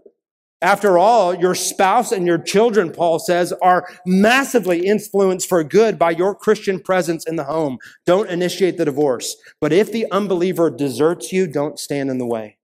After 0.63 0.97
all, 0.97 1.35
your 1.35 1.57
spouse 1.57 2.13
and 2.13 2.27
your 2.27 2.39
children, 2.39 2.93
Paul 2.93 3.19
says, 3.19 3.53
are 3.61 3.87
massively 4.07 4.87
influenced 4.87 5.49
for 5.49 5.65
good 5.65 5.99
by 5.99 6.13
your 6.13 6.35
Christian 6.35 6.79
presence 6.79 7.27
in 7.27 7.37
the 7.37 7.45
home. 7.45 7.79
Don't 8.07 8.31
initiate 8.31 8.79
the 8.79 8.85
divorce. 8.85 9.37
But 9.61 9.73
if 9.73 9.91
the 9.91 10.11
unbeliever 10.13 10.71
deserts 10.71 11.33
you, 11.33 11.49
don't 11.49 11.81
stand 11.81 12.11
in 12.11 12.19
the 12.19 12.27
way 12.27 12.59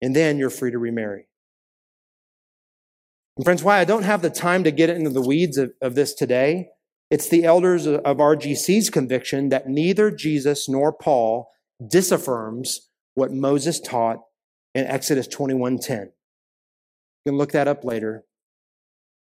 and 0.00 0.14
then 0.14 0.38
you're 0.38 0.50
free 0.50 0.70
to 0.70 0.78
remarry. 0.78 1.26
And 3.36 3.44
friends, 3.44 3.62
why 3.62 3.78
I 3.78 3.84
don't 3.84 4.02
have 4.02 4.22
the 4.22 4.30
time 4.30 4.64
to 4.64 4.70
get 4.70 4.90
into 4.90 5.10
the 5.10 5.22
weeds 5.22 5.58
of, 5.58 5.72
of 5.80 5.94
this 5.94 6.14
today, 6.14 6.70
it's 7.10 7.28
the 7.28 7.44
elders 7.44 7.86
of 7.86 8.02
RGC's 8.02 8.90
conviction 8.90 9.48
that 9.48 9.68
neither 9.68 10.10
Jesus 10.10 10.68
nor 10.68 10.92
Paul 10.92 11.50
disaffirms 11.86 12.88
what 13.14 13.32
Moses 13.32 13.80
taught 13.80 14.18
in 14.74 14.84
Exodus 14.84 15.26
21:10. 15.28 16.10
You 17.24 17.32
can 17.32 17.38
look 17.38 17.52
that 17.52 17.68
up 17.68 17.84
later. 17.84 18.24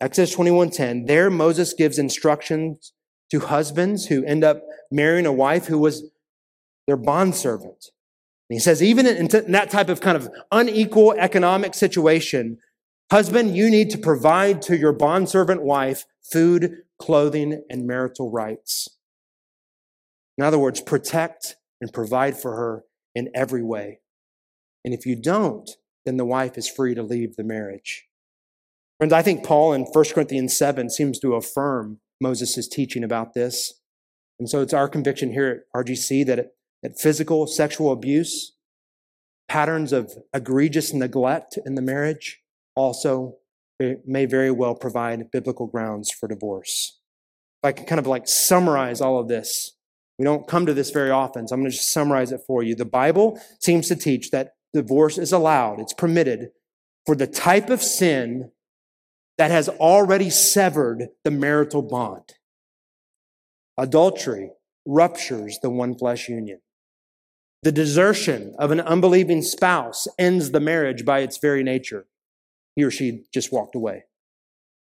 Exodus 0.01 0.35
21:10. 0.35 1.05
There 1.07 1.29
Moses 1.29 1.73
gives 1.73 1.99
instructions 1.99 2.93
to 3.31 3.39
husbands 3.41 4.07
who 4.07 4.23
end 4.23 4.43
up 4.43 4.63
marrying 4.91 5.25
a 5.25 5.33
wife 5.33 5.65
who 5.65 5.77
was 5.77 6.11
their 6.87 6.97
bondservant. 6.97 7.91
And 8.49 8.55
he 8.55 8.59
says, 8.59 8.81
even 8.81 9.05
in 9.05 9.27
that 9.51 9.69
type 9.69 9.89
of 9.89 10.01
kind 10.01 10.17
of 10.17 10.29
unequal 10.51 11.13
economic 11.13 11.75
situation, 11.75 12.57
husband, 13.11 13.55
you 13.55 13.69
need 13.69 13.91
to 13.91 13.97
provide 13.97 14.61
to 14.63 14.77
your 14.77 14.93
bondservant 14.93 15.61
wife 15.61 16.05
food, 16.23 16.83
clothing, 16.97 17.63
and 17.69 17.85
marital 17.85 18.31
rights. 18.31 18.87
In 20.37 20.43
other 20.43 20.57
words, 20.57 20.81
protect 20.81 21.57
and 21.79 21.93
provide 21.93 22.37
for 22.37 22.55
her 22.55 22.83
in 23.13 23.29
every 23.35 23.61
way. 23.61 23.99
And 24.83 24.93
if 24.93 25.05
you 25.05 25.15
don't, 25.15 25.69
then 26.05 26.17
the 26.17 26.25
wife 26.25 26.57
is 26.57 26.69
free 26.69 26.95
to 26.95 27.03
leave 27.03 27.35
the 27.35 27.43
marriage. 27.43 28.07
Friends, 28.97 29.13
I 29.13 29.21
think 29.21 29.45
Paul 29.45 29.73
in 29.73 29.83
1 29.83 30.05
Corinthians 30.13 30.57
7 30.57 30.89
seems 30.89 31.19
to 31.19 31.35
affirm 31.35 31.99
Moses' 32.19 32.67
teaching 32.67 33.03
about 33.03 33.33
this. 33.33 33.81
And 34.39 34.49
so 34.49 34.61
it's 34.61 34.73
our 34.73 34.89
conviction 34.89 35.31
here 35.33 35.63
at 35.73 35.85
RGC 35.85 36.25
that 36.27 36.51
that 36.81 36.99
physical 36.99 37.47
sexual 37.47 37.91
abuse, 37.91 38.55
patterns 39.47 39.91
of 39.91 40.13
egregious 40.33 40.93
neglect 40.93 41.57
in 41.65 41.75
the 41.75 41.81
marriage 41.81 42.41
also 42.75 43.35
may 44.05 44.25
very 44.25 44.51
well 44.51 44.75
provide 44.75 45.31
biblical 45.31 45.67
grounds 45.67 46.11
for 46.11 46.27
divorce. 46.27 46.99
If 47.63 47.67
I 47.67 47.71
can 47.71 47.85
kind 47.85 47.99
of 47.99 48.07
like 48.07 48.27
summarize 48.27 49.01
all 49.01 49.19
of 49.19 49.27
this, 49.27 49.75
we 50.17 50.25
don't 50.25 50.47
come 50.47 50.65
to 50.65 50.73
this 50.73 50.91
very 50.91 51.11
often, 51.11 51.47
so 51.47 51.55
I'm 51.55 51.61
going 51.61 51.71
to 51.71 51.77
just 51.77 51.91
summarize 51.91 52.31
it 52.31 52.41
for 52.45 52.61
you. 52.61 52.75
The 52.75 52.85
Bible 52.85 53.39
seems 53.59 53.87
to 53.87 53.95
teach 53.95 54.31
that 54.31 54.53
divorce 54.73 55.17
is 55.17 55.31
allowed, 55.31 55.79
it's 55.79 55.93
permitted 55.93 56.51
for 57.05 57.15
the 57.15 57.27
type 57.27 57.69
of 57.69 57.81
sin 57.81 58.51
that 59.37 59.51
has 59.51 59.69
already 59.69 60.29
severed 60.29 61.07
the 61.23 61.31
marital 61.31 61.81
bond. 61.81 62.35
Adultery 63.77 64.51
ruptures 64.85 65.59
the 65.61 65.69
one 65.69 65.97
flesh 65.97 66.27
union. 66.27 66.59
The 67.63 67.71
desertion 67.71 68.55
of 68.59 68.71
an 68.71 68.79
unbelieving 68.79 69.41
spouse 69.41 70.07
ends 70.17 70.51
the 70.51 70.59
marriage 70.59 71.05
by 71.05 71.19
its 71.19 71.37
very 71.37 71.63
nature. 71.63 72.05
He 72.75 72.83
or 72.83 72.91
she 72.91 73.23
just 73.33 73.51
walked 73.51 73.75
away. 73.75 74.03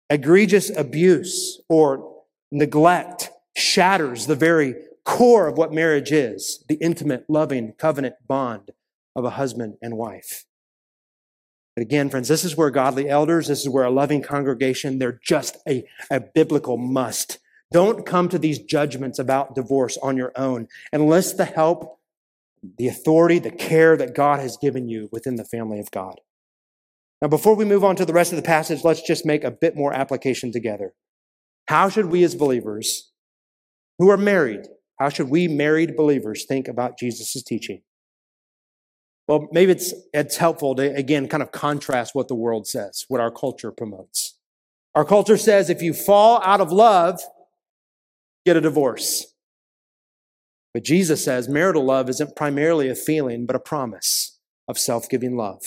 Egregious 0.10 0.76
abuse 0.76 1.62
or 1.70 2.24
neglect 2.52 3.32
shatters 3.56 4.26
the 4.26 4.36
very 4.36 4.76
core 5.06 5.48
of 5.48 5.58
what 5.58 5.74
marriage 5.74 6.12
is 6.12 6.64
the 6.68 6.76
intimate, 6.76 7.26
loving 7.30 7.74
covenant 7.74 8.16
bond 8.28 8.72
of 9.20 9.26
a 9.26 9.32
husband 9.32 9.76
and 9.82 9.98
wife. 9.98 10.46
But 11.76 11.84
again, 11.84 12.10
friends, 12.10 12.28
this 12.28 12.44
is 12.44 12.58
where 12.58 12.72
godly 12.72 13.08
elders, 13.08 13.48
this 13.48 13.62
is 13.62 13.70
where 13.70 13.86
a 13.86 13.92
loving 13.92 14.22
congregation, 14.22 15.00
they're 15.00 15.20
just 15.24 15.58
a, 15.68 15.86
a 16.10 16.20
biblical 16.20 16.78
must. 16.78 17.40
Don't 17.72 18.06
come 18.06 18.28
to 18.30 18.40
these 18.40 18.60
judgments 18.60 19.20
about 19.20 19.56
divorce 19.56 19.98
on 20.02 20.18
your 20.18 20.32
own. 20.36 20.68
unless 20.92 21.34
the 21.34 21.46
help, 21.46 22.00
the 22.78 22.88
authority, 22.88 23.40
the 23.40 23.52
care 23.52 23.96
that 23.96 24.16
God 24.16 24.40
has 24.40 24.58
given 24.58 24.90
you 24.90 25.08
within 25.12 25.36
the 25.36 25.46
family 25.46 25.80
of 25.80 25.92
God. 25.92 26.20
Now, 27.22 27.28
before 27.28 27.56
we 27.56 27.66
move 27.66 27.84
on 27.84 27.96
to 27.98 28.06
the 28.06 28.14
rest 28.14 28.32
of 28.32 28.38
the 28.38 28.44
passage, 28.44 28.84
let's 28.84 29.02
just 29.02 29.26
make 29.26 29.44
a 29.44 29.52
bit 29.52 29.76
more 29.76 29.94
application 29.94 30.52
together. 30.52 30.94
How 31.68 31.90
should 31.90 32.08
we 32.08 32.24
as 32.24 32.36
believers 32.36 33.12
who 34.00 34.10
are 34.10 34.18
married, 34.18 34.68
how 34.98 35.10
should 35.10 35.30
we 35.30 35.48
married 35.48 35.96
believers 35.96 36.46
think 36.46 36.68
about 36.68 36.98
Jesus' 36.98 37.44
teaching? 37.44 37.82
Well, 39.30 39.48
maybe 39.52 39.72
it's, 39.72 39.94
it's 40.12 40.38
helpful 40.38 40.74
to, 40.74 40.96
again, 40.96 41.28
kind 41.28 41.44
of 41.44 41.52
contrast 41.52 42.16
what 42.16 42.30
the 42.30 42.36
world 42.36 42.66
says, 42.66 43.06
what 43.10 43.22
our 43.22 43.30
culture 43.30 43.72
promotes. 43.72 44.40
Our 44.96 45.06
culture 45.06 45.38
says 45.38 45.70
if 45.70 45.84
you 45.84 45.94
fall 45.94 46.42
out 46.44 46.62
of 46.62 46.72
love, 46.72 47.22
get 48.44 48.58
a 48.58 48.62
divorce. 48.62 49.36
But 50.74 50.84
Jesus 50.84 51.24
says 51.24 51.48
marital 51.48 51.86
love 51.86 52.10
isn't 52.10 52.36
primarily 52.36 52.90
a 52.90 52.96
feeling, 52.96 53.46
but 53.46 53.56
a 53.56 53.60
promise 53.60 54.40
of 54.68 54.80
self 54.80 55.08
giving 55.08 55.38
love. 55.38 55.62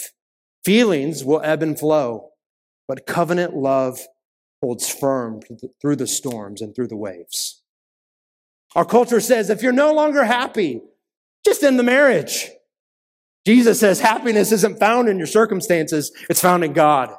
Feelings 0.64 1.24
will 1.24 1.40
ebb 1.44 1.62
and 1.62 1.78
flow, 1.78 2.30
but 2.88 3.06
covenant 3.06 3.54
love 3.54 4.00
holds 4.60 4.88
firm 4.88 5.40
through 5.80 5.96
the 5.96 6.08
storms 6.08 6.62
and 6.62 6.74
through 6.74 6.88
the 6.88 6.96
waves. 6.96 7.62
Our 8.74 8.84
culture 8.84 9.20
says 9.20 9.50
if 9.50 9.62
you're 9.62 9.70
no 9.70 9.94
longer 9.94 10.24
happy, 10.24 10.82
just 11.44 11.62
end 11.62 11.78
the 11.78 11.84
marriage. 11.84 12.50
Jesus 13.46 13.80
says 13.80 14.00
happiness 14.00 14.52
isn't 14.52 14.78
found 14.78 15.08
in 15.08 15.18
your 15.18 15.26
circumstances, 15.26 16.12
it's 16.30 16.40
found 16.40 16.64
in 16.64 16.72
God, 16.72 17.10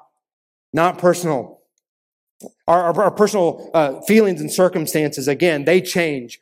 not 0.72 0.98
personal. 0.98 1.62
Our, 2.68 2.84
our, 2.84 3.04
our 3.04 3.12
personal 3.12 3.70
uh, 3.74 4.02
feelings 4.02 4.42
and 4.42 4.52
circumstances, 4.52 5.28
again, 5.28 5.66
they 5.66 5.82
change, 5.82 6.40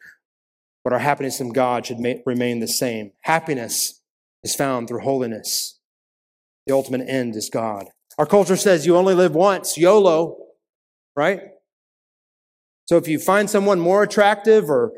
but 0.83 0.93
our 0.93 0.99
happiness 0.99 1.39
in 1.39 1.51
God 1.51 1.85
should 1.85 1.99
ma- 1.99 2.13
remain 2.25 2.59
the 2.59 2.67
same. 2.67 3.11
Happiness 3.21 4.01
is 4.43 4.55
found 4.55 4.87
through 4.87 5.01
holiness. 5.01 5.79
The 6.67 6.73
ultimate 6.73 7.07
end 7.07 7.35
is 7.35 7.49
God. 7.49 7.87
Our 8.17 8.25
culture 8.25 8.55
says 8.55 8.85
you 8.85 8.95
only 8.97 9.15
live 9.15 9.33
once, 9.33 9.77
YOLO, 9.77 10.37
right? 11.15 11.41
So 12.85 12.97
if 12.97 13.07
you 13.07 13.19
find 13.19 13.49
someone 13.49 13.79
more 13.79 14.03
attractive 14.03 14.69
or 14.69 14.91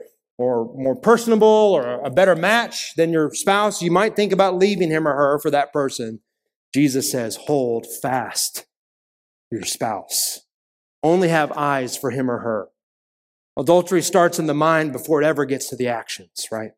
or 0.44 0.74
more 0.76 0.96
personable 0.96 1.48
or 1.48 2.02
a 2.02 2.10
better 2.10 2.36
match 2.36 2.94
than 2.96 3.12
your 3.12 3.34
spouse, 3.34 3.82
you 3.82 3.92
might 3.92 4.16
think 4.16 4.32
about 4.32 4.58
leaving 4.58 4.90
him 4.90 5.08
or 5.08 5.16
her 5.16 5.40
for 5.40 5.50
that 5.52 5.72
person. 5.74 6.20
Jesus 6.74 7.12
says, 7.12 7.36
hold 7.36 7.86
fast 8.02 8.66
your 9.52 9.64
spouse. 9.64 10.42
Only 11.02 11.30
have 11.30 11.52
eyes 11.52 11.96
for 11.96 12.12
him 12.12 12.30
or 12.30 12.40
her. 12.40 12.70
Adultery 13.58 14.02
starts 14.02 14.40
in 14.40 14.48
the 14.48 14.54
mind 14.54 14.92
before 14.92 15.22
it 15.22 15.26
ever 15.26 15.46
gets 15.46 15.70
to 15.70 15.76
the 15.76 15.88
actions, 15.88 16.48
right? 16.52 16.72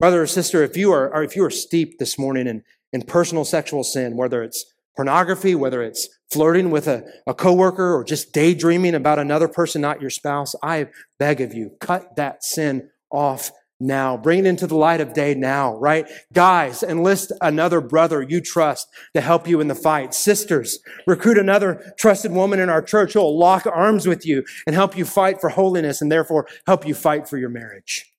Brother 0.00 0.22
or 0.22 0.26
sister, 0.26 0.62
if 0.62 0.76
you 0.76 0.90
are, 0.92 1.22
if 1.22 1.36
you 1.36 1.44
are 1.44 1.50
steeped 1.50 1.98
this 1.98 2.18
morning 2.18 2.46
in, 2.46 2.64
in 2.92 3.02
personal 3.02 3.44
sexual 3.44 3.84
sin, 3.84 4.16
whether 4.16 4.42
it's 4.42 4.64
pornography, 4.96 5.54
whether 5.54 5.82
it's 5.82 6.08
flirting 6.32 6.70
with 6.70 6.88
a, 6.88 7.04
a 7.26 7.34
coworker 7.34 7.94
or 7.94 8.04
just 8.04 8.32
daydreaming 8.32 8.94
about 8.94 9.18
another 9.18 9.48
person, 9.48 9.82
not 9.82 10.00
your 10.00 10.10
spouse, 10.10 10.54
I 10.62 10.88
beg 11.18 11.40
of 11.40 11.54
you, 11.54 11.72
cut 11.80 12.16
that 12.16 12.42
sin 12.42 12.90
off 13.10 13.50
now. 13.82 14.16
Bring 14.16 14.40
it 14.40 14.46
into 14.46 14.66
the 14.66 14.76
light 14.76 15.00
of 15.00 15.12
day 15.12 15.34
now, 15.34 15.76
right? 15.76 16.08
Guys, 16.32 16.82
enlist 16.82 17.32
another 17.40 17.80
brother 17.80 18.22
you 18.22 18.40
trust 18.40 18.88
to 19.14 19.20
help 19.20 19.48
you 19.48 19.60
in 19.60 19.68
the 19.68 19.74
fight. 19.74 20.14
Sisters, 20.14 20.78
recruit 21.06 21.36
another 21.36 21.92
trusted 21.98 22.32
woman 22.32 22.60
in 22.60 22.70
our 22.70 22.82
church 22.82 23.12
who 23.12 23.20
will 23.20 23.38
lock 23.38 23.66
arms 23.66 24.06
with 24.06 24.24
you 24.24 24.44
and 24.66 24.74
help 24.74 24.96
you 24.96 25.04
fight 25.04 25.40
for 25.40 25.50
holiness 25.50 26.00
and 26.00 26.10
therefore 26.10 26.46
help 26.66 26.86
you 26.86 26.94
fight 26.94 27.28
for 27.28 27.38
your 27.38 27.50
marriage. 27.50 28.12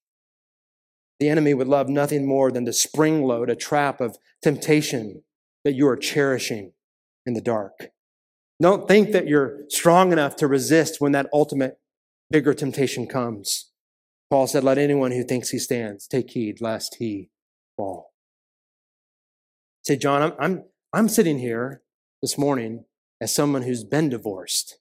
The 1.19 1.29
enemy 1.29 1.53
would 1.53 1.67
love 1.67 1.87
nothing 1.87 2.27
more 2.27 2.51
than 2.51 2.65
to 2.65 2.73
spring 2.73 3.23
load 3.23 3.49
a 3.49 3.55
trap 3.55 4.01
of 4.01 4.17
temptation 4.41 5.23
that 5.63 5.73
you 5.73 5.87
are 5.87 5.95
cherishing 5.95 6.73
in 7.25 7.33
the 7.33 7.41
dark. 7.41 7.92
Don't 8.61 8.87
think 8.87 9.11
that 9.11 9.27
you're 9.27 9.61
strong 9.69 10.11
enough 10.11 10.35
to 10.37 10.47
resist 10.47 11.01
when 11.01 11.11
that 11.13 11.27
ultimate 11.33 11.79
bigger 12.29 12.53
temptation 12.53 13.07
comes. 13.07 13.71
Paul 14.29 14.47
said, 14.47 14.63
Let 14.63 14.77
anyone 14.77 15.11
who 15.11 15.23
thinks 15.23 15.49
he 15.49 15.59
stands 15.59 16.07
take 16.07 16.31
heed 16.31 16.61
lest 16.61 16.95
he 16.95 17.29
fall. 17.77 18.13
Say, 19.83 19.95
Jon, 19.95 20.21
I'm, 20.21 20.33
I'm, 20.39 20.63
I'm 20.93 21.09
sitting 21.09 21.39
here 21.39 21.81
this 22.21 22.37
morning 22.37 22.85
as 23.19 23.33
someone 23.33 23.63
who's 23.63 23.83
been 23.83 24.09
divorced. 24.09 24.79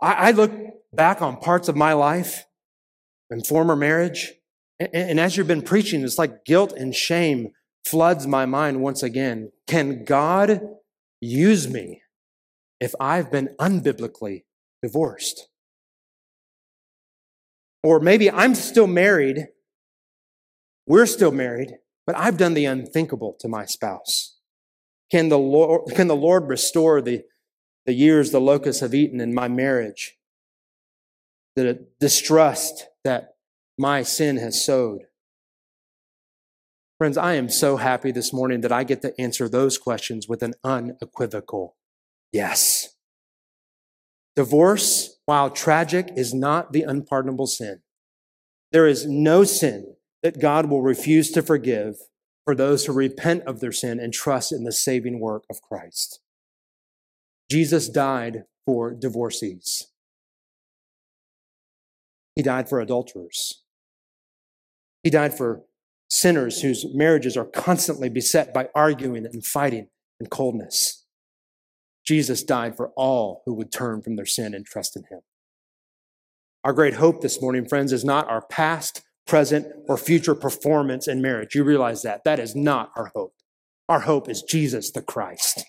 I, 0.00 0.12
I 0.12 0.30
look 0.32 0.52
back 0.92 1.22
on 1.22 1.38
parts 1.38 1.68
of 1.68 1.76
my 1.76 1.92
life 1.94 2.44
and 3.30 3.46
former 3.46 3.74
marriage, 3.74 4.32
and, 4.78 4.90
and 4.92 5.20
as 5.20 5.36
you've 5.36 5.46
been 5.46 5.62
preaching, 5.62 6.02
it's 6.02 6.18
like 6.18 6.44
guilt 6.44 6.72
and 6.72 6.94
shame 6.94 7.52
floods 7.84 8.26
my 8.26 8.46
mind 8.46 8.80
once 8.80 9.02
again. 9.02 9.50
Can 9.66 10.04
God 10.04 10.60
use 11.22 11.68
me 11.68 12.02
if 12.80 12.94
I've 13.00 13.30
been 13.30 13.54
unbiblically 13.58 14.44
divorced? 14.82 15.48
Or 17.82 18.00
maybe 18.00 18.30
I'm 18.30 18.54
still 18.54 18.86
married, 18.86 19.48
we're 20.86 21.06
still 21.06 21.32
married, 21.32 21.78
but 22.06 22.16
I've 22.16 22.36
done 22.36 22.54
the 22.54 22.64
unthinkable 22.66 23.36
to 23.40 23.48
my 23.48 23.64
spouse. 23.64 24.36
Can 25.10 25.28
the 25.28 25.38
Lord, 25.38 25.92
can 25.94 26.08
the 26.08 26.16
Lord 26.16 26.48
restore 26.48 27.00
the, 27.00 27.22
the 27.86 27.92
years 27.92 28.30
the 28.30 28.40
locusts 28.40 28.80
have 28.80 28.94
eaten 28.94 29.20
in 29.20 29.32
my 29.32 29.48
marriage? 29.48 30.16
The 31.54 31.86
distrust 32.00 32.88
that 33.04 33.34
my 33.78 34.02
sin 34.02 34.38
has 34.38 34.64
sowed? 34.64 35.02
Friends, 37.02 37.18
I 37.18 37.34
am 37.34 37.48
so 37.48 37.78
happy 37.78 38.12
this 38.12 38.32
morning 38.32 38.60
that 38.60 38.70
I 38.70 38.84
get 38.84 39.02
to 39.02 39.12
answer 39.20 39.48
those 39.48 39.76
questions 39.76 40.28
with 40.28 40.40
an 40.40 40.54
unequivocal 40.62 41.74
yes. 42.30 42.94
Divorce, 44.36 45.18
while 45.26 45.50
tragic, 45.50 46.12
is 46.14 46.32
not 46.32 46.72
the 46.72 46.84
unpardonable 46.84 47.48
sin. 47.48 47.80
There 48.70 48.86
is 48.86 49.04
no 49.04 49.42
sin 49.42 49.96
that 50.22 50.38
God 50.38 50.70
will 50.70 50.80
refuse 50.80 51.32
to 51.32 51.42
forgive 51.42 51.96
for 52.44 52.54
those 52.54 52.84
who 52.84 52.92
repent 52.92 53.42
of 53.48 53.58
their 53.58 53.72
sin 53.72 53.98
and 53.98 54.12
trust 54.12 54.52
in 54.52 54.62
the 54.62 54.70
saving 54.70 55.18
work 55.18 55.42
of 55.50 55.60
Christ. 55.60 56.20
Jesus 57.50 57.88
died 57.88 58.44
for 58.64 58.94
divorcees. 58.94 59.88
He 62.36 62.42
died 62.44 62.68
for 62.68 62.80
adulterers. 62.80 63.64
He 65.02 65.10
died 65.10 65.36
for 65.36 65.64
sinners 66.12 66.60
whose 66.60 66.84
marriages 66.94 67.38
are 67.38 67.46
constantly 67.46 68.10
beset 68.10 68.52
by 68.52 68.68
arguing 68.74 69.24
and 69.24 69.44
fighting 69.44 69.88
and 70.20 70.28
coldness. 70.28 71.06
Jesus 72.06 72.42
died 72.42 72.76
for 72.76 72.88
all 72.96 73.42
who 73.46 73.54
would 73.54 73.72
turn 73.72 74.02
from 74.02 74.16
their 74.16 74.26
sin 74.26 74.52
and 74.52 74.66
trust 74.66 74.94
in 74.94 75.04
him. 75.04 75.20
Our 76.64 76.74
great 76.74 76.94
hope 76.94 77.22
this 77.22 77.40
morning, 77.40 77.66
friends, 77.66 77.94
is 77.94 78.04
not 78.04 78.28
our 78.28 78.42
past, 78.42 79.00
present, 79.26 79.66
or 79.88 79.96
future 79.96 80.34
performance 80.34 81.08
in 81.08 81.22
marriage. 81.22 81.54
You 81.54 81.64
realize 81.64 82.02
that. 82.02 82.24
That 82.24 82.38
is 82.38 82.54
not 82.54 82.90
our 82.94 83.10
hope. 83.14 83.34
Our 83.88 84.00
hope 84.00 84.28
is 84.28 84.42
Jesus 84.42 84.90
the 84.90 85.00
Christ, 85.00 85.64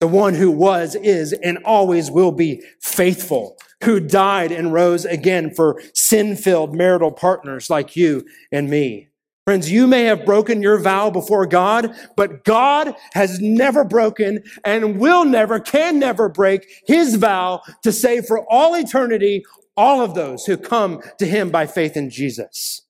the 0.00 0.08
one 0.08 0.34
who 0.34 0.50
was, 0.50 0.94
is, 0.94 1.34
and 1.34 1.58
always 1.64 2.10
will 2.10 2.32
be 2.32 2.62
faithful, 2.80 3.58
who 3.84 4.00
died 4.00 4.50
and 4.50 4.72
rose 4.72 5.04
again 5.04 5.52
for 5.54 5.80
sin 5.92 6.36
filled 6.36 6.74
marital 6.74 7.12
partners 7.12 7.68
like 7.68 7.96
you 7.96 8.24
and 8.50 8.70
me. 8.70 9.07
Friends, 9.48 9.72
you 9.72 9.86
may 9.86 10.02
have 10.02 10.26
broken 10.26 10.60
your 10.60 10.78
vow 10.78 11.08
before 11.08 11.46
God, 11.46 11.96
but 12.16 12.44
God 12.44 12.94
has 13.14 13.40
never 13.40 13.82
broken 13.82 14.42
and 14.62 15.00
will 15.00 15.24
never, 15.24 15.58
can 15.58 15.98
never 15.98 16.28
break 16.28 16.68
his 16.86 17.14
vow 17.14 17.62
to 17.82 17.90
save 17.90 18.26
for 18.26 18.44
all 18.52 18.74
eternity 18.74 19.42
all 19.74 20.02
of 20.02 20.14
those 20.14 20.44
who 20.44 20.58
come 20.58 21.00
to 21.18 21.24
him 21.24 21.48
by 21.48 21.66
faith 21.66 21.96
in 21.96 22.10
Jesus. 22.10 22.82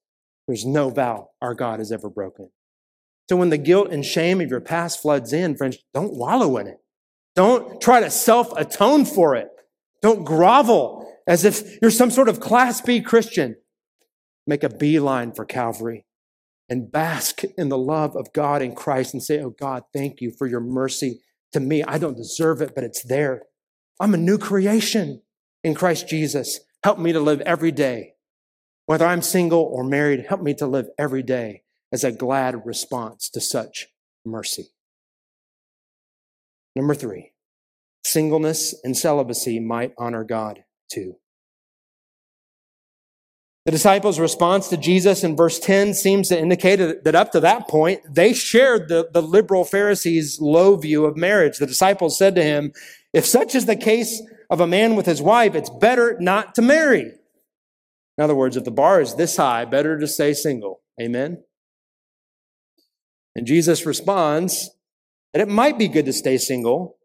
There's 0.49 0.67
no 0.67 0.91
vow 0.91 1.29
our 1.41 1.55
God 1.55 1.79
has 1.79 1.93
ever 1.93 2.11
broken. 2.11 2.51
So 3.31 3.37
when 3.37 3.51
the 3.51 3.57
guilt 3.57 3.93
and 3.93 4.05
shame 4.05 4.41
of 4.41 4.51
your 4.51 4.61
past 4.61 5.01
floods 5.01 5.33
in, 5.33 5.57
friends, 5.57 5.79
don't 5.95 6.15
wallow 6.15 6.57
in 6.57 6.67
it. 6.67 6.81
Don't 7.37 7.81
try 7.81 8.01
to 8.01 8.11
self 8.11 8.51
atone 8.57 9.05
for 9.05 9.37
it. 9.37 9.49
Don't 10.03 10.25
grovel 10.25 11.09
as 11.25 11.45
if 11.45 11.81
you're 11.81 11.93
some 11.93 12.11
sort 12.11 12.29
of 12.29 12.41
class 12.41 12.81
B 12.81 13.01
Christian. 13.01 13.55
Make 14.45 14.65
a 14.65 14.69
beeline 14.69 15.31
for 15.31 15.45
Calvary 15.45 16.05
and 16.69 16.93
bask 16.93 17.43
in 17.57 17.69
the 17.69 17.79
love 17.79 18.15
of 18.17 18.33
God 18.33 18.63
in 18.63 18.75
Christ 18.75 19.15
and 19.15 19.23
say, 19.23 19.41
Oh 19.41 19.51
God, 19.51 19.85
thank 19.93 20.21
you 20.21 20.31
for 20.31 20.47
your 20.47 20.61
mercy 20.61 21.21
to 21.53 21.61
me. 21.61 21.83
I 21.83 21.99
don't 21.99 22.17
deserve 22.17 22.61
it, 22.61 22.75
but 22.75 22.85
it's 22.85 23.03
there. 23.03 23.45
I'm 24.01 24.15
a 24.15 24.19
new 24.19 24.39
creation 24.39 25.23
in 25.65 25.75
Christ 25.75 26.09
Jesus. 26.09 26.61
Help 26.85 26.99
me 26.99 27.13
to 27.13 27.21
live 27.21 27.41
every 27.43 27.73
day. 27.73 28.15
Whether 28.87 29.07
I'm 29.07 29.23
single 29.23 29.63
or 29.63 29.85
married, 29.85 30.27
help 30.29 30.41
me 30.41 30.55
to 30.55 30.67
live 30.67 30.89
every 30.99 31.23
day 31.23 31.63
as 31.93 32.05
a 32.05 32.13
glad 32.13 32.65
response 32.65 33.29
to 33.31 33.41
such 33.41 33.87
mercy. 34.25 34.69
Number 36.77 36.95
three, 36.95 37.33
singleness 38.05 38.75
and 38.85 38.97
celibacy 38.97 39.59
might 39.59 39.95
honor 39.99 40.25
God 40.25 40.65
too. 40.91 41.17
The 43.69 43.73
disciples' 43.73 44.19
response 44.19 44.69
to 44.69 44.79
Jesus 44.79 45.23
in 45.23 45.37
verse 45.37 45.59
10 45.59 45.93
seems 45.93 46.31
to 46.31 46.41
indicate 46.41 47.05
that 47.05 47.15
up 47.15 47.33
to 47.33 47.41
that 47.41 47.69
point, 47.69 48.01
they 48.09 48.33
shared 48.33 48.89
the, 48.89 49.11
the 49.13 49.21
liberal 49.21 49.63
Pharisees' 49.63 50.41
low 50.41 50.77
view 50.77 51.05
of 51.05 51.19
marriage. 51.19 51.59
The 51.59 51.67
disciples 51.67 52.17
said 52.17 52.35
to 52.37 52.43
him, 52.43 52.73
If 53.13 53.27
such 53.27 53.55
is 53.55 53.67
the 53.67 53.77
case 53.77 54.23
of 54.49 54.63
a 54.63 54.67
man 54.67 54.97
with 54.97 55.05
his 55.05 55.21
wife, 55.21 55.55
it's 55.55 55.69
better 55.69 56.17
not 56.19 56.55
to 56.55 56.63
marry. 56.63 57.13
In 58.17 58.25
other 58.25 58.35
words, 58.35 58.57
if 58.57 58.65
the 58.65 58.71
bar 58.71 59.03
is 59.03 59.17
this 59.17 59.37
high, 59.37 59.67
better 59.67 59.99
to 59.99 60.07
stay 60.07 60.33
single. 60.33 60.81
Amen? 60.99 61.45
And 63.37 63.47
Jesus 63.47 63.85
responds 63.85 64.71
that 65.35 65.43
it 65.43 65.49
might 65.51 65.77
be 65.79 65.89
good 65.89 66.07
to 66.07 66.15
stay 66.15 66.39
single, 66.39 66.97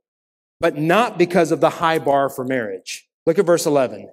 but 0.62 0.78
not 0.78 1.18
because 1.18 1.52
of 1.52 1.60
the 1.60 1.72
high 1.72 2.00
bar 2.00 2.30
for 2.30 2.46
marriage. 2.46 3.10
Look 3.26 3.38
at 3.38 3.46
verse 3.46 3.66
11. 3.66 4.12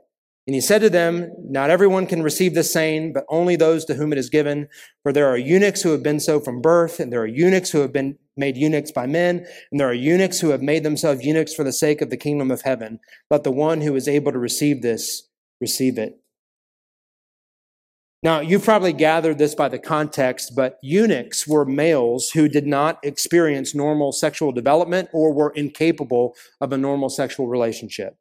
And 0.50 0.54
he 0.56 0.60
said 0.60 0.80
to 0.80 0.90
them, 0.90 1.30
Not 1.44 1.70
everyone 1.70 2.08
can 2.08 2.24
receive 2.24 2.54
this 2.54 2.72
saying, 2.72 3.12
but 3.12 3.24
only 3.28 3.54
those 3.54 3.84
to 3.84 3.94
whom 3.94 4.12
it 4.12 4.18
is 4.18 4.28
given. 4.28 4.66
For 5.04 5.12
there 5.12 5.28
are 5.28 5.38
eunuchs 5.38 5.80
who 5.80 5.92
have 5.92 6.02
been 6.02 6.18
so 6.18 6.40
from 6.40 6.60
birth, 6.60 6.98
and 6.98 7.12
there 7.12 7.22
are 7.22 7.26
eunuchs 7.28 7.70
who 7.70 7.78
have 7.82 7.92
been 7.92 8.18
made 8.36 8.56
eunuchs 8.56 8.90
by 8.90 9.06
men, 9.06 9.46
and 9.70 9.78
there 9.78 9.88
are 9.88 9.94
eunuchs 9.94 10.40
who 10.40 10.48
have 10.48 10.60
made 10.60 10.82
themselves 10.82 11.24
eunuchs 11.24 11.54
for 11.54 11.62
the 11.62 11.72
sake 11.72 12.02
of 12.02 12.10
the 12.10 12.16
kingdom 12.16 12.50
of 12.50 12.62
heaven. 12.62 12.98
Let 13.30 13.44
the 13.44 13.52
one 13.52 13.82
who 13.82 13.94
is 13.94 14.08
able 14.08 14.32
to 14.32 14.40
receive 14.40 14.82
this 14.82 15.28
receive 15.60 15.98
it. 15.98 16.18
Now, 18.20 18.40
you've 18.40 18.64
probably 18.64 18.92
gathered 18.92 19.38
this 19.38 19.54
by 19.54 19.68
the 19.68 19.78
context, 19.78 20.56
but 20.56 20.78
eunuchs 20.82 21.46
were 21.46 21.64
males 21.64 22.30
who 22.30 22.48
did 22.48 22.66
not 22.66 22.98
experience 23.04 23.72
normal 23.72 24.10
sexual 24.10 24.50
development 24.50 25.10
or 25.12 25.32
were 25.32 25.52
incapable 25.54 26.34
of 26.60 26.72
a 26.72 26.76
normal 26.76 27.08
sexual 27.08 27.46
relationship. 27.46 28.16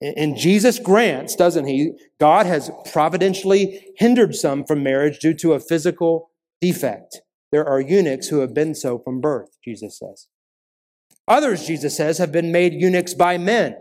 And 0.00 0.36
Jesus 0.36 0.78
grants, 0.78 1.34
doesn't 1.34 1.66
he? 1.66 1.92
God 2.20 2.46
has 2.46 2.70
providentially 2.92 3.92
hindered 3.96 4.34
some 4.34 4.64
from 4.64 4.82
marriage 4.82 5.18
due 5.18 5.34
to 5.34 5.54
a 5.54 5.60
physical 5.60 6.30
defect. 6.60 7.20
There 7.50 7.66
are 7.66 7.80
eunuchs 7.80 8.28
who 8.28 8.38
have 8.40 8.54
been 8.54 8.74
so 8.74 8.98
from 8.98 9.20
birth, 9.20 9.56
Jesus 9.64 9.98
says. 9.98 10.28
Others, 11.28 11.66
Jesus 11.66 11.96
says, 11.96 12.18
have 12.18 12.32
been 12.32 12.52
made 12.52 12.74
eunuchs 12.74 13.14
by 13.14 13.38
men. 13.38 13.76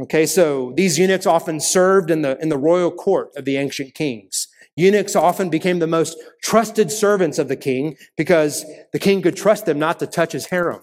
Okay, 0.00 0.24
so 0.24 0.72
these 0.76 0.98
eunuchs 0.98 1.26
often 1.26 1.60
served 1.60 2.10
in 2.10 2.22
the, 2.22 2.38
in 2.40 2.48
the 2.48 2.56
royal 2.56 2.90
court 2.90 3.30
of 3.36 3.44
the 3.44 3.56
ancient 3.56 3.94
kings. 3.94 4.48
Eunuchs 4.74 5.14
often 5.14 5.50
became 5.50 5.80
the 5.80 5.86
most 5.86 6.16
trusted 6.42 6.90
servants 6.90 7.38
of 7.38 7.48
the 7.48 7.56
king 7.56 7.96
because 8.16 8.64
the 8.92 8.98
king 8.98 9.20
could 9.20 9.36
trust 9.36 9.66
them 9.66 9.78
not 9.78 9.98
to 9.98 10.06
touch 10.06 10.32
his 10.32 10.46
harem. 10.46 10.80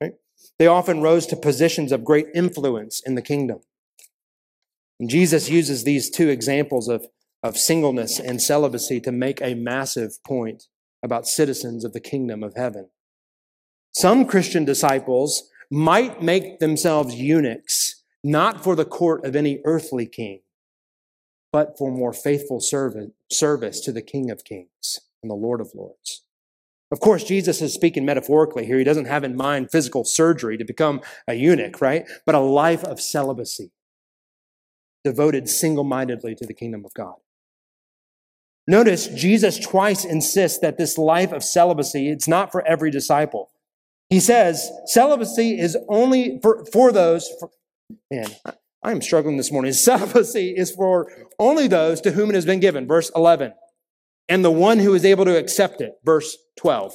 Right? 0.00 0.12
They 0.58 0.66
often 0.66 1.02
rose 1.02 1.26
to 1.26 1.36
positions 1.36 1.92
of 1.92 2.04
great 2.04 2.28
influence 2.34 3.02
in 3.04 3.14
the 3.14 3.22
kingdom. 3.22 3.60
And 4.98 5.10
Jesus 5.10 5.48
uses 5.48 5.84
these 5.84 6.10
two 6.10 6.28
examples 6.28 6.88
of, 6.88 7.06
of 7.42 7.56
singleness 7.56 8.18
and 8.18 8.40
celibacy 8.40 9.00
to 9.00 9.12
make 9.12 9.40
a 9.40 9.54
massive 9.54 10.22
point 10.24 10.64
about 11.02 11.26
citizens 11.26 11.84
of 11.84 11.92
the 11.92 12.00
kingdom 12.00 12.42
of 12.42 12.54
heaven. 12.56 12.88
Some 13.92 14.26
Christian 14.26 14.64
disciples 14.64 15.50
might 15.70 16.22
make 16.22 16.58
themselves 16.58 17.14
eunuchs, 17.14 18.02
not 18.22 18.62
for 18.62 18.74
the 18.74 18.84
court 18.84 19.24
of 19.24 19.36
any 19.36 19.60
earthly 19.64 20.06
king, 20.06 20.40
but 21.52 21.76
for 21.78 21.90
more 21.90 22.12
faithful 22.12 22.60
service 22.60 23.80
to 23.80 23.92
the 23.92 24.02
King 24.02 24.30
of 24.30 24.44
Kings 24.44 25.00
and 25.22 25.30
the 25.30 25.34
Lord 25.34 25.60
of 25.60 25.70
Lords. 25.74 26.22
Of 26.92 27.00
course, 27.00 27.24
Jesus 27.24 27.60
is 27.60 27.74
speaking 27.74 28.04
metaphorically 28.04 28.64
here. 28.64 28.78
He 28.78 28.84
doesn't 28.84 29.06
have 29.06 29.24
in 29.24 29.36
mind 29.36 29.70
physical 29.72 30.04
surgery 30.04 30.56
to 30.56 30.64
become 30.64 31.00
a 31.26 31.34
eunuch, 31.34 31.80
right? 31.80 32.06
But 32.24 32.36
a 32.36 32.40
life 32.40 32.84
of 32.84 33.00
celibacy 33.00 33.72
devoted 35.06 35.48
single 35.48 35.84
mindedly 35.84 36.34
to 36.34 36.44
the 36.44 36.52
kingdom 36.52 36.84
of 36.84 36.92
God. 36.92 37.14
Notice 38.66 39.06
Jesus 39.06 39.56
twice 39.56 40.04
insists 40.04 40.58
that 40.58 40.78
this 40.78 40.98
life 40.98 41.30
of 41.30 41.44
celibacy, 41.44 42.10
it's 42.10 42.26
not 42.26 42.50
for 42.50 42.66
every 42.66 42.90
disciple. 42.90 43.52
He 44.10 44.18
says 44.18 44.68
celibacy 44.86 45.60
is 45.60 45.76
only 45.88 46.40
for, 46.42 46.64
for 46.72 46.90
those, 46.90 47.30
for, 47.38 47.50
man, 48.10 48.26
I 48.82 48.90
am 48.90 49.00
struggling 49.00 49.36
this 49.36 49.52
morning. 49.52 49.72
Celibacy 49.90 50.54
is 50.56 50.72
for 50.72 51.08
only 51.38 51.68
those 51.68 52.00
to 52.00 52.10
whom 52.10 52.30
it 52.30 52.34
has 52.34 52.44
been 52.44 52.58
given, 52.58 52.88
verse 52.88 53.08
11, 53.14 53.52
and 54.28 54.44
the 54.44 54.50
one 54.50 54.80
who 54.80 54.92
is 54.92 55.04
able 55.04 55.24
to 55.24 55.38
accept 55.38 55.80
it, 55.80 55.92
verse 56.04 56.36
12. 56.56 56.94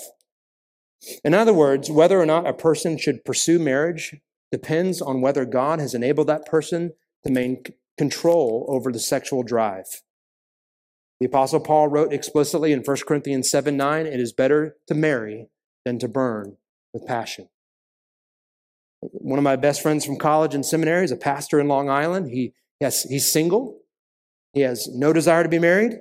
In 1.24 1.34
other 1.34 1.54
words, 1.54 1.90
whether 1.90 2.20
or 2.20 2.26
not 2.26 2.46
a 2.46 2.52
person 2.52 2.98
should 2.98 3.24
pursue 3.24 3.58
marriage 3.58 4.18
depends 4.52 5.02
on 5.02 5.22
whether 5.22 5.46
God 5.46 5.80
has 5.80 5.94
enabled 5.94 6.28
that 6.28 6.46
person 6.46 6.92
to 7.24 7.32
maintain 7.32 7.74
control 8.02 8.66
over 8.68 8.92
the 8.92 8.98
sexual 8.98 9.44
drive. 9.44 10.02
The 11.20 11.28
Apostle 11.28 11.60
Paul 11.60 11.88
wrote 11.88 12.12
explicitly 12.12 12.72
in 12.72 12.80
1 12.80 12.98
Corinthians 13.08 13.52
7 13.52 13.78
9, 13.78 14.08
it 14.08 14.20
is 14.20 14.34
better 14.34 14.76
to 14.88 14.96
marry 14.96 15.50
than 15.86 16.00
to 16.00 16.08
burn 16.08 16.58
with 16.96 17.06
passion. 17.06 17.48
One 19.02 19.38
of 19.38 19.44
my 19.44 19.56
best 19.56 19.84
friends 19.84 20.04
from 20.04 20.18
college 20.18 20.56
and 20.56 20.66
seminary 20.66 21.06
is 21.06 21.12
a 21.12 21.16
pastor 21.16 21.60
in 21.60 21.68
Long 21.68 21.92
Island. 21.92 22.32
He, 22.32 22.54
yes, 22.80 23.04
he's 23.04 23.32
single. 23.32 23.78
He 24.54 24.62
has 24.62 24.88
no 24.88 25.14
desire 25.14 25.44
to 25.44 25.50
be 25.50 25.60
married. 25.60 26.00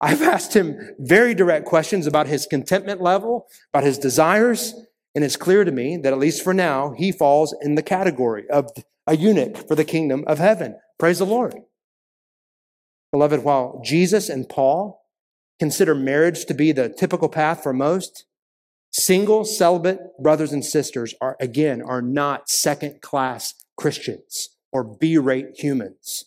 I've 0.00 0.22
asked 0.36 0.54
him 0.54 0.78
very 1.00 1.34
direct 1.34 1.66
questions 1.66 2.06
about 2.06 2.28
his 2.28 2.46
contentment 2.46 3.00
level, 3.00 3.48
about 3.74 3.82
his 3.82 3.98
desires, 3.98 4.72
and 5.14 5.24
it's 5.24 5.36
clear 5.36 5.64
to 5.64 5.72
me 5.72 5.96
that 5.96 6.12
at 6.12 6.18
least 6.18 6.42
for 6.42 6.54
now, 6.54 6.92
he 6.96 7.12
falls 7.12 7.54
in 7.60 7.74
the 7.74 7.82
category 7.82 8.48
of 8.48 8.70
a 9.06 9.16
eunuch 9.16 9.66
for 9.66 9.74
the 9.74 9.84
kingdom 9.84 10.24
of 10.26 10.38
heaven. 10.38 10.76
Praise 10.98 11.18
the 11.18 11.26
Lord. 11.26 11.54
Beloved, 13.12 13.42
while 13.42 13.80
Jesus 13.84 14.28
and 14.28 14.48
Paul 14.48 15.04
consider 15.58 15.94
marriage 15.94 16.44
to 16.46 16.54
be 16.54 16.72
the 16.72 16.88
typical 16.88 17.28
path 17.28 17.62
for 17.62 17.72
most, 17.72 18.24
single 18.92 19.44
celibate 19.44 20.00
brothers 20.22 20.52
and 20.52 20.64
sisters 20.64 21.14
are, 21.20 21.36
again, 21.40 21.82
are 21.82 22.02
not 22.02 22.48
second 22.48 23.00
class 23.02 23.54
Christians 23.76 24.50
or 24.72 24.84
B 24.84 25.18
rate 25.18 25.58
humans. 25.58 26.26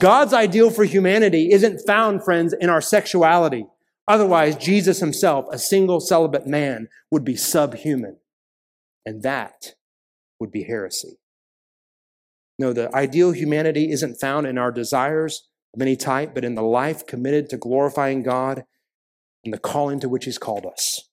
God's 0.00 0.32
ideal 0.32 0.70
for 0.70 0.84
humanity 0.84 1.52
isn't 1.52 1.86
found, 1.86 2.24
friends, 2.24 2.54
in 2.54 2.70
our 2.70 2.80
sexuality. 2.80 3.66
Otherwise, 4.10 4.56
Jesus 4.56 4.98
himself, 4.98 5.46
a 5.52 5.58
single 5.58 6.00
celibate 6.00 6.44
man, 6.44 6.88
would 7.12 7.24
be 7.24 7.36
subhuman. 7.36 8.16
And 9.06 9.22
that 9.22 9.76
would 10.40 10.50
be 10.50 10.64
heresy. 10.64 11.20
No, 12.58 12.72
the 12.72 12.92
ideal 12.92 13.30
humanity 13.30 13.92
isn't 13.92 14.20
found 14.20 14.48
in 14.48 14.58
our 14.58 14.72
desires 14.72 15.46
of 15.72 15.80
any 15.80 15.94
type, 15.94 16.34
but 16.34 16.44
in 16.44 16.56
the 16.56 16.62
life 16.62 17.06
committed 17.06 17.48
to 17.50 17.56
glorifying 17.56 18.24
God 18.24 18.64
and 19.44 19.54
the 19.54 19.58
calling 19.58 20.00
to 20.00 20.08
which 20.08 20.24
He's 20.24 20.38
called 20.38 20.66
us. 20.66 21.08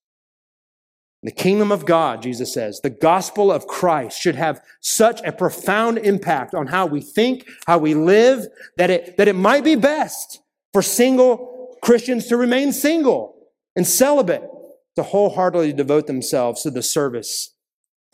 The 1.22 1.30
kingdom 1.30 1.72
of 1.72 1.86
God, 1.86 2.24
Jesus 2.24 2.52
says, 2.52 2.80
the 2.82 2.90
gospel 2.90 3.52
of 3.52 3.68
Christ 3.68 4.20
should 4.20 4.36
have 4.36 4.60
such 4.82 5.22
a 5.22 5.32
profound 5.32 6.00
impact 6.00 6.56
on 6.56 6.66
how 6.66 6.88
we 6.88 7.02
think, 7.02 7.48
how 7.68 7.78
we 7.78 7.94
live, 7.94 8.48
that 8.78 8.90
it, 8.90 9.18
that 9.18 9.28
it 9.28 9.36
might 9.36 9.64
be 9.64 9.76
best 9.76 10.42
for 10.74 10.82
single 10.82 11.57
Christians 11.88 12.28
to 12.28 12.36
remain 12.36 12.74
single 12.74 13.48
and 13.74 13.88
celibate, 13.88 14.44
to 14.98 15.04
wholeheartedly 15.04 15.72
devote 15.72 16.06
themselves 16.06 16.62
to 16.64 16.70
the 16.70 16.84
service 16.84 17.56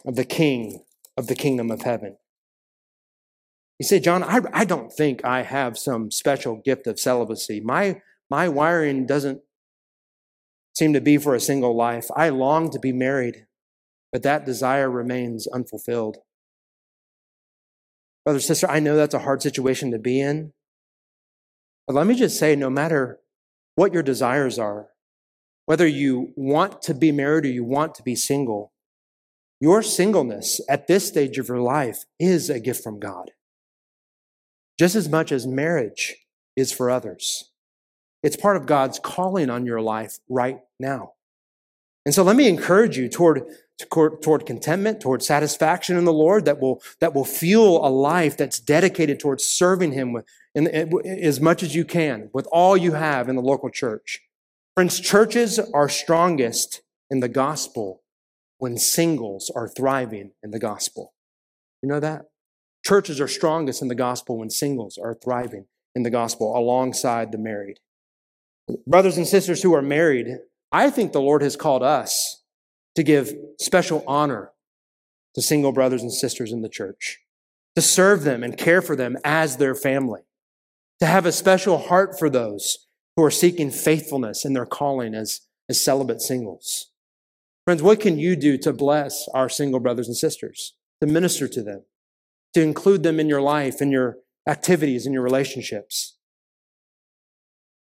of 0.05 0.15
the 0.15 0.23
King 0.23 0.83
of 1.17 1.25
the 1.25 1.33
kingdom 1.33 1.71
of 1.71 1.81
heaven. 1.81 2.17
You 3.79 3.87
say, 3.87 3.99
Jon, 3.99 4.21
I, 4.21 4.41
I 4.53 4.63
don't 4.63 4.93
think 4.93 5.25
I 5.25 5.41
have 5.41 5.75
some 5.75 6.11
special 6.11 6.61
gift 6.63 6.85
of 6.85 6.99
celibacy. 6.99 7.61
My, 7.61 7.99
my 8.29 8.47
wiring 8.47 9.07
doesn't 9.07 9.41
seem 10.77 10.93
to 10.93 11.01
be 11.01 11.17
for 11.17 11.33
a 11.33 11.39
single 11.39 11.75
life. 11.75 12.05
I 12.15 12.29
long 12.29 12.69
to 12.73 12.79
be 12.79 12.93
married, 12.93 13.47
but 14.11 14.21
that 14.21 14.45
desire 14.45 14.87
remains 14.87 15.47
unfulfilled. 15.47 16.17
Brother, 18.23 18.39
sister, 18.39 18.69
I 18.69 18.79
know 18.79 18.95
that's 18.95 19.15
a 19.15 19.19
hard 19.19 19.41
situation 19.41 19.89
to 19.89 19.97
be 19.97 20.21
in. 20.21 20.53
But 21.87 21.95
let 21.95 22.05
me 22.05 22.13
just 22.13 22.37
say 22.37 22.55
no 22.55 22.69
matter 22.69 23.17
what 23.75 23.93
your 23.93 24.03
desires 24.03 24.59
are, 24.59 24.89
whether 25.65 25.87
you 25.87 26.33
want 26.35 26.81
to 26.83 26.93
be 26.93 27.11
married 27.11 27.45
or 27.45 27.49
you 27.49 27.63
want 27.63 27.95
to 27.95 28.03
be 28.03 28.15
single, 28.15 28.73
your 29.59 29.81
singleness 29.81 30.59
at 30.69 30.87
this 30.87 31.07
stage 31.07 31.37
of 31.37 31.47
your 31.47 31.61
life 31.61 32.03
is 32.19 32.49
a 32.49 32.59
gift 32.59 32.83
from 32.83 32.99
God 32.99 33.31
just 34.79 34.95
as 34.95 35.09
much 35.09 35.31
as 35.31 35.45
marriage 35.45 36.15
is 36.55 36.71
for 36.71 36.89
others. 36.89 37.51
It's 38.21 38.35
part 38.35 38.57
of 38.57 38.65
God's 38.65 38.99
calling 38.99 39.49
on 39.49 39.65
your 39.65 39.81
life 39.81 40.17
right 40.29 40.59
now. 40.79 41.13
And 42.05 42.13
so 42.13 42.23
let 42.23 42.35
me 42.35 42.47
encourage 42.47 42.97
you 42.97 43.07
toward, 43.07 43.43
toward 43.89 44.45
contentment, 44.45 45.01
toward 45.01 45.23
satisfaction 45.23 45.97
in 45.97 46.05
the 46.05 46.13
Lord 46.13 46.45
that 46.45 46.59
will, 46.59 46.81
that 46.99 47.13
will 47.13 47.25
fuel 47.25 47.85
a 47.85 47.89
life 47.89 48.35
that's 48.35 48.59
dedicated 48.59 49.19
towards 49.19 49.45
serving 49.45 49.93
Him 49.93 50.11
with, 50.11 50.25
in, 50.55 50.67
as 50.67 51.39
much 51.39 51.63
as 51.63 51.75
you 51.75 51.85
can, 51.85 52.29
with 52.33 52.47
all 52.51 52.77
you 52.77 52.93
have 52.93 53.29
in 53.29 53.35
the 53.35 53.41
local 53.41 53.69
church. 53.69 54.21
Friends, 54.75 54.99
churches 54.99 55.59
are 55.73 55.89
strongest 55.89 56.81
in 57.09 57.19
the 57.19 57.29
gospel 57.29 58.01
when 58.57 58.77
singles 58.77 59.51
are 59.55 59.67
thriving 59.67 60.31
in 60.41 60.51
the 60.51 60.59
gospel. 60.59 61.13
You 61.81 61.89
know 61.89 61.99
that? 61.99 62.25
Churches 62.85 63.19
are 63.21 63.27
strongest 63.27 63.81
in 63.81 63.87
the 63.87 63.95
gospel 63.95 64.39
when 64.39 64.49
singles 64.49 64.97
are 64.97 65.13
thriving 65.13 65.65
in 65.95 66.03
the 66.03 66.09
gospel 66.09 66.57
alongside 66.57 67.31
the 67.31 67.37
married. 67.37 67.79
Brothers 68.87 69.17
and 69.17 69.27
sisters 69.27 69.61
who 69.61 69.73
are 69.73 69.81
married, 69.81 70.27
I 70.71 70.89
think 70.89 71.11
the 71.11 71.21
Lord 71.21 71.41
has 71.41 71.55
called 71.55 71.83
us 71.83 72.43
to 72.95 73.03
give 73.03 73.33
special 73.59 74.03
honor 74.07 74.51
to 75.35 75.41
single 75.41 75.71
brothers 75.71 76.01
and 76.01 76.11
sisters 76.11 76.51
in 76.51 76.61
the 76.61 76.69
church, 76.69 77.19
to 77.75 77.81
serve 77.81 78.23
them 78.23 78.43
and 78.43 78.57
care 78.57 78.81
for 78.81 78.95
them 78.95 79.17
as 79.23 79.57
their 79.57 79.75
family, 79.75 80.21
to 80.99 81.05
have 81.05 81.25
a 81.25 81.31
special 81.31 81.77
heart 81.77 82.17
for 82.17 82.29
those 82.29 82.87
who 83.15 83.23
are 83.23 83.31
seeking 83.31 83.71
faithfulness 83.71 84.45
in 84.45 84.53
their 84.53 84.65
calling 84.65 85.13
as, 85.13 85.41
as 85.69 85.83
celibate 85.83 86.21
singles. 86.21 86.91
Friends, 87.65 87.81
what 87.81 87.99
can 87.99 88.19
you 88.19 88.35
do 88.35 88.57
to 88.57 88.73
bless 88.73 89.27
our 89.33 89.47
single 89.49 89.79
brothers 89.79 90.07
and 90.07 90.17
sisters, 90.17 90.75
to 91.01 91.07
minister 91.07 91.47
to 91.47 91.63
them, 91.63 91.83
to 92.53 92.61
include 92.61 93.03
them 93.03 93.19
in 93.19 93.29
your 93.29 93.41
life, 93.41 93.81
in 93.81 93.91
your 93.91 94.17
activities, 94.47 95.05
in 95.05 95.13
your 95.13 95.21
relationships? 95.21 96.17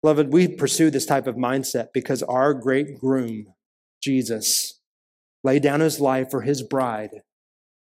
Beloved, 0.03 0.31
we 0.31 0.47
pursue 0.47 0.91
this 0.91 1.07
type 1.07 1.25
of 1.25 1.35
mindset 1.35 1.87
because 1.93 2.21
our 2.23 2.53
great 2.53 2.99
groom, 2.99 3.47
Jesus, 4.03 4.79
laid 5.43 5.63
down 5.63 5.79
his 5.79 5.99
life 5.99 6.29
for 6.29 6.41
his 6.41 6.61
bride, 6.61 7.21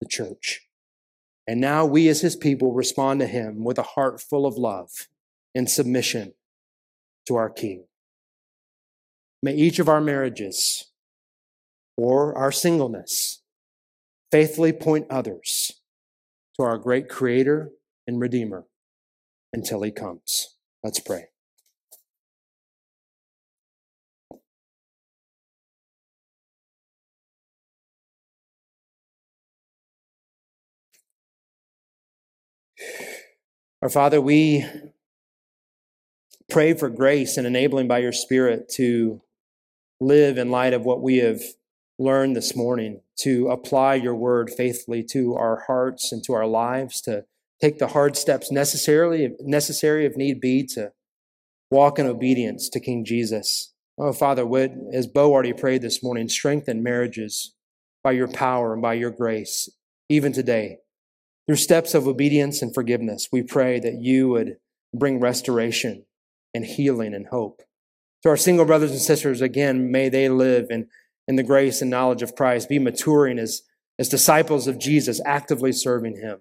the 0.00 0.06
church. 0.06 0.60
And 1.50 1.60
now 1.60 1.84
we, 1.84 2.08
as 2.08 2.20
his 2.20 2.36
people, 2.36 2.72
respond 2.72 3.18
to 3.18 3.26
him 3.26 3.64
with 3.64 3.76
a 3.76 3.82
heart 3.82 4.20
full 4.20 4.46
of 4.46 4.56
love 4.56 5.08
and 5.52 5.68
submission 5.68 6.34
to 7.26 7.34
our 7.34 7.50
King. 7.50 7.86
May 9.42 9.56
each 9.56 9.80
of 9.80 9.88
our 9.88 10.00
marriages 10.00 10.92
or 11.96 12.38
our 12.38 12.52
singleness 12.52 13.42
faithfully 14.30 14.72
point 14.72 15.08
others 15.10 15.72
to 16.56 16.62
our 16.62 16.78
great 16.78 17.08
Creator 17.08 17.72
and 18.06 18.20
Redeemer 18.20 18.66
until 19.52 19.82
he 19.82 19.90
comes. 19.90 20.54
Let's 20.84 21.00
pray. 21.00 21.30
Our 33.82 33.88
Father, 33.88 34.20
we 34.20 34.66
pray 36.50 36.74
for 36.74 36.90
grace 36.90 37.38
and 37.38 37.46
enabling 37.46 37.88
by 37.88 38.00
your 38.00 38.12
Spirit 38.12 38.68
to 38.74 39.22
live 39.98 40.36
in 40.36 40.50
light 40.50 40.74
of 40.74 40.84
what 40.84 41.00
we 41.00 41.16
have 41.16 41.40
learned 41.98 42.36
this 42.36 42.54
morning, 42.54 43.00
to 43.20 43.48
apply 43.48 43.94
your 43.94 44.14
word 44.14 44.50
faithfully 44.50 45.02
to 45.12 45.34
our 45.34 45.64
hearts 45.66 46.12
and 46.12 46.22
to 46.24 46.34
our 46.34 46.46
lives, 46.46 47.00
to 47.02 47.24
take 47.58 47.78
the 47.78 47.88
hard 47.88 48.18
steps 48.18 48.52
necessarily 48.52 49.34
necessary 49.40 50.04
if 50.04 50.14
need 50.14 50.42
be 50.42 50.66
to 50.74 50.92
walk 51.70 51.98
in 51.98 52.04
obedience 52.04 52.68
to 52.68 52.80
King 52.80 53.02
Jesus. 53.02 53.72
Oh, 53.96 54.12
Father, 54.12 54.44
would, 54.44 54.78
as 54.92 55.06
Bo 55.06 55.32
already 55.32 55.54
prayed 55.54 55.80
this 55.80 56.02
morning, 56.02 56.28
strengthen 56.28 56.82
marriages 56.82 57.54
by 58.04 58.12
your 58.12 58.28
power 58.28 58.74
and 58.74 58.82
by 58.82 58.92
your 58.92 59.10
grace, 59.10 59.70
even 60.10 60.34
today. 60.34 60.80
Through 61.50 61.56
steps 61.56 61.94
of 61.94 62.06
obedience 62.06 62.62
and 62.62 62.72
forgiveness, 62.72 63.30
we 63.32 63.42
pray 63.42 63.80
that 63.80 63.94
you 63.94 64.28
would 64.28 64.58
bring 64.94 65.18
restoration 65.18 66.04
and 66.54 66.64
healing 66.64 67.12
and 67.12 67.26
hope. 67.26 67.62
To 68.22 68.28
our 68.28 68.36
single 68.36 68.64
brothers 68.64 68.92
and 68.92 69.00
sisters, 69.00 69.40
again, 69.40 69.90
may 69.90 70.08
they 70.08 70.28
live 70.28 70.68
in, 70.70 70.86
in 71.26 71.34
the 71.34 71.42
grace 71.42 71.82
and 71.82 71.90
knowledge 71.90 72.22
of 72.22 72.36
Christ, 72.36 72.68
be 72.68 72.78
maturing 72.78 73.40
as, 73.40 73.62
as 73.98 74.08
disciples 74.08 74.68
of 74.68 74.78
Jesus, 74.78 75.20
actively 75.26 75.72
serving 75.72 76.18
him 76.18 76.38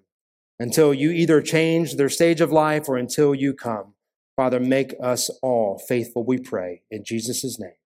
until 0.60 0.94
you 0.94 1.10
either 1.10 1.42
change 1.42 1.96
their 1.96 2.08
stage 2.08 2.40
of 2.40 2.52
life 2.52 2.88
or 2.88 2.96
until 2.96 3.34
you 3.34 3.52
come. 3.52 3.94
Father, 4.36 4.60
make 4.60 4.94
us 5.02 5.28
all 5.42 5.82
faithful, 5.88 6.22
we 6.24 6.38
pray, 6.38 6.82
in 6.88 7.02
Jesus' 7.02 7.58
name. 7.58 7.79